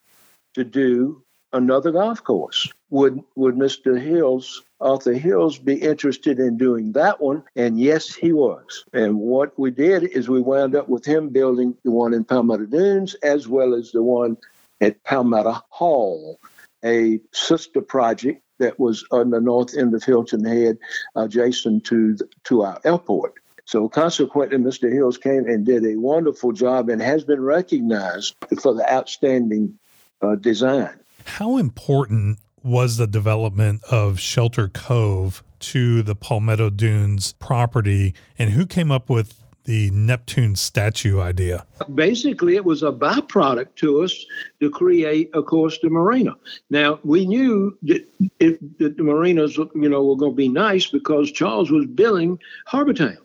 to 0.53 0.63
do 0.63 1.23
another 1.51 1.91
golf 1.91 2.23
course 2.23 2.71
would 2.93 3.23
would 3.35 3.55
mr 3.55 3.99
hills 3.99 4.61
Arthur 4.83 5.13
Hills 5.13 5.57
be 5.57 5.75
interested 5.75 6.39
in 6.39 6.57
doing 6.57 6.91
that 6.91 7.21
one? 7.21 7.43
And 7.55 7.79
yes, 7.79 8.13
he 8.13 8.33
was. 8.33 8.83
And 8.91 9.17
what 9.17 9.57
we 9.57 9.71
did 9.71 10.03
is 10.03 10.27
we 10.27 10.41
wound 10.41 10.75
up 10.75 10.89
with 10.89 11.05
him 11.05 11.29
building 11.29 11.75
the 11.83 11.91
one 11.91 12.13
in 12.13 12.25
Palmetto 12.25 12.65
Dunes 12.65 13.13
as 13.15 13.47
well 13.47 13.73
as 13.73 13.91
the 13.91 14.03
one 14.03 14.37
at 14.81 15.01
Palmetto 15.05 15.61
Hall, 15.69 16.37
a 16.83 17.21
sister 17.31 17.79
project 17.81 18.41
that 18.59 18.77
was 18.77 19.05
on 19.09 19.29
the 19.29 19.39
north 19.39 19.75
end 19.75 19.95
of 19.95 20.03
Hilton 20.03 20.43
Head, 20.43 20.77
adjacent 21.15 21.85
to 21.85 22.15
the, 22.15 22.27
to 22.45 22.63
our 22.63 22.79
airport. 22.83 23.35
So 23.65 23.87
consequently, 23.87 24.57
Mr. 24.57 24.91
Hills 24.91 25.17
came 25.17 25.47
and 25.47 25.65
did 25.65 25.85
a 25.85 25.95
wonderful 25.95 26.51
job 26.51 26.89
and 26.89 27.01
has 27.01 27.23
been 27.23 27.41
recognized 27.41 28.35
for 28.61 28.73
the 28.73 28.91
outstanding 28.91 29.79
uh, 30.21 30.35
design. 30.35 30.99
How 31.25 31.57
important 31.57 32.39
was 32.63 32.97
the 32.97 33.07
development 33.07 33.83
of 33.91 34.19
Shelter 34.19 34.69
Cove 34.69 35.43
to 35.59 36.01
the 36.01 36.15
Palmetto 36.15 36.69
Dunes 36.69 37.33
property, 37.33 38.13
and 38.37 38.51
who 38.51 38.65
came 38.65 38.91
up 38.91 39.09
with 39.09 39.43
the 39.65 39.91
Neptune 39.91 40.55
statue 40.55 41.21
idea? 41.21 41.65
Basically, 41.95 42.55
it 42.55 42.65
was 42.65 42.83
a 42.83 42.91
byproduct 42.91 43.75
to 43.75 44.01
us 44.03 44.25
to 44.59 44.69
create, 44.69 45.29
course, 45.45 45.79
the 45.81 45.89
marina. 45.89 46.35
Now, 46.69 46.99
we 47.03 47.25
knew 47.25 47.77
that, 47.83 48.05
that 48.39 48.97
the 48.97 49.03
marinas, 49.03 49.57
you 49.57 49.89
know, 49.89 50.03
were 50.03 50.17
going 50.17 50.33
to 50.33 50.35
be 50.35 50.49
nice 50.49 50.87
because 50.87 51.31
Charles 51.31 51.71
was 51.71 51.85
building 51.85 52.39
Harbour 52.65 52.93
Town 52.93 53.17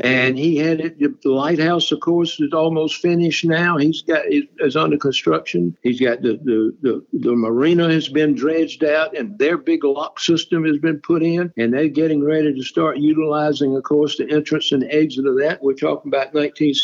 and 0.00 0.36
he 0.38 0.56
had 0.56 0.80
it. 0.80 0.98
The 0.98 1.30
lighthouse, 1.30 1.92
of 1.92 2.00
course, 2.00 2.40
is 2.40 2.52
almost 2.52 2.96
finished 2.96 3.44
now. 3.44 3.76
He's 3.76 4.02
got 4.02 4.24
is 4.26 4.76
under 4.76 4.96
construction. 4.96 5.76
He's 5.82 6.00
got 6.00 6.22
the, 6.22 6.40
the 6.42 6.76
the 6.82 7.06
the 7.12 7.36
marina 7.36 7.90
has 7.90 8.08
been 8.08 8.34
dredged 8.34 8.84
out, 8.84 9.16
and 9.16 9.38
their 9.38 9.56
big 9.56 9.84
lock 9.84 10.18
system 10.18 10.64
has 10.64 10.78
been 10.78 11.00
put 11.00 11.22
in, 11.22 11.52
and 11.56 11.72
they're 11.72 11.88
getting 11.88 12.24
ready 12.24 12.52
to 12.52 12.62
start 12.62 12.98
utilizing, 12.98 13.76
of 13.76 13.84
course, 13.84 14.16
the 14.16 14.28
entrance 14.30 14.72
and 14.72 14.84
exit 14.90 15.26
of 15.26 15.38
that. 15.38 15.62
We're 15.62 15.74
talking 15.74 16.10
about 16.10 16.34
19, 16.34 16.74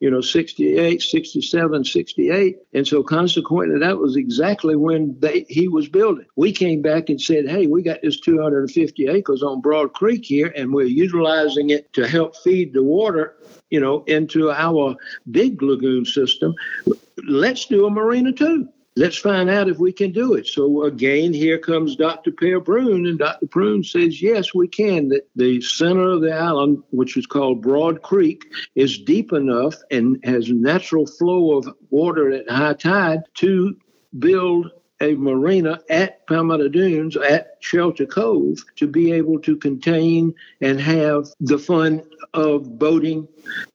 you 0.00 0.10
know, 0.10 0.20
68, 0.20 1.00
67, 1.00 1.84
68, 1.84 2.56
and 2.72 2.86
so 2.86 3.02
consequently, 3.02 3.78
that 3.78 3.98
was 3.98 4.16
exactly 4.16 4.74
when 4.74 5.16
they 5.20 5.46
he 5.48 5.68
was 5.68 5.88
building. 5.88 6.26
We 6.36 6.52
came 6.52 6.82
back 6.82 7.08
and 7.08 7.20
said, 7.20 7.48
hey, 7.48 7.66
we 7.66 7.82
got 7.82 8.02
this 8.02 8.18
250 8.18 9.06
acres 9.06 9.42
on 9.42 9.60
Broad 9.60 9.92
Creek 9.92 10.24
here, 10.24 10.52
and 10.56 10.72
we're 10.72 10.86
utilizing 10.86 11.70
it 11.70 11.92
to 11.92 12.08
help 12.08 12.36
feed 12.36 12.53
feed 12.54 12.72
the 12.72 12.84
water, 12.84 13.34
you 13.70 13.80
know, 13.80 14.04
into 14.04 14.48
our 14.52 14.94
big 15.32 15.60
lagoon 15.60 16.04
system. 16.04 16.54
Let's 17.26 17.66
do 17.66 17.86
a 17.86 17.90
marina 17.90 18.30
too. 18.32 18.68
Let's 18.94 19.16
find 19.16 19.50
out 19.50 19.68
if 19.68 19.78
we 19.78 19.92
can 19.92 20.12
do 20.12 20.34
it. 20.34 20.46
So 20.46 20.84
again, 20.84 21.32
here 21.32 21.58
comes 21.58 21.96
Dr. 21.96 22.30
Per 22.30 22.60
Bruun, 22.60 23.08
and 23.08 23.18
Dr. 23.18 23.46
Bruun 23.46 23.84
says, 23.84 24.22
yes, 24.22 24.54
we 24.54 24.68
can. 24.68 25.10
The 25.34 25.60
center 25.62 26.10
of 26.10 26.20
the 26.20 26.32
island, 26.32 26.84
which 26.90 27.16
is 27.16 27.26
called 27.26 27.60
Broad 27.60 28.02
Creek, 28.02 28.44
is 28.76 28.98
deep 28.98 29.32
enough 29.32 29.74
and 29.90 30.20
has 30.22 30.48
natural 30.48 31.08
flow 31.08 31.58
of 31.58 31.68
water 31.90 32.30
at 32.30 32.48
high 32.48 32.74
tide 32.74 33.22
to 33.42 33.76
build 34.16 34.70
a 35.00 35.14
marina 35.14 35.80
at 35.90 36.26
Palmetto 36.26 36.68
Dunes 36.68 37.16
at 37.16 37.56
Shelter 37.60 38.06
Cove 38.06 38.58
to 38.76 38.86
be 38.86 39.12
able 39.12 39.40
to 39.40 39.56
contain 39.56 40.34
and 40.60 40.80
have 40.80 41.26
the 41.40 41.58
fun 41.58 42.02
of 42.32 42.78
boating, 42.78 43.28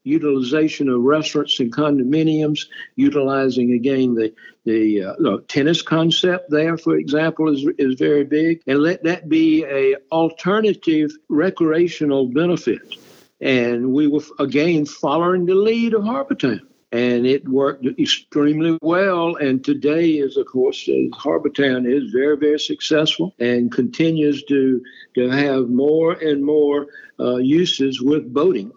utilization 0.04 0.90
of 0.90 1.02
restaurants 1.02 1.60
and 1.60 1.74
condominiums, 1.74 2.68
utilizing 2.96 3.74
again 3.74 4.16
the 4.16 4.34
the 4.66 5.04
uh, 5.04 5.38
tennis 5.48 5.82
concept 5.82 6.50
there, 6.52 6.78
for 6.78 6.96
example, 6.96 7.50
is 7.50 7.66
is 7.78 7.96
very 7.96 8.24
big, 8.24 8.62
and 8.68 8.80
let 8.80 9.04
that 9.04 9.28
be 9.28 9.66
a 9.66 9.96
alternative 10.12 11.12
recreational 11.28 12.28
benefit. 12.28 12.96
And 13.42 13.94
we 13.94 14.08
were 14.08 14.24
again 14.38 14.86
following 14.86 15.46
the 15.46 15.56
lead 15.56 15.94
of 15.94 16.04
Harbour 16.04 16.36
Town 16.36 16.69
and 16.92 17.26
it 17.28 17.48
worked 17.48 17.86
extremely 18.00 18.78
well. 18.82 19.36
And 19.36 19.64
today 19.64 20.12
is, 20.12 20.38
of 20.38 20.48
course, 20.48 20.90
uh, 20.90 21.16
Harbour 21.16 21.50
Town 21.50 21.86
is 21.86 22.12
very, 22.12 22.38
very 22.38 22.60
successful 22.60 23.34
and 23.40 23.72
continues 23.72 24.44
to 24.46 24.82
to 25.16 25.30
have 25.30 25.70
more 25.70 26.14
and 26.14 26.44
more 26.44 26.88
uh, 27.20 27.38
uses 27.38 28.02
with 28.02 28.34
boating 28.34 28.72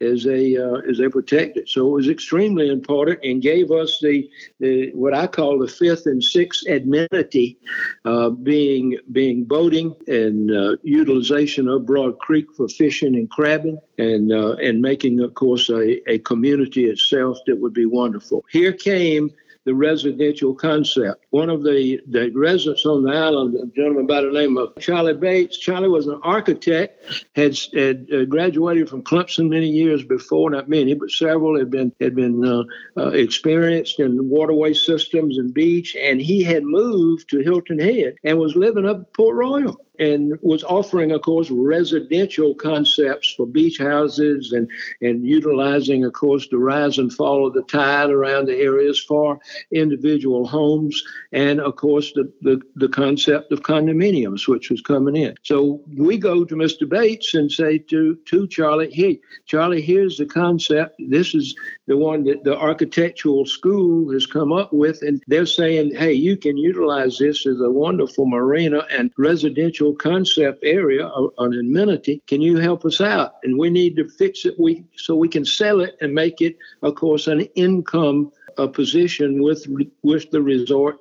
as 0.00 0.24
they 0.24 0.56
uh, 0.56 0.76
as 0.88 0.98
they 0.98 1.08
protect 1.08 1.56
it. 1.56 1.68
So 1.68 1.86
it 1.86 1.90
was 1.90 2.08
extremely 2.08 2.68
important 2.68 3.20
and 3.22 3.40
gave 3.40 3.70
us 3.70 3.98
the, 4.00 4.28
the 4.60 4.90
what 4.92 5.14
I 5.14 5.26
call 5.26 5.58
the 5.58 5.68
fifth 5.68 6.06
and 6.06 6.22
sixth 6.22 6.66
amenity, 6.68 7.58
uh, 8.04 8.30
being 8.30 8.98
being 9.12 9.44
boating 9.44 9.94
and 10.06 10.50
uh, 10.50 10.76
utilization 10.82 11.68
of 11.68 11.86
Broad 11.86 12.18
Creek 12.18 12.46
for 12.56 12.68
fishing 12.68 13.14
and 13.14 13.30
crabbing, 13.30 13.78
and 13.98 14.32
uh, 14.32 14.54
and 14.56 14.82
making, 14.82 15.20
of 15.20 15.34
course, 15.34 15.70
a, 15.70 16.10
a 16.10 16.18
community 16.20 16.84
itself 16.84 17.38
that 17.46 17.60
would 17.60 17.74
be 17.74 17.86
wonderful. 17.86 18.44
Here 18.50 18.72
came 18.72 19.30
the 19.64 19.74
residential 19.74 20.54
concept. 20.54 21.25
One 21.36 21.50
of 21.50 21.62
the, 21.62 22.00
the 22.08 22.30
residents 22.34 22.86
on 22.86 23.02
the 23.02 23.12
island, 23.12 23.54
a 23.56 23.66
gentleman 23.76 24.06
by 24.06 24.22
the 24.22 24.30
name 24.30 24.56
of 24.56 24.72
Charlie 24.78 25.12
Bates. 25.12 25.58
Charlie 25.58 25.90
was 25.90 26.06
an 26.06 26.18
architect, 26.22 27.04
had, 27.34 27.54
had 27.74 28.08
uh, 28.10 28.24
graduated 28.24 28.88
from 28.88 29.02
Clemson 29.02 29.50
many 29.50 29.68
years 29.68 30.02
before, 30.02 30.48
not 30.48 30.70
many, 30.70 30.94
but 30.94 31.10
several 31.10 31.58
had 31.58 31.70
been 31.70 31.92
had 32.00 32.14
been 32.14 32.42
uh, 32.42 32.62
uh, 32.96 33.10
experienced 33.10 34.00
in 34.00 34.30
waterway 34.30 34.72
systems 34.72 35.36
and 35.36 35.52
beach, 35.52 35.94
and 35.94 36.22
he 36.22 36.42
had 36.42 36.64
moved 36.64 37.28
to 37.28 37.40
Hilton 37.40 37.80
Head 37.80 38.16
and 38.24 38.38
was 38.38 38.56
living 38.56 38.86
up 38.86 39.00
at 39.00 39.12
Port 39.12 39.36
Royal 39.36 39.78
and 39.98 40.38
was 40.42 40.64
offering, 40.64 41.12
of 41.12 41.22
course, 41.22 41.50
residential 41.50 42.54
concepts 42.54 43.34
for 43.34 43.46
beach 43.46 43.78
houses 43.78 44.52
and, 44.52 44.68
and 45.00 45.26
utilizing, 45.26 46.04
of 46.04 46.12
course, 46.12 46.48
the 46.48 46.58
rise 46.58 46.98
and 46.98 47.12
fall 47.12 47.46
of 47.46 47.54
the 47.54 47.62
tide 47.62 48.10
around 48.10 48.46
the 48.46 48.56
areas 48.56 49.00
for 49.00 49.38
individual 49.72 50.46
homes 50.46 51.02
and, 51.32 51.60
of 51.60 51.76
course, 51.76 52.12
the, 52.12 52.32
the, 52.42 52.60
the 52.76 52.88
concept 52.88 53.52
of 53.52 53.60
condominiums, 53.60 54.48
which 54.48 54.70
was 54.70 54.80
coming 54.80 55.16
in. 55.16 55.34
So 55.42 55.80
we 55.96 56.18
go 56.18 56.44
to 56.44 56.54
Mr. 56.54 56.88
Bates 56.88 57.34
and 57.34 57.50
say 57.50 57.78
to, 57.78 58.16
to 58.26 58.46
Charlie, 58.48 58.92
hey, 58.92 59.20
Charlie, 59.46 59.82
here's 59.82 60.18
the 60.18 60.26
concept. 60.26 60.96
This 60.98 61.34
is 61.34 61.54
the 61.86 61.96
one 61.96 62.24
that 62.24 62.44
the 62.44 62.56
architectural 62.56 63.46
school 63.46 64.12
has 64.12 64.26
come 64.26 64.52
up 64.52 64.72
with, 64.72 65.02
and 65.02 65.22
they're 65.26 65.46
saying, 65.46 65.94
hey, 65.94 66.12
you 66.12 66.36
can 66.36 66.56
utilize 66.56 67.18
this 67.18 67.46
as 67.46 67.60
a 67.60 67.70
wonderful 67.70 68.26
marina 68.26 68.86
and 68.90 69.12
residential 69.16 69.94
concept 69.94 70.60
area, 70.64 71.08
an 71.38 71.58
amenity. 71.58 72.22
Can 72.26 72.40
you 72.40 72.58
help 72.58 72.84
us 72.84 73.00
out? 73.00 73.34
And 73.42 73.58
we 73.58 73.70
need 73.70 73.96
to 73.96 74.08
fix 74.08 74.44
it 74.44 74.54
we, 74.58 74.84
so 74.96 75.14
we 75.14 75.28
can 75.28 75.44
sell 75.44 75.80
it 75.80 75.96
and 76.00 76.14
make 76.14 76.40
it, 76.40 76.56
of 76.82 76.94
course, 76.94 77.26
an 77.26 77.42
income 77.54 78.32
a 78.58 78.68
position 78.68 79.42
with 79.42 79.66
with 80.02 80.30
the 80.30 80.42
resort 80.42 80.98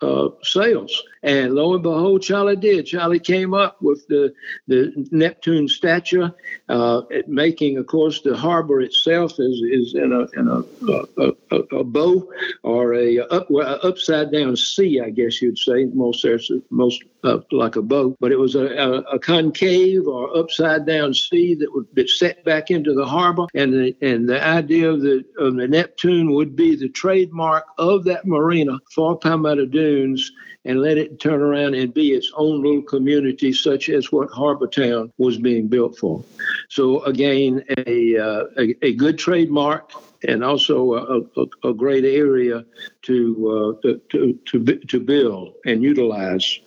uh, 0.00 0.28
sales. 0.42 1.02
And 1.22 1.54
lo 1.54 1.74
and 1.74 1.82
behold, 1.82 2.22
Charlie 2.22 2.56
did. 2.56 2.86
Charlie 2.86 3.18
came 3.18 3.54
up 3.54 3.80
with 3.82 4.06
the 4.08 4.32
the 4.68 4.92
Neptune 5.10 5.68
statue, 5.68 6.28
uh, 6.68 7.02
making, 7.26 7.78
of 7.78 7.86
course, 7.86 8.20
the 8.20 8.36
harbor 8.36 8.80
itself 8.80 9.32
is, 9.38 9.62
is 9.62 9.94
in 9.94 10.12
a 10.12 10.40
in 10.40 10.48
a, 10.48 10.62
a, 10.92 11.32
a, 11.50 11.78
a 11.78 11.84
bow 11.84 12.30
or 12.62 12.94
a 12.94 13.18
up, 13.20 13.50
well, 13.50 13.78
upside 13.82 14.30
down 14.30 14.56
C, 14.56 15.00
I 15.00 15.10
guess 15.10 15.42
you'd 15.42 15.58
say. 15.58 15.86
Most 15.86 16.24
most 16.70 17.02
uh, 17.26 17.40
like 17.50 17.76
a 17.76 17.82
boat, 17.82 18.16
but 18.20 18.32
it 18.32 18.38
was 18.38 18.54
a, 18.54 18.66
a, 19.10 19.18
concave 19.18 20.06
or 20.06 20.36
upside 20.36 20.86
down 20.86 21.12
C 21.12 21.54
that 21.56 21.72
would 21.72 21.92
be 21.94 22.06
set 22.06 22.44
back 22.44 22.70
into 22.70 22.94
the 22.94 23.04
harbor, 23.04 23.46
and 23.54 23.72
the 23.72 23.96
and 24.00 24.28
the 24.28 24.42
idea 24.44 24.90
of 24.90 25.02
the 25.02 25.24
of 25.38 25.56
the 25.56 25.66
Neptune 25.66 26.32
would 26.32 26.54
be 26.54 26.76
the 26.76 26.88
trademark 26.88 27.64
of 27.78 28.04
that 28.04 28.26
marina 28.26 28.78
for 28.94 29.18
Palmetto 29.18 29.66
Dunes 29.66 30.30
and 30.64 30.80
let 30.80 30.98
it 30.98 31.20
turn 31.20 31.40
around 31.40 31.74
and 31.74 31.94
be 31.94 32.12
its 32.12 32.30
own 32.36 32.62
little 32.62 32.82
community, 32.82 33.52
such 33.52 33.88
as 33.88 34.10
what 34.10 34.30
Harbour 34.30 34.66
Town 34.66 35.12
was 35.16 35.38
being 35.38 35.68
built 35.68 35.96
for. 35.96 36.24
So 36.68 37.02
again, 37.04 37.64
a 37.86 38.18
uh, 38.18 38.44
a, 38.58 38.86
a, 38.86 38.94
good 38.94 39.18
trademark 39.18 39.92
and 40.26 40.42
also 40.42 40.94
a, 40.94 41.40
a, 41.40 41.70
a 41.70 41.74
great 41.74 42.04
area 42.04 42.64
to, 43.02 43.78
uh, 43.84 43.88
to 44.12 44.38
to 44.46 44.76
to 44.76 45.00
build 45.00 45.54
and 45.64 45.82
utilize 45.82 46.60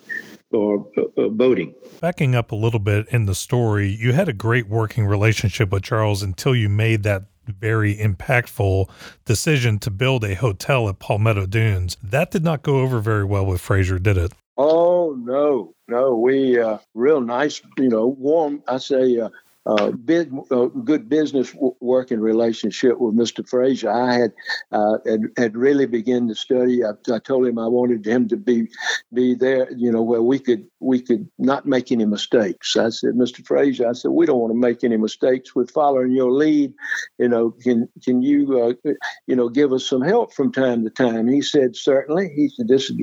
for 0.50 0.86
uh, 0.96 1.28
boating. 1.28 1.74
Backing 2.00 2.34
up 2.34 2.52
a 2.52 2.56
little 2.56 2.80
bit 2.80 3.08
in 3.08 3.26
the 3.26 3.34
story, 3.34 3.88
you 3.88 4.12
had 4.12 4.28
a 4.28 4.32
great 4.32 4.68
working 4.68 5.06
relationship 5.06 5.70
with 5.70 5.82
Charles 5.82 6.22
until 6.22 6.54
you 6.54 6.68
made 6.68 7.02
that 7.04 7.24
very 7.46 7.96
impactful 7.96 8.88
decision 9.24 9.78
to 9.80 9.90
build 9.90 10.24
a 10.24 10.34
hotel 10.34 10.88
at 10.88 10.98
Palmetto 10.98 11.46
Dunes. 11.46 11.96
That 12.02 12.30
did 12.30 12.44
not 12.44 12.62
go 12.62 12.80
over 12.80 13.00
very 13.00 13.24
well 13.24 13.46
with 13.46 13.60
Fraser, 13.60 13.98
did 13.98 14.16
it? 14.16 14.32
Oh 14.56 15.16
no, 15.18 15.74
no. 15.88 16.16
We 16.16 16.60
uh, 16.60 16.78
real 16.94 17.20
nice, 17.20 17.62
you 17.78 17.88
know, 17.88 18.06
warm. 18.06 18.62
I 18.68 18.78
say 18.78 19.18
uh, 19.18 19.30
uh, 19.66 19.90
big, 19.90 20.32
uh, 20.50 20.66
good 20.66 21.08
business 21.08 21.52
w- 21.52 21.74
working 21.80 22.18
relationship 22.18 22.98
with 22.98 23.14
Mr. 23.14 23.46
Fraser. 23.46 23.90
I 23.90 24.14
had, 24.14 24.32
uh, 24.72 24.98
had, 25.06 25.20
had 25.36 25.56
really 25.56 25.86
begun 25.86 26.28
to 26.28 26.34
study. 26.34 26.82
I, 26.82 26.92
I, 27.12 27.18
told 27.18 27.46
him 27.46 27.58
I 27.58 27.66
wanted 27.66 28.06
him 28.06 28.26
to 28.28 28.36
be 28.36 28.68
be 29.12 29.34
there, 29.34 29.70
you 29.72 29.92
know, 29.92 30.02
where 30.02 30.22
we 30.22 30.38
could 30.38 30.66
we 30.80 31.00
could 31.00 31.28
not 31.38 31.66
make 31.66 31.92
any 31.92 32.06
mistakes. 32.06 32.76
I 32.76 32.88
said, 32.88 33.14
Mr. 33.14 33.46
Fraser, 33.46 33.88
I 33.88 33.92
said 33.92 34.12
we 34.12 34.24
don't 34.24 34.40
want 34.40 34.52
to 34.52 34.58
make 34.58 34.82
any 34.82 34.96
mistakes 34.96 35.54
with 35.54 35.70
following 35.70 36.12
your 36.12 36.30
lead. 36.30 36.72
You 37.18 37.28
know, 37.28 37.50
can 37.50 37.88
can 38.02 38.22
you 38.22 38.76
uh, 38.86 38.90
you 39.26 39.36
know 39.36 39.50
give 39.50 39.72
us 39.72 39.86
some 39.86 40.02
help 40.02 40.32
from 40.32 40.52
time 40.52 40.84
to 40.84 40.90
time? 40.90 41.28
He 41.28 41.42
said 41.42 41.76
certainly. 41.76 42.32
He 42.34 42.48
said 42.48 42.68
this 42.68 42.90
is 42.90 42.96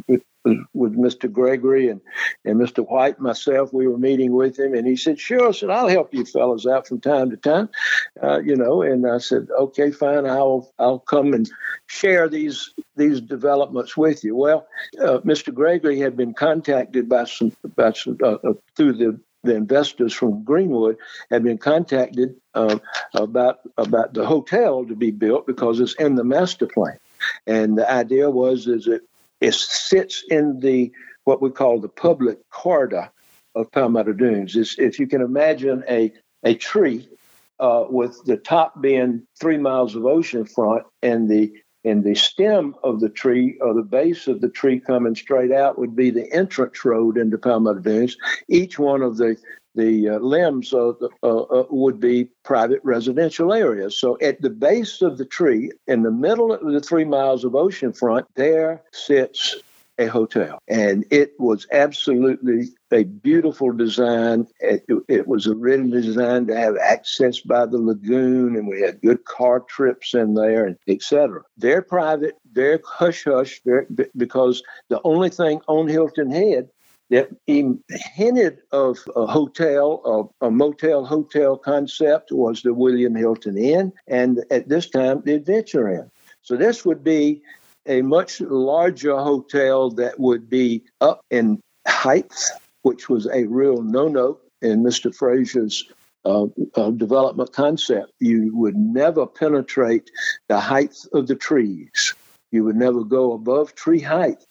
with 0.73 0.97
Mr. 0.97 1.31
Gregory 1.31 1.89
and, 1.89 2.01
and 2.45 2.59
Mr. 2.59 2.87
White, 2.87 3.19
myself, 3.19 3.73
we 3.73 3.87
were 3.87 3.97
meeting 3.97 4.33
with 4.33 4.59
him, 4.59 4.73
and 4.73 4.87
he 4.87 4.95
said, 4.95 5.19
"Sure." 5.19 5.49
I 5.49 5.51
said, 5.51 5.69
"I'll 5.69 5.87
help 5.87 6.13
you 6.13 6.25
fellows 6.25 6.65
out 6.65 6.87
from 6.87 6.99
time 6.99 7.29
to 7.31 7.37
time," 7.37 7.69
uh, 8.21 8.39
you 8.39 8.55
know. 8.55 8.81
And 8.81 9.07
I 9.07 9.17
said, 9.17 9.47
"Okay, 9.57 9.91
fine. 9.91 10.25
I'll 10.25 10.71
I'll 10.79 10.99
come 10.99 11.33
and 11.33 11.49
share 11.87 12.29
these 12.29 12.73
these 12.95 13.21
developments 13.21 13.95
with 13.97 14.23
you." 14.23 14.35
Well, 14.35 14.67
uh, 15.01 15.19
Mr. 15.19 15.53
Gregory 15.53 15.99
had 15.99 16.17
been 16.17 16.33
contacted 16.33 17.09
by 17.09 17.25
some 17.25 17.51
by 17.75 17.93
some 17.93 18.17
uh, 18.21 18.37
uh 18.43 18.53
through 18.75 18.93
the 18.93 19.19
the 19.43 19.55
investors 19.55 20.13
from 20.13 20.43
Greenwood 20.43 20.97
had 21.31 21.43
been 21.43 21.57
contacted 21.57 22.35
uh, 22.53 22.79
about 23.13 23.59
about 23.77 24.13
the 24.13 24.25
hotel 24.25 24.85
to 24.85 24.95
be 24.95 25.11
built 25.11 25.47
because 25.47 25.79
it's 25.79 25.95
in 25.95 26.15
the 26.15 26.23
master 26.23 26.67
plan. 26.67 26.97
And 27.45 27.77
the 27.77 27.89
idea 27.89 28.29
was 28.29 28.67
is 28.67 28.85
that 28.85 29.01
it 29.41 29.53
sits 29.53 30.23
in 30.29 30.59
the 30.59 30.91
what 31.23 31.41
we 31.41 31.49
call 31.49 31.79
the 31.79 31.89
public 31.89 32.37
corridor 32.49 33.09
of 33.55 33.71
Palmetto 33.71 34.13
Dunes. 34.13 34.55
It's, 34.55 34.77
if 34.79 34.99
you 34.99 35.07
can 35.07 35.21
imagine 35.21 35.83
a 35.89 36.11
a 36.43 36.55
tree 36.55 37.09
uh, 37.59 37.85
with 37.89 38.23
the 38.25 38.37
top 38.37 38.81
being 38.81 39.25
three 39.39 39.57
miles 39.57 39.95
of 39.95 40.05
ocean 40.05 40.45
front 40.45 40.83
and 41.01 41.29
the 41.29 41.51
and 41.83 42.03
the 42.03 42.15
stem 42.15 42.75
of 42.83 42.99
the 42.99 43.09
tree 43.09 43.57
or 43.61 43.73
the 43.73 43.81
base 43.81 44.27
of 44.27 44.41
the 44.41 44.49
tree 44.49 44.79
coming 44.79 45.15
straight 45.15 45.51
out 45.51 45.79
would 45.79 45.95
be 45.95 46.09
the 46.09 46.31
entrance 46.33 46.83
road 46.83 47.17
into 47.17 47.37
Palmetto 47.37 47.79
Dunes. 47.79 48.17
Each 48.49 48.77
one 48.77 49.01
of 49.01 49.17
the 49.17 49.37
the 49.77 50.09
uh, 50.09 50.19
limbs 50.19 50.73
uh, 50.73 50.89
uh, 51.23 51.63
would 51.69 51.99
be 51.99 52.29
private 52.43 52.81
residential 52.83 53.53
areas. 53.53 53.97
So 53.97 54.17
at 54.21 54.41
the 54.41 54.49
base 54.49 55.01
of 55.01 55.17
the 55.17 55.25
tree, 55.25 55.71
in 55.87 56.03
the 56.03 56.11
middle 56.11 56.51
of 56.51 56.73
the 56.73 56.81
three 56.81 57.05
miles 57.05 57.45
of 57.45 57.55
ocean 57.55 57.93
front, 57.93 58.25
there 58.35 58.81
sits 58.91 59.55
a 59.99 60.07
hotel. 60.07 60.59
And 60.67 61.05
it 61.09 61.33
was 61.39 61.65
absolutely 61.71 62.69
a 62.91 63.03
beautiful 63.03 63.71
design. 63.71 64.47
It, 64.59 64.85
it, 65.07 65.27
was 65.27 65.47
originally 65.47 66.01
designed 66.01 66.47
to 66.47 66.55
have 66.55 66.75
access 66.77 67.39
by 67.39 67.65
the 67.65 67.77
lagoon, 67.77 68.55
and 68.55 68.67
we 68.67 68.81
had 68.81 69.01
good 69.01 69.25
car 69.25 69.61
trips 69.61 70.13
in 70.13 70.35
there, 70.35 70.65
and 70.65 70.77
etc. 70.87 71.41
They're 71.57 71.81
private, 71.81 72.35
they're 72.51 72.79
hush 72.85 73.23
hush, 73.23 73.61
because 74.15 74.61
the 74.89 75.01
only 75.03 75.29
thing 75.29 75.61
on 75.67 75.87
Hilton 75.87 76.31
Head 76.31 76.69
that 77.09 77.29
hinted 78.15 78.59
of 78.71 78.97
a 79.15 79.25
hotel, 79.25 80.31
a, 80.41 80.47
a, 80.47 80.51
motel 80.51 81.05
hotel 81.05 81.57
concept 81.57 82.31
was 82.31 82.61
the 82.61 82.73
William 82.73 83.15
Hilton 83.15 83.57
Inn, 83.57 83.93
and 84.07 84.43
at 84.51 84.67
this 84.67 84.89
time, 84.89 85.21
the 85.23 85.35
Adventure 85.35 85.87
Inn. 85.89 86.11
So 86.41 86.57
this 86.57 86.85
would 86.85 87.03
be 87.03 87.41
a 87.87 88.01
much 88.01 88.41
larger 88.41 89.17
hotel 89.17 89.89
that 89.91 90.19
would 90.19 90.49
be 90.49 90.83
up 90.99 91.21
in 91.31 91.61
height, 91.87 92.33
which 92.81 93.09
was 93.09 93.27
a 93.27 93.45
real 93.45 93.81
no-no 93.81 94.39
in 94.61 94.83
Mr. 94.83 95.13
Fraser's 95.15 95.89
uh, 96.25 96.47
uh, 96.75 96.91
development 96.91 97.53
concept. 97.53 98.11
You 98.19 98.55
would 98.55 98.75
never 98.75 99.25
penetrate 99.25 100.11
the 100.49 100.59
height 100.59 100.95
of 101.13 101.27
the 101.27 101.35
trees. 101.35 102.13
You 102.51 102.65
would 102.65 102.75
never 102.75 103.03
go 103.03 103.33
above 103.33 103.75
tree 103.75 104.01
height. 104.01 104.43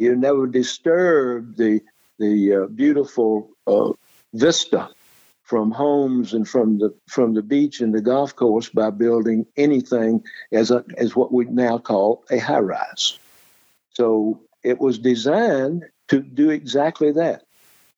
You 0.00 0.16
never 0.16 0.46
disturb 0.46 1.56
the 1.58 1.82
the 2.18 2.54
uh, 2.54 2.66
beautiful 2.68 3.50
uh, 3.66 3.92
vista 4.32 4.88
from 5.42 5.70
homes 5.70 6.32
and 6.32 6.48
from 6.48 6.78
the 6.78 6.94
from 7.06 7.34
the 7.34 7.42
beach 7.42 7.82
and 7.82 7.94
the 7.94 8.00
golf 8.00 8.34
course 8.34 8.70
by 8.70 8.88
building 8.88 9.44
anything 9.58 10.24
as 10.52 10.70
a, 10.70 10.82
as 10.96 11.14
what 11.14 11.34
we 11.34 11.44
now 11.44 11.76
call 11.76 12.24
a 12.30 12.38
high 12.38 12.60
rise. 12.60 13.18
So 13.90 14.40
it 14.64 14.80
was 14.80 14.98
designed 14.98 15.84
to 16.08 16.20
do 16.22 16.48
exactly 16.48 17.12
that. 17.12 17.42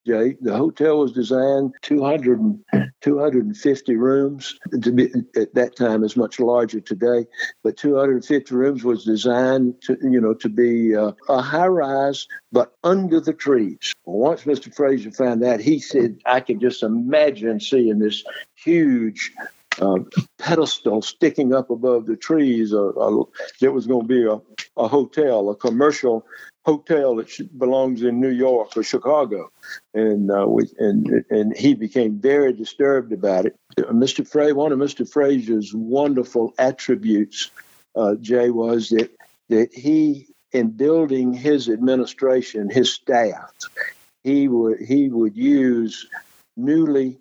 The 0.04 0.36
hotel 0.56 0.98
was 0.98 1.12
designed 1.12 1.74
200, 1.82 2.58
250 3.00 3.96
rooms. 3.96 4.58
To 4.82 4.92
be, 4.92 5.12
at 5.36 5.54
that 5.54 5.76
time, 5.76 6.02
is 6.02 6.16
much 6.16 6.40
larger 6.40 6.80
today, 6.80 7.26
but 7.62 7.76
250 7.76 8.54
rooms 8.54 8.84
was 8.84 9.04
designed 9.04 9.80
to, 9.82 9.96
you 10.02 10.20
know, 10.20 10.34
to 10.34 10.48
be 10.48 10.96
uh, 10.96 11.12
a 11.28 11.40
high 11.40 11.68
rise, 11.68 12.26
but 12.50 12.72
under 12.82 13.20
the 13.20 13.32
trees. 13.32 13.92
Once 14.04 14.42
Mr. 14.42 14.74
Fraser 14.74 15.12
found 15.12 15.42
that, 15.42 15.60
he 15.60 15.78
said, 15.78 16.18
"I 16.26 16.40
can 16.40 16.58
just 16.58 16.82
imagine 16.82 17.60
seeing 17.60 17.98
this 17.98 18.24
huge." 18.54 19.32
Uh, 19.80 20.00
pedestal 20.38 21.00
sticking 21.00 21.54
up 21.54 21.70
above 21.70 22.04
the 22.04 22.14
trees. 22.14 22.74
Uh, 22.74 22.88
uh, 22.88 23.24
there 23.58 23.72
was 23.72 23.86
going 23.86 24.06
to 24.06 24.06
be 24.06 24.22
a, 24.22 24.38
a 24.76 24.86
hotel, 24.86 25.48
a 25.48 25.56
commercial 25.56 26.26
hotel 26.64 27.16
that 27.16 27.58
belongs 27.58 28.02
in 28.02 28.20
New 28.20 28.30
York 28.30 28.76
or 28.76 28.82
Chicago, 28.82 29.50
and 29.94 30.30
uh, 30.30 30.46
we, 30.46 30.68
and 30.78 31.24
and 31.30 31.56
he 31.56 31.74
became 31.74 32.18
very 32.18 32.52
disturbed 32.52 33.12
about 33.12 33.46
it. 33.46 33.56
Mr. 33.76 34.26
Frey, 34.26 34.52
one 34.52 34.72
of 34.72 34.78
Mr. 34.78 35.08
Fraser's 35.08 35.72
wonderful 35.74 36.54
attributes, 36.58 37.50
uh, 37.96 38.14
Jay, 38.16 38.50
was 38.50 38.90
that 38.90 39.10
that 39.48 39.74
he, 39.74 40.28
in 40.52 40.70
building 40.70 41.32
his 41.32 41.68
administration, 41.68 42.70
his 42.70 42.92
staff, 42.92 43.52
he 44.22 44.48
would 44.48 44.80
he 44.80 45.08
would 45.08 45.36
use 45.36 46.06
newly 46.56 47.18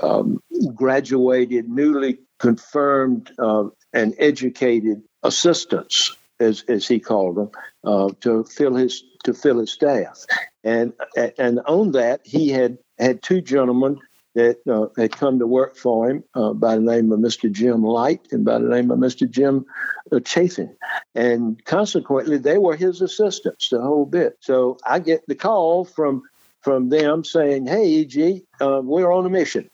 um, 0.00 0.40
graduated, 0.74 1.68
newly 1.68 2.18
confirmed 2.38 3.30
uh, 3.38 3.64
and 3.92 4.14
educated 4.18 5.02
assistants 5.22 6.16
as, 6.42 6.64
as 6.68 6.86
he 6.86 6.98
called 6.98 7.36
them, 7.36 7.50
uh, 7.84 8.10
to 8.20 8.44
fill 8.44 8.74
his 8.74 9.02
to 9.24 9.32
fill 9.32 9.58
his 9.58 9.70
staff. 9.70 10.24
And 10.64 10.92
and 11.38 11.60
on 11.66 11.92
that, 11.92 12.20
he 12.24 12.48
had 12.48 12.78
had 12.98 13.22
two 13.22 13.40
gentlemen 13.40 13.98
that 14.34 14.58
uh, 14.66 14.88
had 15.00 15.12
come 15.12 15.38
to 15.38 15.46
work 15.46 15.76
for 15.76 16.08
him 16.08 16.24
uh, 16.34 16.52
by 16.54 16.76
the 16.76 16.80
name 16.80 17.12
of 17.12 17.20
Mr. 17.20 17.50
Jim 17.50 17.82
Light 17.82 18.28
and 18.30 18.44
by 18.44 18.58
the 18.58 18.68
name 18.68 18.90
of 18.90 18.98
Mr. 18.98 19.28
Jim 19.28 19.66
uh, 20.10 20.20
Chafin. 20.20 20.74
And 21.14 21.62
consequently, 21.64 22.38
they 22.38 22.58
were 22.58 22.76
his 22.76 23.02
assistants 23.02 23.68
the 23.68 23.80
whole 23.80 24.06
bit. 24.06 24.38
So 24.40 24.78
I 24.86 24.98
get 24.98 25.26
the 25.26 25.34
call 25.34 25.84
from 25.84 26.22
from 26.60 26.88
them 26.88 27.24
saying, 27.24 27.66
"Hey, 27.66 28.02
EG, 28.02 28.44
uh, 28.60 28.80
we're 28.82 29.12
on 29.12 29.26
a 29.26 29.30
mission." 29.30 29.68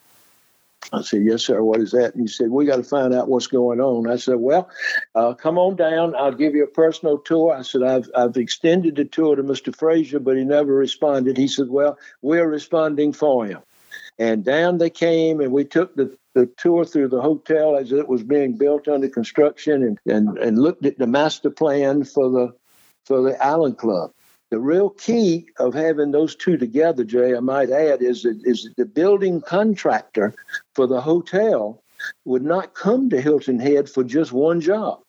I 0.93 1.03
said, 1.03 1.23
Yes, 1.25 1.45
sir. 1.45 1.63
What 1.63 1.81
is 1.81 1.93
that? 1.93 2.15
And 2.15 2.23
he 2.23 2.29
said, 2.29 2.51
We 2.51 2.67
got 2.67 2.77
to 2.77 2.83
find 2.83 3.13
out 3.15 3.29
what's 3.29 3.47
going 3.47 3.81
on. 3.81 4.11
I 4.11 4.17
said, 4.17 4.37
Well, 4.37 4.69
uh, 5.15 5.35
come 5.35 5.59
on 5.59 5.77
down. 5.77 6.15
I'll 6.17 6.33
give 6.33 6.55
you 6.55 6.65
a 6.65 6.69
personal 6.69 7.19
tour. 7.19 7.55
I 7.55 7.63
said, 7.63 7.83
I've, 7.83 8.11
I've 8.15 8.37
extended 8.37 8.97
the 8.97 9.05
tour 9.05 9.37
to 9.37 9.43
Mr. 9.43 9.75
Fraser, 9.75 10.19
but 10.19 10.37
he 10.37 10.45
never 10.45 10.73
responded. 10.73 11.37
He 11.37 11.49
said, 11.49 11.69
Well, 11.69 11.99
we're 12.23 12.49
responding 12.49 13.13
for 13.13 13.47
him. 13.47 13.61
And 14.19 14.45
down 14.45 14.79
they 14.79 14.91
came, 14.91 15.41
and 15.41 15.53
we 15.53 15.65
took 15.65 15.95
the, 15.95 16.17
the 16.35 16.47
tour 16.57 16.85
through 16.85 17.09
the 17.09 17.21
hotel 17.21 17.77
as 17.77 17.93
it 17.93 18.09
was 18.09 18.23
being 18.23 18.57
built 18.57 18.89
under 18.89 19.09
construction 19.09 19.83
and, 19.83 19.99
and, 20.07 20.39
and 20.39 20.59
looked 20.59 20.87
at 20.87 20.99
the 20.99 21.07
master 21.07 21.51
plan 21.51 22.05
for 22.05 22.31
the 22.31 22.55
for 23.05 23.23
the 23.23 23.43
Island 23.43 23.79
Club. 23.79 24.13
The 24.51 24.59
real 24.59 24.91
key 24.91 25.49
of 25.59 25.75
having 25.75 26.11
those 26.11 26.35
two 26.35 26.57
together, 26.57 27.05
Jay, 27.05 27.37
I 27.37 27.41
might 27.41 27.71
add, 27.71 28.03
is 28.03 28.23
that, 28.23 28.41
is 28.45 28.65
that 28.65 28.77
the 28.77 28.87
building 28.87 29.43
contractor 29.43 30.35
for 30.75 30.87
the 30.87 31.01
hotel 31.01 31.83
would 32.25 32.43
not 32.43 32.75
come 32.75 33.11
to 33.11 33.21
Hilton 33.21 33.59
Head 33.59 33.91
for 33.91 34.05
just 34.05 34.33
one 34.33 34.61
job. 34.61 35.01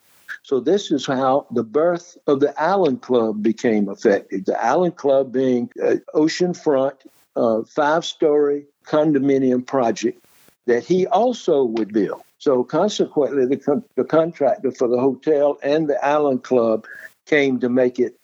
So 0.44 0.60
this 0.60 0.92
is 0.92 1.06
how 1.06 1.48
the 1.52 1.64
birth 1.64 2.18
of 2.28 2.40
the 2.40 2.60
Island 2.62 3.02
Club 3.02 3.42
became 3.42 3.90
effective. 3.90 4.46
The 4.46 4.62
Island 4.62 4.96
Club 4.96 5.32
being 5.32 5.70
an 5.78 6.02
oceanfront, 6.14 6.96
uh, 7.36 7.64
five-story 7.64 8.66
condominium 8.86 9.66
project 9.66 10.26
that 10.66 10.84
he 10.84 11.08
also 11.08 11.64
would 11.64 11.94
build. 11.94 12.22
So 12.40 12.64
consequently, 12.64 13.46
the, 13.46 13.58
con- 13.58 13.84
the 13.96 14.04
contractor 14.04 14.72
for 14.72 14.88
the 14.88 15.00
hotel 15.00 15.58
and 15.64 15.90
the 15.90 16.04
Island 16.06 16.44
Club 16.44 16.86
came 17.26 17.60
to 17.60 17.70
make 17.70 18.00
it 18.00 18.19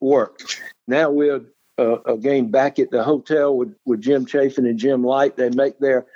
work. 0.00 0.40
Now 0.86 1.10
we're 1.10 1.42
uh, 1.78 2.00
again 2.02 2.50
back 2.50 2.78
at 2.78 2.90
the 2.90 3.02
hotel 3.02 3.56
with, 3.56 3.74
with 3.84 4.00
Jim 4.00 4.26
Chafin 4.26 4.66
and 4.66 4.78
Jim 4.78 5.04
Light. 5.04 5.36
They 5.36 5.50
make 5.50 5.78
their 5.78 6.06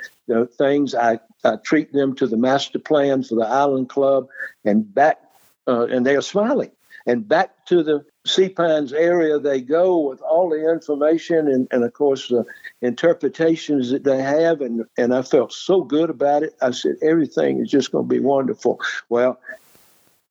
things. 0.58 0.94
I, 0.94 1.20
I 1.44 1.56
treat 1.56 1.92
them 1.92 2.14
to 2.16 2.26
the 2.26 2.36
master 2.36 2.78
plan 2.78 3.22
for 3.22 3.34
the 3.36 3.46
Island 3.46 3.88
Club 3.88 4.28
and 4.64 4.92
back, 4.92 5.20
uh, 5.66 5.86
and 5.86 6.04
they 6.04 6.16
are 6.16 6.22
smiling. 6.22 6.70
And 7.06 7.26
back 7.26 7.64
to 7.66 7.82
the 7.82 8.04
Sea 8.26 8.50
Pines 8.50 8.92
area 8.92 9.38
they 9.38 9.62
go 9.62 9.98
with 9.98 10.20
all 10.20 10.50
the 10.50 10.70
information 10.70 11.48
and, 11.48 11.66
and 11.70 11.82
of 11.82 11.94
course 11.94 12.28
the 12.28 12.44
interpretations 12.82 13.90
that 13.90 14.04
they 14.04 14.20
have. 14.20 14.60
And, 14.60 14.84
and 14.98 15.14
I 15.14 15.22
felt 15.22 15.52
so 15.52 15.82
good 15.82 16.10
about 16.10 16.42
it. 16.42 16.54
I 16.60 16.72
said, 16.72 16.96
everything 17.00 17.60
is 17.60 17.70
just 17.70 17.92
going 17.92 18.06
to 18.06 18.14
be 18.14 18.20
wonderful. 18.20 18.80
Well, 19.08 19.40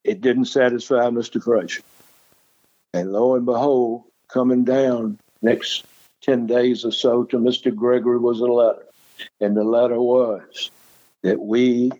it 0.03 0.21
didn't 0.21 0.45
satisfy 0.45 1.09
Mr. 1.09 1.41
Fraser. 1.43 1.81
And 2.93 3.11
lo 3.11 3.35
and 3.35 3.45
behold, 3.45 4.03
coming 4.27 4.63
down 4.63 5.19
next 5.41 5.85
10 6.21 6.47
days 6.47 6.85
or 6.85 6.91
so 6.91 7.23
to 7.25 7.37
Mr. 7.37 7.73
Gregory 7.73 8.17
was 8.17 8.39
a 8.39 8.45
letter. 8.45 8.85
And 9.39 9.55
the 9.55 9.63
letter 9.63 9.99
was 9.99 10.71
that 11.23 11.39
we 11.39 11.91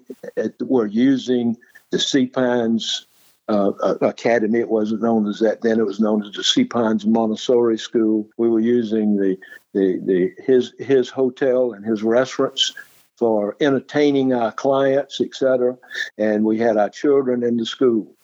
were 0.61 0.85
using 0.85 1.57
the 1.91 1.99
Sea 1.99 2.27
Pines 2.27 3.05
uh, 3.47 3.71
Academy. 4.01 4.59
It 4.59 4.69
wasn't 4.69 5.01
known 5.01 5.27
as 5.27 5.39
that 5.39 5.61
then. 5.61 5.79
It 5.79 5.85
was 5.85 5.99
known 5.99 6.23
as 6.23 6.33
the 6.33 6.43
Sea 6.43 6.65
Pines 6.65 7.05
Montessori 7.05 7.77
School. 7.77 8.27
We 8.37 8.49
were 8.49 8.59
using 8.59 9.15
the, 9.15 9.37
the, 9.73 9.99
the 10.03 10.43
his 10.43 10.73
his 10.79 11.09
hotel 11.09 11.73
and 11.73 11.85
his 11.85 12.03
restaurants 12.03 12.73
for 13.15 13.55
entertaining 13.61 14.33
our 14.33 14.51
clients, 14.51 15.21
etc. 15.21 15.77
And 16.17 16.43
we 16.43 16.59
had 16.59 16.77
our 16.77 16.89
children 16.89 17.43
in 17.43 17.57
the 17.57 17.65
school 17.65 18.16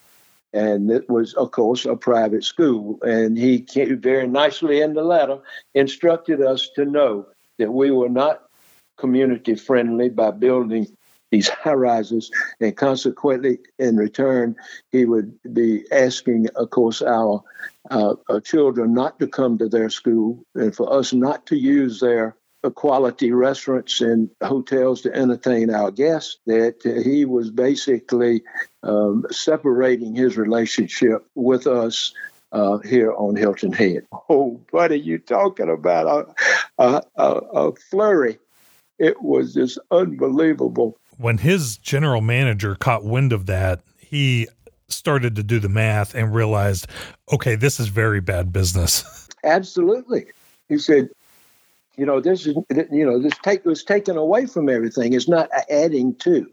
and 0.54 0.92
it 0.92 1.10
was, 1.10 1.34
of 1.34 1.52
course, 1.52 1.86
a 1.86 1.96
private 1.96 2.44
school. 2.44 3.00
And 3.02 3.38
he 3.38 3.60
came 3.60 4.00
very 4.00 4.28
nicely 4.28 4.82
in 4.82 4.94
the 4.94 5.04
letter 5.04 5.40
instructed 5.74 6.42
us 6.42 6.70
to 6.76 6.86
know 6.86 7.28
that 7.58 7.72
we 7.72 7.92
were 7.92 8.10
not 8.10 8.44
community 8.98 9.56
friendly 9.56 10.10
by 10.10 10.32
building 10.32 10.88
these 11.32 11.50
high 11.50 11.74
rises, 11.74 12.30
and 12.60 12.78
consequently, 12.78 13.58
in 13.80 13.98
return, 13.98 14.56
he 14.92 15.04
would 15.04 15.34
be 15.52 15.84
asking, 15.92 16.48
of 16.56 16.70
course, 16.70 17.02
our, 17.02 17.44
uh, 17.90 18.14
our 18.30 18.40
children 18.40 18.94
not 18.94 19.20
to 19.20 19.28
come 19.28 19.58
to 19.58 19.68
their 19.68 19.90
school 19.90 20.46
and 20.54 20.76
for 20.76 20.94
us 20.94 21.12
not 21.12 21.48
to 21.48 21.58
use 21.58 22.00
their 22.00 22.36
quality 22.72 23.32
restaurants 23.32 24.02
and 24.02 24.30
hotels 24.42 25.02
to 25.02 25.14
entertain 25.14 25.70
our 25.70 25.92
guests, 25.92 26.38
that 26.46 26.76
he 27.06 27.26
was 27.26 27.50
basically 27.50 28.44
um, 28.84 29.26
separating 29.32 30.16
his 30.16 30.38
relationship 30.38 31.26
with 31.36 31.68
us 31.68 32.14
uh, 32.52 32.78
here 32.80 33.14
on 33.14 33.36
Hilton 33.36 33.74
Head. 33.74 34.06
Oh, 34.30 34.62
buddy, 34.72 35.00
you 35.00 35.20
talking 35.20 35.70
about 35.70 36.28
a, 36.78 36.84
a, 36.84 37.02
a, 37.16 37.26
a 37.26 37.76
flurry. 37.76 38.38
It 39.00 39.22
was 39.22 39.54
just 39.54 39.80
unbelievable. 39.92 40.98
When 41.18 41.40
his 41.40 41.78
general 41.78 42.22
manager 42.22 42.76
caught 42.76 43.04
wind 43.04 43.34
of 43.34 43.48
that, 43.48 43.82
he 43.98 44.48
started 44.88 45.36
to 45.36 45.44
do 45.44 45.60
the 45.60 45.70
math 45.70 46.14
and 46.16 46.34
realized, 46.34 46.88
okay, 47.32 47.56
this 47.56 47.80
is 47.80 47.88
very 47.88 48.22
bad 48.22 48.54
business. 48.54 49.28
Absolutely. 49.44 50.26
He 50.70 50.78
said, 50.78 51.10
you 51.98 52.06
know, 52.06 52.20
this 52.20 52.48
is 52.48 52.56
you 52.92 53.06
know 53.06 53.20
this 53.20 53.38
take 53.44 53.66
was 53.66 53.84
taken 53.84 54.18
away 54.18 54.46
from 54.46 54.70
everything. 54.70 55.14
It's 55.14 55.30
not 55.30 55.50
adding 55.70 56.16
to. 56.16 56.50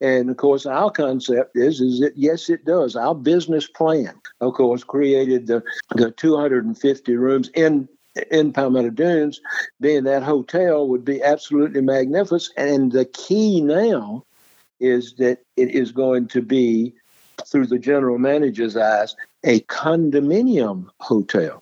And 0.00 0.28
of 0.28 0.36
course, 0.36 0.66
our 0.66 0.90
concept 0.90 1.56
is 1.56 1.80
is 1.80 2.00
that 2.00 2.16
yes, 2.16 2.50
it 2.50 2.64
does. 2.64 2.94
Our 2.96 3.14
business 3.14 3.66
plan, 3.66 4.14
of 4.40 4.54
course, 4.54 4.84
created 4.84 5.46
the 5.46 5.62
the 5.94 6.10
250 6.10 7.16
rooms 7.16 7.50
in 7.54 7.88
in 8.30 8.52
Palmetto 8.52 8.90
Dunes, 8.90 9.40
being 9.80 10.04
that 10.04 10.22
hotel 10.22 10.86
would 10.88 11.04
be 11.04 11.22
absolutely 11.22 11.80
magnificent. 11.80 12.52
And 12.58 12.92
the 12.92 13.06
key 13.06 13.60
now 13.62 14.24
is 14.80 15.14
that 15.14 15.38
it 15.56 15.70
is 15.70 15.92
going 15.92 16.28
to 16.28 16.42
be, 16.42 16.92
through 17.46 17.66
the 17.66 17.78
general 17.78 18.18
manager's 18.18 18.76
eyes, 18.76 19.16
a 19.44 19.60
condominium 19.60 20.88
hotel. 20.98 21.61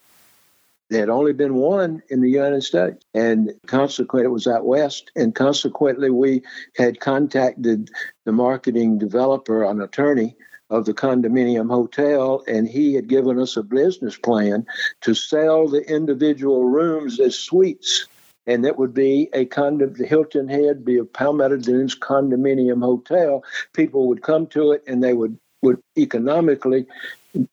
There 0.90 1.00
had 1.00 1.08
only 1.08 1.32
been 1.32 1.54
one 1.54 2.02
in 2.08 2.20
the 2.20 2.28
United 2.28 2.64
States, 2.64 3.04
and 3.14 3.52
consequently, 3.66 4.26
it 4.26 4.32
was 4.32 4.48
out 4.48 4.66
west. 4.66 5.12
And 5.14 5.32
consequently, 5.32 6.10
we 6.10 6.42
had 6.76 6.98
contacted 6.98 7.90
the 8.24 8.32
marketing 8.32 8.98
developer, 8.98 9.62
an 9.62 9.80
attorney 9.80 10.36
of 10.68 10.86
the 10.86 10.94
condominium 10.94 11.70
hotel, 11.70 12.42
and 12.48 12.68
he 12.68 12.94
had 12.94 13.08
given 13.08 13.38
us 13.38 13.56
a 13.56 13.62
business 13.62 14.16
plan 14.16 14.66
to 15.02 15.14
sell 15.14 15.68
the 15.68 15.82
individual 15.82 16.64
rooms 16.64 17.20
as 17.20 17.38
suites. 17.38 18.06
And 18.46 18.64
that 18.64 18.78
would 18.78 18.92
be 18.92 19.28
a 19.32 19.44
condom, 19.44 19.94
the 19.94 20.06
Hilton 20.06 20.48
Head, 20.48 20.84
be 20.84 20.98
a 20.98 21.04
Palmetto 21.04 21.58
Dunes 21.58 21.94
condominium 21.94 22.82
hotel. 22.82 23.44
People 23.74 24.08
would 24.08 24.22
come 24.22 24.48
to 24.48 24.72
it 24.72 24.82
and 24.88 25.04
they 25.04 25.12
would, 25.12 25.38
would 25.62 25.80
economically 25.96 26.86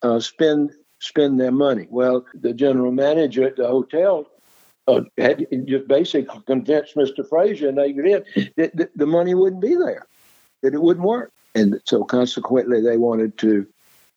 uh, 0.01 0.19
spend 0.19 0.71
spend 1.00 1.39
their 1.39 1.52
money. 1.52 1.88
Well, 1.89 2.26
the 2.34 2.54
general 2.54 2.91
manager 2.91 3.43
at 3.43 3.56
the 3.56 3.68
hotel 3.68 4.28
uh, 4.88 5.02
had 5.18 5.45
just 5.66 5.88
basically 5.88 6.41
convinced 6.45 6.95
Mr. 6.95 7.28
Fraser 7.28 7.70
and 7.70 7.78
they 7.78 7.91
did 7.91 8.26
that, 8.56 8.89
the 8.95 9.06
money 9.06 9.36
wouldn't 9.36 9.62
be 9.62 9.76
there, 9.76 10.08
that 10.62 10.74
it 10.74 10.82
wouldn't 10.82 11.06
work, 11.06 11.32
and 11.56 11.80
so 11.86 12.04
consequently 12.04 12.82
they 12.82 12.98
wanted 12.98 13.38
to 13.39 13.68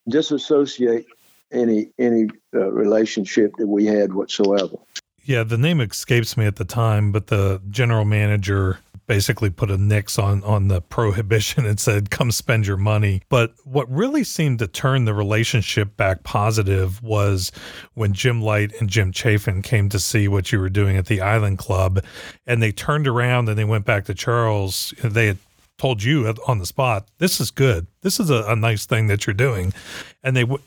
disassociate 0.09 1.07
any 1.53 1.91
any 1.99 2.29
uh, 2.55 2.71
relationship 2.71 3.53
that 3.59 3.67
we 3.67 3.85
had 3.85 4.15
whatsoever. 4.15 4.77
Yeah, 5.25 5.43
the 5.43 5.59
name 5.59 5.81
escapes 5.81 6.37
me 6.37 6.47
at 6.47 6.57
the 6.57 6.65
time, 6.65 7.13
but 7.13 7.27
the 7.27 7.61
general 7.71 8.05
manager 8.05 8.79
basically 9.11 9.51
put 9.51 9.73
a 9.73 9.77
nix 9.77 10.21
on 10.21 10.41
on 10.45 10.69
the 10.69 10.81
prohibition 10.81 11.67
and 11.67 11.81
said 11.81 12.11
come 12.11 12.31
spend 12.31 12.65
your 12.65 12.77
money. 12.77 13.21
But 13.29 13.53
what 13.65 13.91
really 13.91 14.23
seemed 14.23 14.61
to 14.61 14.69
turn 14.69 15.05
the 15.05 15.13
relationship 15.15 15.97
back 15.97 16.23
positive 16.23 17.03
was 17.03 17.51
when 17.95 18.13
Jim 18.13 18.41
Light 18.41 18.73
and 18.79 18.89
Jim 18.89 19.11
Chafin 19.11 19.63
came 19.63 19.89
to 19.89 19.99
see 19.99 20.29
what 20.29 20.53
you 20.53 20.61
were 20.61 20.69
doing 20.69 20.97
at 20.97 21.07
the 21.07 21.21
Island 21.21 21.59
Club 21.59 22.05
and 22.47 22.63
they 22.63 22.71
turned 22.71 23.09
around 23.09 23.49
and 23.49 23.59
they 23.59 23.65
went 23.65 23.85
back 23.85 24.05
to 24.05 24.15
Charles. 24.15 24.95
They 25.03 25.27
had 25.27 25.39
told 25.77 26.05
you 26.05 26.33
on 26.47 26.61
the 26.61 26.67
spot 26.67 27.09
this 27.19 27.41
is 27.41 27.51
good. 27.51 27.89
This 28.03 28.21
is 28.21 28.31
a, 28.31 28.45
a 28.45 28.55
nice 28.55 28.87
thing 28.87 29.09
that 29.09 29.27
you're 29.27 29.35
doing. 29.35 29.73
And 30.23 30.37
they 30.37 30.43
w- 30.43 30.63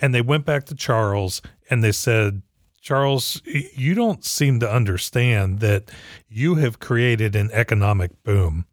and 0.00 0.14
they 0.14 0.22
went 0.22 0.46
back 0.46 0.64
to 0.64 0.74
Charles 0.74 1.42
and 1.68 1.84
they 1.84 1.92
said 1.92 2.40
Charles, 2.82 3.40
you 3.44 3.94
don't 3.94 4.24
seem 4.24 4.58
to 4.58 4.70
understand 4.70 5.60
that 5.60 5.88
you 6.28 6.56
have 6.56 6.80
created 6.80 7.36
an 7.36 7.48
economic 7.52 8.10
boom. 8.24 8.66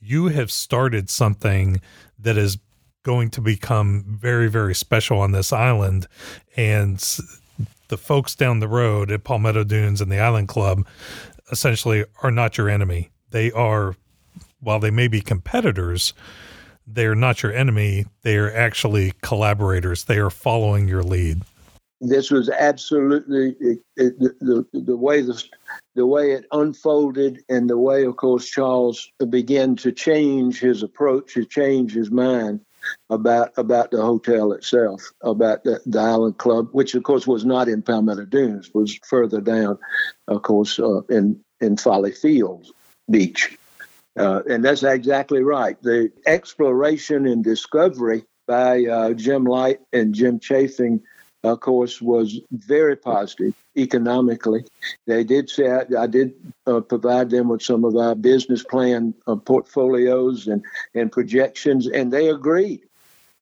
You 0.00 0.28
have 0.28 0.50
started 0.50 1.10
something 1.10 1.82
that 2.18 2.38
is 2.38 2.56
going 3.02 3.28
to 3.30 3.42
become 3.42 4.02
very, 4.08 4.48
very 4.48 4.74
special 4.74 5.20
on 5.20 5.32
this 5.32 5.52
island. 5.52 6.06
And 6.56 6.98
the 7.88 7.98
folks 7.98 8.34
down 8.34 8.60
the 8.60 8.68
road 8.68 9.10
at 9.10 9.24
Palmetto 9.24 9.64
Dunes 9.64 10.00
and 10.00 10.10
the 10.10 10.20
Island 10.20 10.48
Club 10.48 10.86
essentially 11.52 12.06
are 12.22 12.30
not 12.30 12.56
your 12.56 12.70
enemy. 12.70 13.10
They 13.28 13.52
are, 13.52 13.94
while 14.60 14.80
they 14.80 14.90
may 14.90 15.06
be 15.06 15.20
competitors, 15.20 16.14
they're 16.86 17.14
not 17.14 17.42
your 17.42 17.52
enemy. 17.52 18.06
They 18.22 18.38
are 18.38 18.50
actually 18.50 19.12
collaborators. 19.20 20.04
They 20.04 20.18
are 20.18 20.30
following 20.30 20.88
your 20.88 21.02
lead 21.02 21.42
this 22.00 22.30
was 22.30 22.48
absolutely 22.48 23.56
the, 23.96 24.36
the, 24.40 24.66
the 24.72 24.96
way 24.96 25.20
the, 25.20 25.42
the 25.94 26.06
way 26.06 26.32
it 26.32 26.46
unfolded 26.52 27.42
and 27.48 27.68
the 27.68 27.78
way 27.78 28.04
of 28.04 28.16
course 28.16 28.48
charles 28.48 29.10
began 29.28 29.76
to 29.76 29.92
change 29.92 30.60
his 30.60 30.82
approach 30.82 31.34
to 31.34 31.44
change 31.44 31.92
his 31.92 32.10
mind 32.10 32.60
about 33.10 33.52
about 33.58 33.90
the 33.90 34.00
hotel 34.00 34.52
itself 34.52 35.10
about 35.22 35.64
the, 35.64 35.80
the 35.84 35.98
island 35.98 36.38
club 36.38 36.68
which 36.72 36.94
of 36.94 37.02
course 37.02 37.26
was 37.26 37.44
not 37.44 37.68
in 37.68 37.82
palmetto 37.82 38.24
dunes 38.24 38.70
was 38.72 38.98
further 39.04 39.40
down 39.40 39.78
of 40.28 40.42
course 40.42 40.78
uh, 40.78 41.02
in 41.10 41.38
in 41.60 41.76
folly 41.76 42.12
fields 42.12 42.72
beach. 43.10 43.58
Uh, 44.18 44.42
and 44.48 44.64
that's 44.64 44.82
exactly 44.82 45.42
right. 45.42 45.80
The 45.82 46.10
exploration 46.26 47.26
and 47.26 47.44
discovery 47.44 48.24
by 48.46 48.84
uh, 48.84 49.12
jim 49.12 49.44
light 49.44 49.78
and 49.92 50.12
jim 50.12 50.40
chafin 50.40 51.00
of 51.42 51.60
course, 51.60 52.02
was 52.02 52.38
very 52.50 52.96
positive 52.96 53.54
economically. 53.76 54.64
They 55.06 55.24
did 55.24 55.48
say 55.48 55.70
I, 55.70 55.84
I 55.98 56.06
did 56.06 56.34
uh, 56.66 56.80
provide 56.80 57.30
them 57.30 57.48
with 57.48 57.62
some 57.62 57.84
of 57.84 57.96
our 57.96 58.14
business 58.14 58.62
plan 58.62 59.14
uh, 59.26 59.36
portfolios 59.36 60.46
and, 60.46 60.62
and 60.94 61.10
projections, 61.10 61.86
and 61.86 62.12
they 62.12 62.28
agreed. 62.28 62.80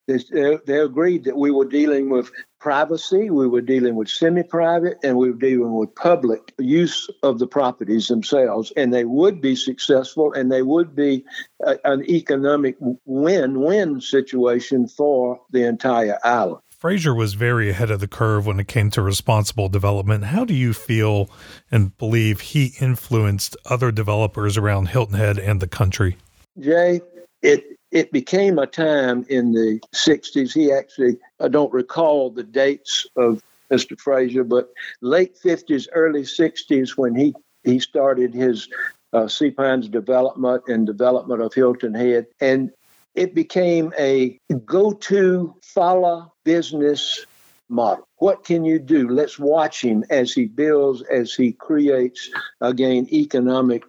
They, 0.07 0.59
they 0.67 0.79
agreed 0.79 1.25
that 1.25 1.37
we 1.37 1.51
were 1.51 1.67
dealing 1.67 2.09
with 2.09 2.31
privacy, 2.61 3.29
we 3.29 3.47
were 3.47 3.61
dealing 3.61 3.95
with 3.95 4.09
semi 4.09 4.43
private, 4.43 4.97
and 5.05 5.19
we 5.19 5.31
were 5.31 5.37
dealing 5.37 5.75
with 5.75 5.95
public 5.95 6.55
use 6.59 7.11
of 7.23 7.39
the 7.39 7.47
properties 7.47 8.09
themselves. 8.09 8.73
And 8.75 8.93
they 8.93 9.05
would 9.05 9.43
be 9.43 9.55
successful 9.55 10.33
and 10.33 10.51
they 10.51 10.63
would 10.63 10.97
be 10.97 11.25
a, 11.63 11.77
an 11.85 12.09
economic 12.09 12.77
win 13.05 13.61
win 13.61 14.01
situation 14.01 14.89
for 14.89 15.41
the 15.51 15.65
entire 15.65 16.19
island. 16.25 16.63
Fraser 16.79 17.13
was 17.13 17.35
very 17.35 17.71
ahead 17.71 17.91
of 17.91 17.99
the 17.99 18.07
curve 18.07 18.47
when 18.47 18.61
it 18.61 18.69
came 18.69 18.89
to 18.91 19.03
responsible 19.03 19.69
development. 19.69 20.23
How 20.23 20.45
do 20.45 20.55
you 20.55 20.73
feel 20.73 21.29
and 21.73 21.97
believe 21.99 22.41
he 22.41 22.73
influenced 22.81 23.57
other 23.67 23.91
developers 23.91 24.57
around 24.57 24.87
Hilton 24.87 25.17
Head 25.17 25.39
and 25.39 25.59
the 25.61 25.67
country? 25.67 26.17
Jay, 26.61 27.01
it 27.43 27.65
it 27.91 28.13
became 28.13 28.61
a 28.61 28.67
time 28.67 29.27
in 29.29 29.55
the 29.55 29.81
60s. 29.93 30.55
He 30.55 30.71
actually, 30.71 31.19
I 31.41 31.49
don't 31.49 31.73
recall 31.73 32.31
the 32.31 32.45
dates 32.45 33.07
of 33.17 33.43
Mr. 33.73 33.99
Fraser, 33.99 34.45
but 34.45 34.71
late 35.01 35.37
50s, 35.43 35.89
early 35.93 36.23
60s 36.23 36.91
when 36.97 37.17
he, 37.17 37.35
he 37.65 37.81
started 37.81 38.35
his 38.35 38.69
uh, 39.13 39.27
Sea 39.27 39.51
Pines 39.51 39.89
development 39.89 40.65
and 40.69 40.87
development 40.87 41.41
of 41.41 41.55
Hilton 41.55 41.95
Head. 41.95 42.27
And 42.41 42.71
it 43.19 43.35
became 43.35 43.93
a 43.99 44.39
go 44.65 44.93
to 44.93 45.55
follow 45.63 46.33
business 46.45 47.27
model. 47.69 48.07
What 48.19 48.45
can 48.45 48.65
you 48.65 48.79
do? 48.79 49.09
Let's 49.09 49.39
watch 49.39 49.83
him 49.83 50.05
as 50.09 50.33
he 50.33 50.47
builds, 50.47 51.03
as 51.03 51.35
he 51.35 51.53
creates, 51.53 52.31
again, 52.61 53.09
economic 53.13 53.83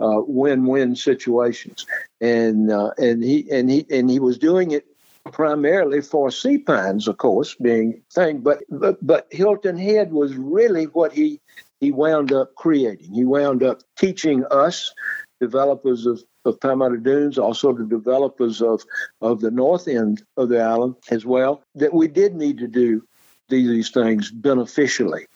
uh, 0.00 0.22
win-win 0.26 0.94
situations. 0.94 1.86
And 2.20 2.70
uh, 2.70 2.92
and 2.98 3.22
he 3.22 3.50
and 3.50 3.68
he 3.68 3.84
and 3.90 4.08
he 4.08 4.20
was 4.20 4.38
doing 4.38 4.70
it 4.70 4.86
primarily 5.32 6.00
for 6.00 6.30
sea 6.30 6.58
pines, 6.58 7.08
of 7.08 7.18
course, 7.18 7.56
being 7.56 8.00
thing. 8.12 8.38
But 8.38 8.62
but, 8.70 9.04
but 9.04 9.26
Hilton 9.30 9.76
Head 9.76 10.12
was 10.12 10.36
really 10.36 10.84
what 10.84 11.12
he 11.12 11.40
he 11.80 11.90
wound 11.90 12.32
up 12.32 12.54
creating. 12.54 13.12
He 13.12 13.24
wound 13.24 13.62
up 13.62 13.82
teaching 13.96 14.44
us 14.50 14.94
developers 15.40 16.06
of 16.06 16.22
of 16.44 16.60
Palmetto 16.60 16.96
Dunes, 16.96 17.38
also 17.38 17.72
the 17.72 17.84
developers 17.84 18.62
of, 18.62 18.82
of 19.20 19.40
the 19.40 19.50
north 19.50 19.88
end 19.88 20.22
of 20.36 20.48
the 20.48 20.60
island 20.60 20.96
as 21.10 21.26
well, 21.26 21.62
that 21.74 21.94
we 21.94 22.08
did 22.08 22.34
need 22.34 22.58
to 22.58 22.68
do 22.68 23.02
these 23.48 23.90
things 23.90 24.30
beneficially. 24.30 25.26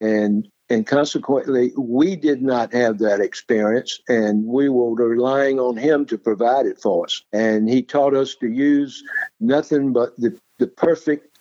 And 0.00 0.48
and 0.70 0.86
consequently, 0.86 1.72
we 1.76 2.16
did 2.16 2.40
not 2.40 2.72
have 2.72 2.98
that 3.00 3.20
experience, 3.20 4.00
and 4.08 4.46
we 4.46 4.70
were 4.70 4.94
relying 4.94 5.60
on 5.60 5.76
him 5.76 6.06
to 6.06 6.16
provide 6.16 6.64
it 6.64 6.80
for 6.80 7.04
us. 7.04 7.22
And 7.30 7.68
he 7.68 7.82
taught 7.82 8.14
us 8.14 8.36
to 8.36 8.48
use 8.48 9.02
nothing 9.38 9.92
but 9.92 10.16
the, 10.16 10.38
the 10.58 10.68
perfect 10.68 11.38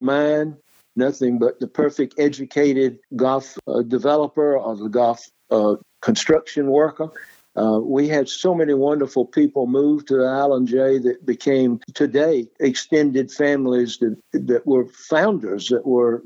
mind, 0.00 0.58
nothing 0.94 1.40
but 1.40 1.58
the 1.58 1.66
perfect 1.66 2.14
educated 2.18 3.00
golf 3.16 3.58
uh, 3.66 3.82
developer 3.82 4.56
or 4.56 4.76
the 4.76 4.88
golf 4.88 5.28
uh, 5.50 5.74
construction 6.00 6.68
worker 6.68 7.10
uh, 7.58 7.80
we 7.80 8.06
had 8.06 8.28
so 8.28 8.54
many 8.54 8.72
wonderful 8.72 9.24
people 9.24 9.66
move 9.66 10.06
to 10.06 10.16
the 10.16 10.24
island, 10.24 10.68
Jay, 10.68 10.98
that 10.98 11.26
became 11.26 11.80
today 11.94 12.46
extended 12.60 13.32
families 13.32 13.98
that, 13.98 14.16
that 14.32 14.64
were 14.64 14.86
founders, 14.86 15.68
that 15.68 15.84
were 15.84 16.22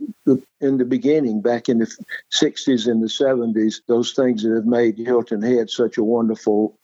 in 0.61 0.77
the 0.77 0.85
beginning, 0.85 1.41
back 1.41 1.71
in 1.71 1.79
the 1.79 1.97
60s 2.31 2.87
and 2.87 3.03
the 3.03 3.07
70s, 3.07 3.81
those 3.87 4.13
things 4.13 4.43
that 4.43 4.55
have 4.55 4.67
made 4.67 4.99
Hilton 4.99 5.41
Head 5.41 5.71
such 5.71 5.97
a 5.97 6.05
wonderful 6.05 6.79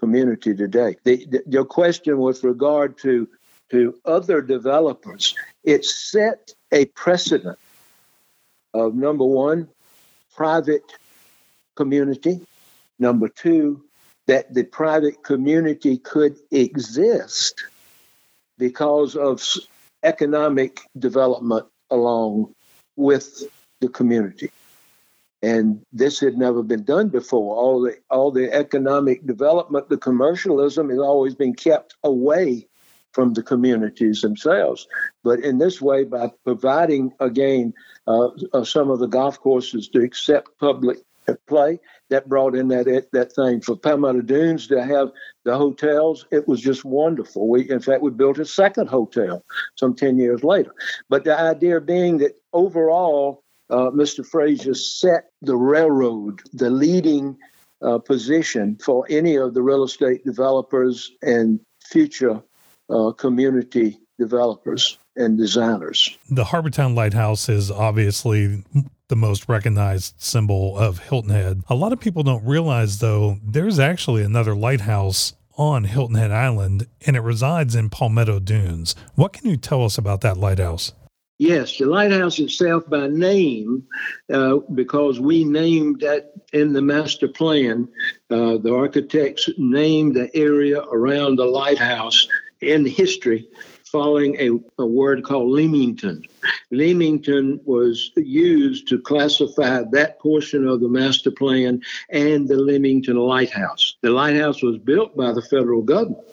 community 0.00 0.52
today. 0.52 0.96
The, 1.04 1.24
the, 1.26 1.42
your 1.46 1.64
question 1.64 2.18
with 2.18 2.42
regard 2.42 2.98
to, 2.98 3.28
to 3.70 3.94
other 4.04 4.42
developers, 4.42 5.36
it 5.62 5.84
set 5.84 6.52
a 6.72 6.86
precedent 6.86 7.58
of 8.74 8.96
number 8.96 9.24
one, 9.24 9.68
private 10.34 10.92
community. 11.76 12.40
Number 12.98 13.28
two, 13.28 13.84
that 14.26 14.54
the 14.54 14.64
private 14.64 15.22
community 15.24 15.98
could 15.98 16.36
exist 16.50 17.64
because 18.58 19.16
of 19.16 19.42
economic 20.02 20.80
development 20.98 21.66
along 21.90 22.54
with 22.96 23.44
the 23.80 23.88
community. 23.88 24.50
And 25.42 25.84
this 25.92 26.20
had 26.20 26.38
never 26.38 26.62
been 26.62 26.84
done 26.84 27.08
before. 27.08 27.56
All 27.56 27.82
the 27.82 27.96
all 28.10 28.30
the 28.30 28.52
economic 28.52 29.26
development, 29.26 29.88
the 29.88 29.96
commercialism 29.96 30.88
has 30.90 31.00
always 31.00 31.34
been 31.34 31.54
kept 31.54 31.96
away 32.04 32.68
from 33.10 33.34
the 33.34 33.42
communities 33.42 34.22
themselves. 34.22 34.86
But 35.24 35.40
in 35.40 35.58
this 35.58 35.82
way, 35.82 36.04
by 36.04 36.30
providing 36.44 37.12
again 37.18 37.74
uh, 38.06 38.28
uh, 38.52 38.64
some 38.64 38.88
of 38.90 39.00
the 39.00 39.08
golf 39.08 39.40
courses 39.40 39.88
to 39.88 40.00
accept 40.00 40.58
public 40.58 40.98
play, 41.46 41.80
that 42.10 42.28
brought 42.28 42.54
in 42.54 42.68
that 42.68 43.06
that 43.12 43.32
thing 43.32 43.60
for 43.60 43.76
Palmetto 43.76 44.22
Dunes 44.22 44.66
to 44.68 44.84
have 44.84 45.10
the 45.44 45.56
hotels. 45.56 46.26
It 46.30 46.46
was 46.48 46.60
just 46.60 46.84
wonderful. 46.84 47.48
We, 47.48 47.68
in 47.70 47.80
fact, 47.80 48.02
we 48.02 48.10
built 48.10 48.38
a 48.38 48.44
second 48.44 48.88
hotel 48.88 49.44
some 49.76 49.94
ten 49.94 50.18
years 50.18 50.44
later. 50.44 50.74
But 51.08 51.24
the 51.24 51.38
idea 51.38 51.80
being 51.80 52.18
that 52.18 52.32
overall, 52.52 53.42
uh, 53.70 53.90
Mr. 53.90 54.26
Fraser 54.26 54.74
set 54.74 55.30
the 55.40 55.56
railroad, 55.56 56.40
the 56.52 56.70
leading 56.70 57.38
uh, 57.82 57.98
position 57.98 58.76
for 58.76 59.06
any 59.10 59.36
of 59.36 59.54
the 59.54 59.62
real 59.62 59.84
estate 59.84 60.24
developers 60.24 61.10
and 61.22 61.60
future 61.80 62.42
uh, 62.90 63.12
community 63.12 63.98
developers 64.18 64.98
and 65.16 65.36
designers. 65.36 66.16
The 66.30 66.44
Harbour 66.44 66.70
Town 66.70 66.94
Lighthouse 66.94 67.48
is 67.48 67.70
obviously 67.70 68.62
the 69.12 69.16
most 69.16 69.46
recognized 69.46 70.14
symbol 70.16 70.74
of 70.78 71.00
Hilton 71.00 71.32
Head. 71.32 71.60
A 71.68 71.74
lot 71.74 71.92
of 71.92 72.00
people 72.00 72.22
don't 72.22 72.42
realize, 72.46 73.00
though, 73.00 73.36
there's 73.44 73.78
actually 73.78 74.22
another 74.22 74.54
lighthouse 74.54 75.34
on 75.58 75.84
Hilton 75.84 76.16
Head 76.16 76.30
Island, 76.30 76.86
and 77.06 77.14
it 77.14 77.20
resides 77.20 77.74
in 77.74 77.90
Palmetto 77.90 78.40
Dunes. 78.40 78.94
What 79.14 79.34
can 79.34 79.50
you 79.50 79.58
tell 79.58 79.84
us 79.84 79.98
about 79.98 80.22
that 80.22 80.38
lighthouse? 80.38 80.94
Yes, 81.38 81.76
the 81.76 81.84
lighthouse 81.84 82.38
itself 82.38 82.88
by 82.88 83.08
name, 83.08 83.84
uh, 84.32 84.60
because 84.74 85.20
we 85.20 85.44
named 85.44 86.00
that 86.00 86.32
in 86.54 86.72
the 86.72 86.80
master 86.80 87.28
plan. 87.28 87.88
Uh, 88.30 88.56
the 88.56 88.74
architects 88.74 89.50
named 89.58 90.16
the 90.16 90.34
area 90.34 90.80
around 90.90 91.36
the 91.36 91.44
lighthouse 91.44 92.26
in 92.62 92.86
history 92.86 93.46
following 93.92 94.36
a, 94.40 94.82
a 94.82 94.86
word 94.86 95.22
called 95.22 95.50
Leamington. 95.50 96.24
Leamington 96.70 97.60
was 97.64 98.10
used 98.16 98.88
to 98.88 98.98
classify 98.98 99.82
that 99.92 100.18
portion 100.18 100.66
of 100.66 100.80
the 100.80 100.88
master 100.88 101.30
plan 101.30 101.82
and 102.08 102.48
the 102.48 102.56
Leamington 102.56 103.16
Lighthouse. 103.16 103.96
The 104.00 104.10
lighthouse 104.10 104.62
was 104.62 104.78
built 104.78 105.14
by 105.14 105.32
the 105.32 105.42
federal 105.42 105.82
government 105.82 106.24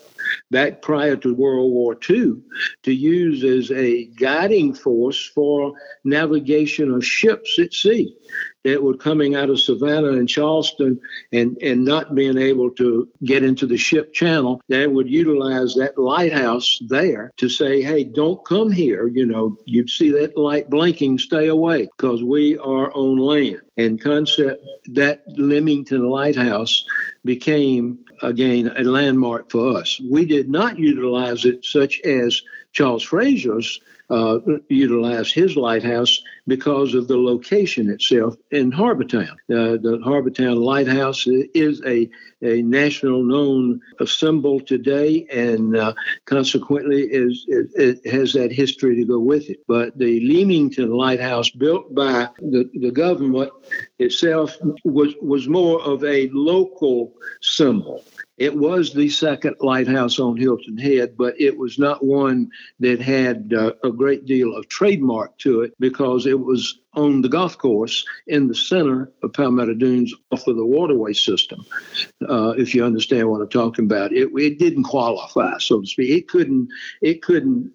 back 0.52 0.82
prior 0.82 1.16
to 1.18 1.34
World 1.34 1.72
War 1.72 1.98
II 2.10 2.36
to 2.84 2.94
use 2.94 3.44
as 3.44 3.72
a 3.72 4.06
guiding 4.06 4.74
force 4.74 5.26
for 5.28 5.74
navigation 6.04 6.92
of 6.92 7.06
ships 7.06 7.60
at 7.60 7.74
sea 7.74 8.16
that 8.64 8.84
were 8.84 8.98
coming 8.98 9.36
out 9.36 9.50
of 9.50 9.60
Savannah 9.60 10.14
and 10.14 10.28
Charleston 10.28 11.00
and, 11.32 11.58
and 11.62 11.86
not 11.86 12.16
being 12.16 12.38
able 12.38 12.72
to 12.72 13.08
get 13.24 13.44
into 13.44 13.66
the 13.66 13.78
ship 13.78 14.14
channel, 14.14 14.62
that 14.70 14.92
would 14.92 15.10
utilize 15.10 15.76
that 15.76 15.98
lighthouse 15.98 16.80
there 16.88 17.32
to 17.38 17.48
say, 17.48 17.82
hey, 17.82 18.04
don't 18.04 18.46
come 18.46 18.72
here. 18.72 19.08
You 19.08 19.26
know, 19.26 19.58
you 19.66 19.88
see 19.88 20.12
that 20.12 20.38
light 20.38 20.70
blinking, 20.70 21.20
stay 21.20 21.48
away 21.48 21.90
because 21.98 22.24
we 22.24 22.58
are 22.58 22.92
on 22.94 23.18
land. 23.18 23.62
And 23.78 24.02
concept 24.02 24.66
that 24.94 25.24
Leamington 25.28 26.10
Lighthouse 26.10 26.86
became 27.24 28.00
again 28.22 28.74
a 28.78 28.84
landmark 28.84 29.50
for 29.50 29.78
us. 29.78 30.02
We 30.02 30.26
did 30.26 30.50
not 30.50 30.78
utilize 30.78 31.46
it 31.46 31.64
such 31.64 32.02
as 32.02 32.42
Charles 32.74 33.04
Fraser's 33.04 33.80
uh, 34.10 34.40
utilized 34.70 35.34
his 35.34 35.56
lighthouse 35.56 36.22
because 36.48 36.96
of 36.96 37.08
the 37.08 37.18
location 37.18 37.90
itself 37.90 38.36
in 38.52 38.72
Harbour 38.72 39.04
Town. 39.04 39.38
Uh, 39.50 39.78
the 39.78 40.02
Harbour 40.04 40.32
Town 40.32 40.58
Lighthouse 40.58 41.26
is 41.28 41.82
a, 41.86 42.10
a 42.42 42.62
national 42.64 43.24
known 43.24 43.82
symbol 44.06 44.60
today, 44.60 45.28
and 45.32 45.78
uh, 45.78 45.94
consequently 46.26 47.04
is 47.04 47.46
it, 47.48 47.70
it, 47.76 48.12
has 48.12 48.34
that 48.34 48.52
history 48.52 48.96
to 48.96 49.06
go 49.06 49.20
with 49.20 49.50
it. 49.50 49.60
But 49.68 49.98
the 49.98 50.20
Leamington 50.22 50.90
Lighthouse, 50.90 51.50
built 51.50 51.94
by 51.94 52.30
the, 52.40 52.70
the 52.74 52.92
government 52.92 53.52
itself, 54.00 54.58
was 54.84 55.14
was 55.22 55.48
more 55.48 55.82
of 55.82 56.04
a 56.04 56.30
local 56.34 57.14
symbol. 57.42 58.04
It 58.40 58.56
was 58.56 58.94
the 58.94 59.10
second 59.10 59.58
lighthouse 59.60 60.18
on 60.18 60.38
Hilton 60.38 60.78
Head, 60.78 61.16
but 61.18 61.40
it 61.40 61.58
was 61.58 61.78
not 61.78 62.04
one 62.04 62.50
that 62.80 63.02
had 63.02 63.54
uh, 63.54 63.74
a 63.84 63.92
great 63.92 64.26
deal 64.26 64.56
of 64.56 64.70
trademark 64.70 65.38
to 65.40 65.62
it 65.62 65.74
because 65.78 66.26
it 66.26 66.40
was 66.40 66.80
on 66.94 67.22
the 67.22 67.30
golf 67.30 67.58
course 67.58 68.06
in 68.28 68.48
the 68.48 68.56
center 68.56 69.12
of 69.22 69.34
Palmetto 69.34 69.74
Dunes 69.74 70.14
off 70.32 70.48
of 70.48 70.56
the 70.56 70.66
waterway 70.66 71.14
system. 71.14 71.66
Uh, 72.28 72.50
if 72.58 72.74
you 72.74 72.84
understand 72.84 73.30
what 73.30 73.42
I'm 73.42 73.50
talking 73.50 73.86
about, 73.86 74.12
it, 74.12 74.30
it 74.36 74.58
didn't 74.58 74.84
qualify, 74.84 75.58
so 75.60 75.82
to 75.82 75.88
speak. 75.88 76.10
It 76.10 76.28
couldn't 76.28 76.70
it 77.02 77.22
couldn't 77.22 77.72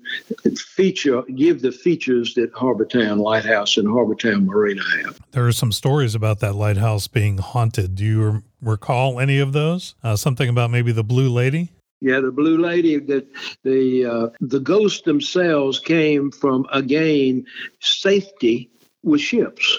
feature 0.57 1.23
give 1.35 1.63
the 1.63 1.73
features 1.73 2.35
that 2.35 2.53
Harbour 2.55 2.87
Town 2.87 3.19
Lighthouse 3.19 3.77
and 3.77 3.89
Harbour 3.89 4.15
Town 4.15 4.47
Marina 4.47 4.83
have. 5.03 5.21
There 5.31 5.47
are 5.47 5.53
some 5.53 5.73
stories 5.73 6.15
about 6.15 6.41
that 6.41 6.55
lighthouse 6.55 7.07
being 7.07 7.39
haunted. 7.39 7.95
Do 7.95 8.05
you 8.05 8.43
recall 8.65 9.21
any 9.21 9.39
of 9.39 9.53
those? 9.53 9.95
Uh, 10.03 10.17
something 10.17 10.49
about 10.49 10.71
maybe 10.71 10.93
the 10.93 11.05
Blue 11.05 11.29
Lady? 11.29 11.71
Yeah, 12.01 12.21
the 12.21 12.33
Blue 12.33 12.59
Lady. 12.59 12.99
The 12.99 13.27
the 13.63 14.05
uh, 14.05 14.29
the 14.41 14.61
ghosts 14.61 15.03
themselves 15.03 15.79
came 15.79 16.31
from 16.31 16.67
again 16.73 17.47
safety 17.81 18.71
with 19.03 19.21
ships. 19.21 19.79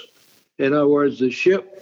In 0.58 0.72
other 0.72 0.88
words, 0.88 1.18
the 1.18 1.30
ship 1.30 1.76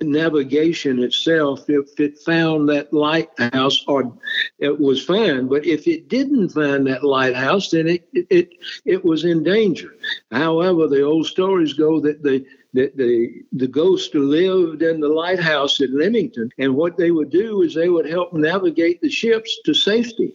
navigation 0.00 1.02
itself, 1.02 1.68
if 1.68 1.98
it 2.00 2.18
found 2.18 2.68
that 2.68 2.92
lighthouse, 2.92 3.84
or 3.86 4.12
it 4.58 4.80
was 4.80 5.04
fine, 5.04 5.48
but 5.48 5.66
if 5.66 5.86
it 5.86 6.08
didn't 6.08 6.50
find 6.50 6.86
that 6.86 7.04
lighthouse, 7.04 7.70
then 7.70 7.88
it 7.88 8.08
it 8.12 8.50
it 8.84 9.04
was 9.04 9.24
in 9.24 9.42
danger. 9.42 9.94
However, 10.30 10.86
the 10.86 11.02
old 11.02 11.26
stories 11.26 11.74
go 11.74 12.00
that 12.00 12.22
the 12.22 12.44
the, 12.76 12.92
the, 12.94 13.42
the 13.52 13.66
ghost 13.66 14.14
lived 14.14 14.82
in 14.82 15.00
the 15.00 15.08
lighthouse 15.08 15.80
at 15.80 15.90
Leamington, 15.90 16.50
and 16.58 16.74
what 16.74 16.98
they 16.98 17.10
would 17.10 17.30
do 17.30 17.62
is 17.62 17.74
they 17.74 17.88
would 17.88 18.06
help 18.06 18.34
navigate 18.34 19.00
the 19.00 19.08
ships 19.08 19.58
to 19.64 19.72
safety. 19.72 20.34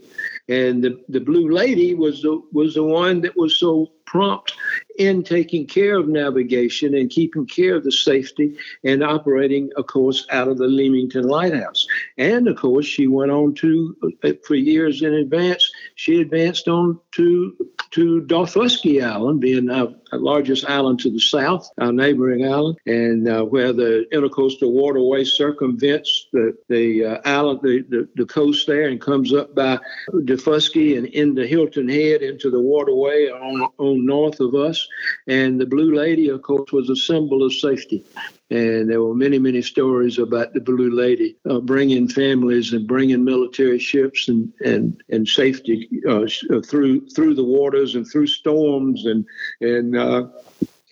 And 0.49 0.83
the, 0.83 0.99
the 1.07 1.19
Blue 1.19 1.51
Lady 1.51 1.93
was 1.93 2.23
the 2.23 2.41
was 2.51 2.73
the 2.73 2.83
one 2.83 3.21
that 3.21 3.37
was 3.37 3.57
so 3.57 3.91
prompt 4.05 4.53
in 4.97 5.23
taking 5.23 5.67
care 5.67 5.97
of 5.97 6.07
navigation 6.07 6.95
and 6.95 7.09
keeping 7.09 7.45
care 7.45 7.75
of 7.75 7.83
the 7.83 7.91
safety 7.91 8.57
and 8.83 9.03
operating, 9.03 9.69
of 9.77 9.87
course, 9.87 10.25
out 10.29 10.47
of 10.47 10.57
the 10.57 10.67
Leamington 10.67 11.23
Lighthouse. 11.23 11.87
And 12.17 12.47
of 12.47 12.57
course, 12.57 12.85
she 12.85 13.07
went 13.07 13.31
on 13.31 13.53
to, 13.55 13.95
uh, 14.23 14.33
for 14.45 14.55
years 14.55 15.01
in 15.01 15.13
advance, 15.13 15.71
she 15.95 16.21
advanced 16.21 16.67
on 16.67 16.99
to 17.13 17.55
to 17.91 18.21
Daufuskie 18.21 19.03
Island, 19.03 19.41
being 19.41 19.69
our, 19.69 19.89
our, 20.13 20.19
largest 20.19 20.65
island 20.69 21.01
to 21.01 21.09
the 21.09 21.19
south, 21.19 21.69
our 21.77 21.91
neighboring 21.91 22.45
island, 22.45 22.77
and 22.85 23.27
uh, 23.27 23.43
where 23.43 23.73
the 23.73 24.05
intercoastal 24.13 24.71
waterway 24.71 25.25
circumvents 25.25 26.27
the 26.31 26.55
the 26.69 27.05
uh, 27.05 27.21
island, 27.25 27.59
the, 27.63 27.83
the, 27.89 28.07
the 28.15 28.25
coast 28.25 28.65
there, 28.67 28.87
and 28.87 29.01
comes 29.01 29.33
up 29.33 29.53
by 29.53 29.77
Daufuskie 30.13 30.97
and 30.97 31.07
into 31.07 31.45
Hilton 31.45 31.89
Head 31.89 32.21
into 32.21 32.49
the 32.49 32.61
waterway 32.61 33.27
on 33.27 33.69
on 33.77 34.05
north 34.05 34.39
of 34.39 34.55
us. 34.55 34.80
And 35.27 35.59
the 35.59 35.65
Blue 35.65 35.93
Lady, 35.93 36.29
of 36.29 36.41
course, 36.41 36.71
was 36.71 36.89
a 36.89 36.95
symbol 36.95 37.43
of 37.43 37.53
safety. 37.53 38.03
And 38.49 38.89
there 38.89 39.01
were 39.01 39.15
many, 39.15 39.39
many 39.39 39.61
stories 39.61 40.19
about 40.19 40.53
the 40.53 40.59
Blue 40.59 40.91
Lady 40.91 41.37
uh, 41.49 41.59
bringing 41.59 42.07
families 42.07 42.73
and 42.73 42.87
bringing 42.87 43.23
military 43.23 43.79
ships 43.79 44.27
and 44.27 44.51
and 44.63 45.01
and 45.09 45.27
safety 45.27 45.89
uh, 46.07 46.23
uh, 46.23 46.61
through 46.61 47.07
through 47.09 47.35
the 47.35 47.43
waters 47.43 47.95
and 47.95 48.05
through 48.05 48.27
storms 48.27 49.05
and 49.05 49.25
and 49.61 49.95
uh, 49.95 50.27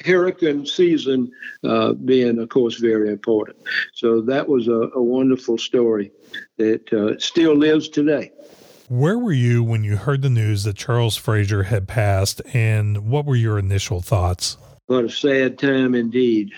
hurricane 0.05 0.65
season 0.65 1.31
uh, 1.63 1.93
being, 1.93 2.39
of 2.39 2.49
course, 2.49 2.77
very 2.77 3.09
important. 3.09 3.57
So 3.93 4.21
that 4.21 4.47
was 4.47 4.67
a, 4.67 4.89
a 4.95 5.01
wonderful 5.01 5.57
story 5.57 6.11
that 6.57 6.91
uh, 6.93 7.19
still 7.19 7.55
lives 7.55 7.89
today. 7.89 8.31
Where 8.89 9.19
were 9.19 9.31
you 9.31 9.61
when 9.61 9.83
you 9.83 9.97
heard 9.97 10.23
the 10.23 10.31
news 10.31 10.63
that 10.63 10.75
Charles 10.75 11.15
Fraser 11.15 11.61
had 11.61 11.87
passed, 11.87 12.41
and 12.55 13.07
what 13.07 13.23
were 13.23 13.35
your 13.35 13.59
initial 13.59 14.01
thoughts? 14.01 14.57
What 14.87 15.05
a 15.05 15.09
sad 15.11 15.59
time 15.59 15.93
indeed, 15.93 16.49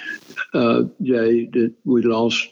uh, 0.54 0.84
Jay, 1.02 1.48
that 1.48 1.74
we 1.84 2.04
lost 2.04 2.48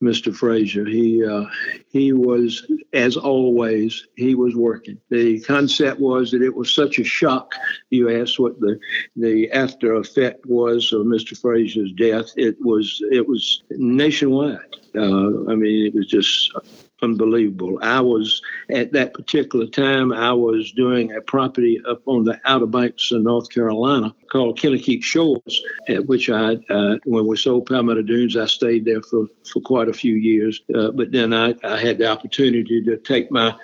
Mr. 0.00 0.32
Fraser. 0.32 0.86
He 0.86 1.26
uh, 1.26 1.46
he 1.92 2.12
was, 2.14 2.66
as 2.94 3.18
always, 3.18 4.06
he 4.16 4.34
was 4.34 4.56
working. 4.56 4.98
The 5.10 5.40
concept 5.40 6.00
was 6.00 6.30
that 6.30 6.42
it 6.42 6.56
was 6.56 6.74
such 6.74 6.98
a 6.98 7.04
shock. 7.04 7.54
You 7.90 8.08
asked 8.20 8.38
what 8.38 8.58
the 8.60 8.78
the 9.14 9.50
after 9.52 9.94
effect 9.94 10.46
was 10.46 10.92
of 10.92 11.06
Mr. 11.06 11.38
Fraser's 11.38 11.92
death. 11.92 12.32
It 12.36 12.56
was 12.60 13.02
it 13.10 13.28
was 13.28 13.62
nationwide. 13.70 14.76
Uh, 14.94 15.50
I 15.50 15.54
mean, 15.54 15.86
it 15.86 15.94
was 15.94 16.06
just 16.06 16.52
unbelievable. 17.02 17.78
I 17.82 18.00
was 18.00 18.40
at 18.70 18.92
that 18.92 19.12
particular 19.12 19.66
time. 19.66 20.12
I 20.12 20.32
was 20.32 20.72
doing 20.72 21.12
a 21.12 21.20
property 21.20 21.80
up 21.86 22.00
on 22.06 22.24
the 22.24 22.40
Outer 22.44 22.66
Banks 22.66 23.10
of 23.10 23.22
North 23.22 23.50
Carolina 23.50 24.14
called 24.30 24.58
Kinnakeet 24.58 25.02
Shores, 25.02 25.62
at 25.88 26.06
which 26.06 26.30
I, 26.30 26.54
uh, 26.70 26.96
when 27.04 27.26
we 27.26 27.36
sold 27.36 27.66
Palmetto 27.66 28.02
Dunes, 28.02 28.36
I 28.36 28.46
stayed 28.46 28.84
there 28.84 29.02
for, 29.02 29.26
for 29.50 29.60
quite 29.60 29.88
a 29.88 29.92
few 29.92 30.14
years. 30.14 30.62
Uh, 30.74 30.90
but 30.92 31.12
then 31.12 31.34
I, 31.34 31.54
I 31.64 31.78
had 31.82 31.98
the 31.98 32.10
opportunity 32.10 32.82
to 32.82 32.96
take 32.96 33.30
my 33.30 33.54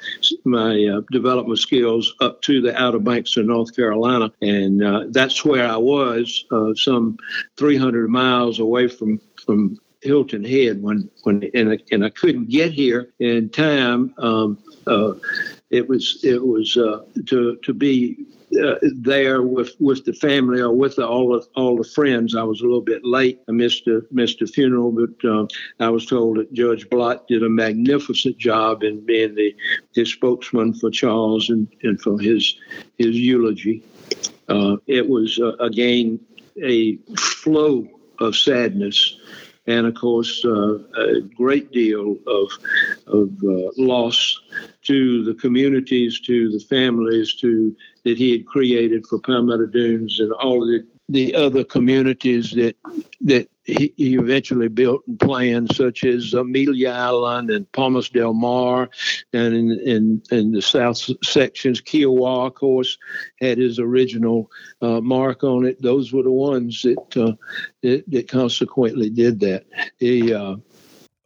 my 0.44 0.84
uh, 0.84 1.00
development 1.10 1.58
skills 1.58 2.14
up 2.20 2.42
to 2.42 2.60
the 2.60 2.80
Outer 2.80 2.98
Banks 2.98 3.36
of 3.36 3.46
North 3.46 3.74
Carolina, 3.74 4.32
and 4.42 4.82
uh, 4.82 5.04
that's 5.10 5.44
where 5.44 5.66
I 5.66 5.76
was, 5.76 6.44
uh, 6.50 6.74
some 6.74 7.18
300 7.56 8.08
miles 8.08 8.58
away 8.58 8.88
from 8.88 9.20
from 9.36 9.78
Hilton 10.02 10.44
Head 10.44 10.82
when 10.82 11.10
when 11.22 11.50
and 11.54 11.72
I, 11.72 11.78
and 11.90 12.04
I 12.04 12.10
couldn't 12.10 12.48
get 12.48 12.72
here 12.72 13.10
in 13.18 13.50
time. 13.50 14.14
Um, 14.18 14.58
uh, 14.86 15.14
it 15.70 15.88
was 15.88 16.20
it 16.22 16.44
was 16.44 16.76
uh, 16.76 17.04
to 17.26 17.56
to 17.56 17.74
be 17.74 18.16
uh, 18.62 18.74
there 18.82 19.42
with 19.42 19.72
with 19.78 20.04
the 20.04 20.12
family 20.12 20.60
or 20.60 20.72
with 20.72 20.96
the, 20.96 21.06
all 21.06 21.28
the 21.32 21.46
all 21.54 21.76
the 21.76 21.88
friends. 21.88 22.34
I 22.34 22.42
was 22.42 22.60
a 22.60 22.64
little 22.64 22.80
bit 22.80 23.04
late. 23.04 23.40
I 23.48 23.52
missed 23.52 23.84
the 23.84 24.06
missed 24.10 24.38
the 24.38 24.46
funeral, 24.46 24.92
but 24.92 25.28
uh, 25.28 25.46
I 25.80 25.90
was 25.90 26.06
told 26.06 26.38
that 26.38 26.52
Judge 26.52 26.88
Blott 26.88 27.28
did 27.28 27.42
a 27.42 27.48
magnificent 27.48 28.38
job 28.38 28.82
in 28.82 29.04
being 29.04 29.34
the 29.34 29.54
his 29.94 30.12
spokesman 30.12 30.74
for 30.74 30.90
Charles 30.90 31.50
and, 31.50 31.68
and 31.82 32.00
for 32.00 32.18
his 32.18 32.56
his 32.96 33.16
eulogy. 33.16 33.82
Uh, 34.48 34.76
it 34.86 35.08
was 35.08 35.38
uh, 35.38 35.52
again 35.60 36.18
a 36.62 36.96
flow 37.16 37.86
of 38.18 38.34
sadness 38.34 39.16
and 39.68 39.86
of 39.86 39.94
course, 39.94 40.44
uh, 40.46 40.78
a 40.96 41.20
great 41.36 41.70
deal 41.72 42.16
of, 42.26 42.50
of 43.06 43.28
uh, 43.44 43.70
loss 43.76 44.40
to 44.84 45.22
the 45.24 45.34
communities, 45.34 46.20
to 46.20 46.50
the 46.50 46.60
families, 46.60 47.34
to 47.34 47.76
that 48.04 48.16
he 48.16 48.32
had 48.32 48.46
created 48.46 49.06
for 49.06 49.18
Palmetto 49.18 49.66
Dunes 49.66 50.20
and 50.20 50.32
all 50.32 50.60
the, 50.60 50.86
the 51.10 51.34
other 51.34 51.64
communities 51.64 52.52
that 52.52 52.76
that 53.20 53.50
he, 53.68 53.92
he 53.96 54.14
eventually 54.14 54.68
built 54.68 55.02
and 55.06 55.20
planned, 55.20 55.74
such 55.74 56.02
as 56.04 56.32
Amelia 56.32 56.88
Island 56.88 57.50
and 57.50 57.70
Palmas 57.72 58.08
del 58.08 58.32
Mar, 58.32 58.88
and 59.34 59.54
in, 59.54 59.80
in, 59.80 60.22
in 60.30 60.52
the 60.52 60.62
south 60.62 60.98
sections, 61.22 61.82
Kiawah, 61.82 62.46
of 62.46 62.54
course, 62.54 62.96
had 63.40 63.58
his 63.58 63.78
original 63.78 64.50
uh, 64.80 65.02
mark 65.02 65.44
on 65.44 65.66
it. 65.66 65.82
Those 65.82 66.12
were 66.12 66.22
the 66.22 66.32
ones 66.32 66.80
that 66.82 67.16
uh, 67.16 67.32
that, 67.82 68.04
that, 68.08 68.28
consequently 68.28 69.10
did 69.10 69.40
that. 69.40 69.66
He 69.98 70.32
uh, 70.32 70.56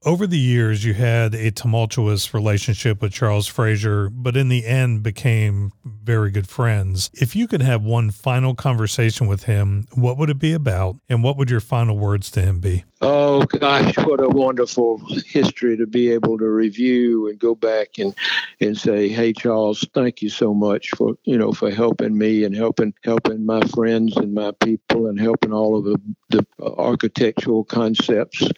over 0.04 0.26
the 0.26 0.38
years, 0.38 0.84
you 0.84 0.94
had 0.94 1.32
a 1.34 1.52
tumultuous 1.52 2.34
relationship 2.34 3.00
with 3.00 3.12
Charles 3.12 3.46
Fraser, 3.46 4.10
but 4.10 4.36
in 4.36 4.48
the 4.48 4.66
end 4.66 5.04
became 5.04 5.70
very 6.02 6.30
good 6.30 6.48
friends. 6.48 7.10
If 7.14 7.36
you 7.36 7.46
could 7.46 7.62
have 7.62 7.82
one 7.82 8.10
final 8.10 8.54
conversation 8.54 9.26
with 9.26 9.44
him, 9.44 9.86
what 9.94 10.18
would 10.18 10.30
it 10.30 10.38
be 10.38 10.52
about, 10.52 10.96
and 11.08 11.22
what 11.22 11.36
would 11.36 11.50
your 11.50 11.60
final 11.60 11.98
words 11.98 12.30
to 12.32 12.42
him 12.42 12.60
be? 12.60 12.84
Oh 13.04 13.42
gosh, 13.42 13.96
what 13.98 14.20
a 14.20 14.28
wonderful 14.28 15.02
history 15.26 15.76
to 15.76 15.86
be 15.86 16.12
able 16.12 16.38
to 16.38 16.48
review 16.48 17.28
and 17.28 17.38
go 17.38 17.54
back 17.54 17.98
and 17.98 18.14
and 18.60 18.78
say, 18.78 19.08
"Hey 19.08 19.32
Charles, 19.32 19.84
thank 19.92 20.22
you 20.22 20.28
so 20.28 20.54
much 20.54 20.90
for, 20.90 21.14
you 21.24 21.36
know, 21.36 21.52
for 21.52 21.70
helping 21.72 22.16
me 22.16 22.44
and 22.44 22.54
helping 22.54 22.94
helping 23.02 23.44
my 23.44 23.60
friends 23.74 24.16
and 24.16 24.34
my 24.34 24.52
people 24.60 25.08
and 25.08 25.20
helping 25.20 25.52
all 25.52 25.76
of 25.76 25.84
the, 25.84 26.00
the 26.30 26.46
architectural 26.60 27.64
concepts, 27.64 28.48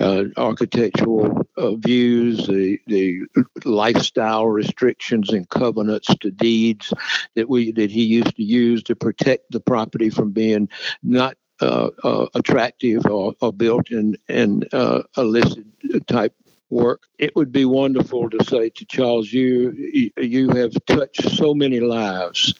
uh, 0.00 0.24
architectural 0.36 1.48
uh, 1.56 1.74
views, 1.76 2.46
the 2.46 2.78
the 2.86 3.22
lifestyle 3.64 4.46
restrictions 4.46 5.30
and 5.30 5.48
covenants 5.48 6.14
to 6.20 6.30
deeds 6.30 6.92
that 7.34 7.48
we 7.48 7.72
that 7.72 7.90
he 7.90 8.04
used 8.04 8.36
to 8.36 8.42
use 8.42 8.82
to 8.84 8.96
protect 8.96 9.50
the 9.50 9.60
property 9.60 10.10
from 10.10 10.30
being 10.30 10.68
not 11.02 11.36
uh, 11.60 11.90
uh, 12.02 12.26
attractive 12.34 13.06
or, 13.06 13.32
or, 13.40 13.52
built 13.52 13.92
in, 13.92 14.16
in 14.28 14.64
uh, 14.72 15.02
illicit 15.16 15.64
type 16.08 16.34
work. 16.68 17.04
It 17.18 17.36
would 17.36 17.52
be 17.52 17.64
wonderful 17.64 18.28
to 18.30 18.44
say 18.44 18.70
to 18.70 18.84
Charles, 18.86 19.32
you 19.32 19.70
you 20.16 20.48
have 20.50 20.72
touched 20.86 21.30
so 21.30 21.54
many 21.54 21.78
lives 21.78 22.54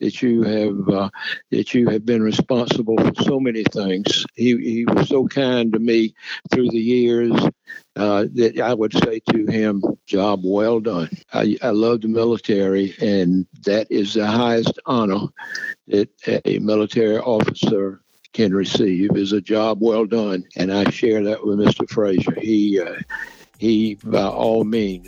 that 0.00 0.22
you 0.22 0.42
have 0.42 0.88
uh, 0.88 1.10
that 1.50 1.74
you 1.74 1.88
have 1.88 2.04
been 2.04 2.22
responsible 2.22 2.96
for 2.98 3.22
so 3.22 3.40
many 3.40 3.64
things. 3.64 4.24
He 4.34 4.56
he 4.56 4.84
was 4.86 5.08
so 5.08 5.26
kind 5.26 5.72
to 5.72 5.78
me 5.78 6.14
through 6.52 6.70
the 6.70 6.78
years 6.78 7.32
uh, 7.96 8.26
that 8.34 8.60
I 8.60 8.74
would 8.74 8.92
say 8.92 9.20
to 9.30 9.46
him, 9.46 9.82
"Job 10.06 10.40
well 10.44 10.80
done." 10.80 11.10
I, 11.32 11.56
I 11.62 11.70
love 11.70 12.02
the 12.02 12.08
military, 12.08 12.94
and 13.00 13.46
that 13.64 13.86
is 13.90 14.14
the 14.14 14.26
highest 14.26 14.78
honor 14.86 15.26
that 15.88 16.08
a 16.44 16.58
military 16.58 17.18
officer 17.18 18.00
can 18.32 18.52
receive 18.52 19.16
is 19.16 19.32
a 19.32 19.40
job 19.40 19.78
well 19.80 20.04
done, 20.04 20.44
and 20.56 20.72
I 20.72 20.90
share 20.90 21.22
that 21.24 21.46
with 21.46 21.58
Mr. 21.58 21.88
Fraser. 21.88 22.34
He 22.40 22.80
uh, 22.80 22.96
he 23.58 23.94
by 24.04 24.24
all 24.24 24.64
means 24.64 25.06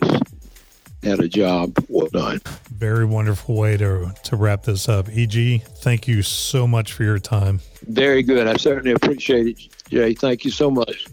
had 1.07 1.21
a 1.21 1.29
job 1.29 1.77
well 1.89 2.09
done. 2.09 2.41
Very 2.71 3.05
wonderful 3.05 3.57
way 3.57 3.77
to 3.77 4.13
to 4.25 4.37
wrap 4.37 4.65
this 4.65 4.89
up. 4.89 5.09
EG, 5.09 5.63
thank 5.63 6.09
you 6.09 6.23
so 6.23 6.67
much 6.67 6.93
for 6.93 7.05
your 7.05 7.19
time. 7.19 7.61
Very 7.87 8.23
good. 8.23 8.47
I 8.47 8.57
certainly 8.57 8.93
appreciate 8.93 9.47
it, 9.47 9.69
Jay. 9.89 10.15
Thank 10.15 10.45
you 10.45 10.51
so 10.51 10.71
much. 10.71 11.07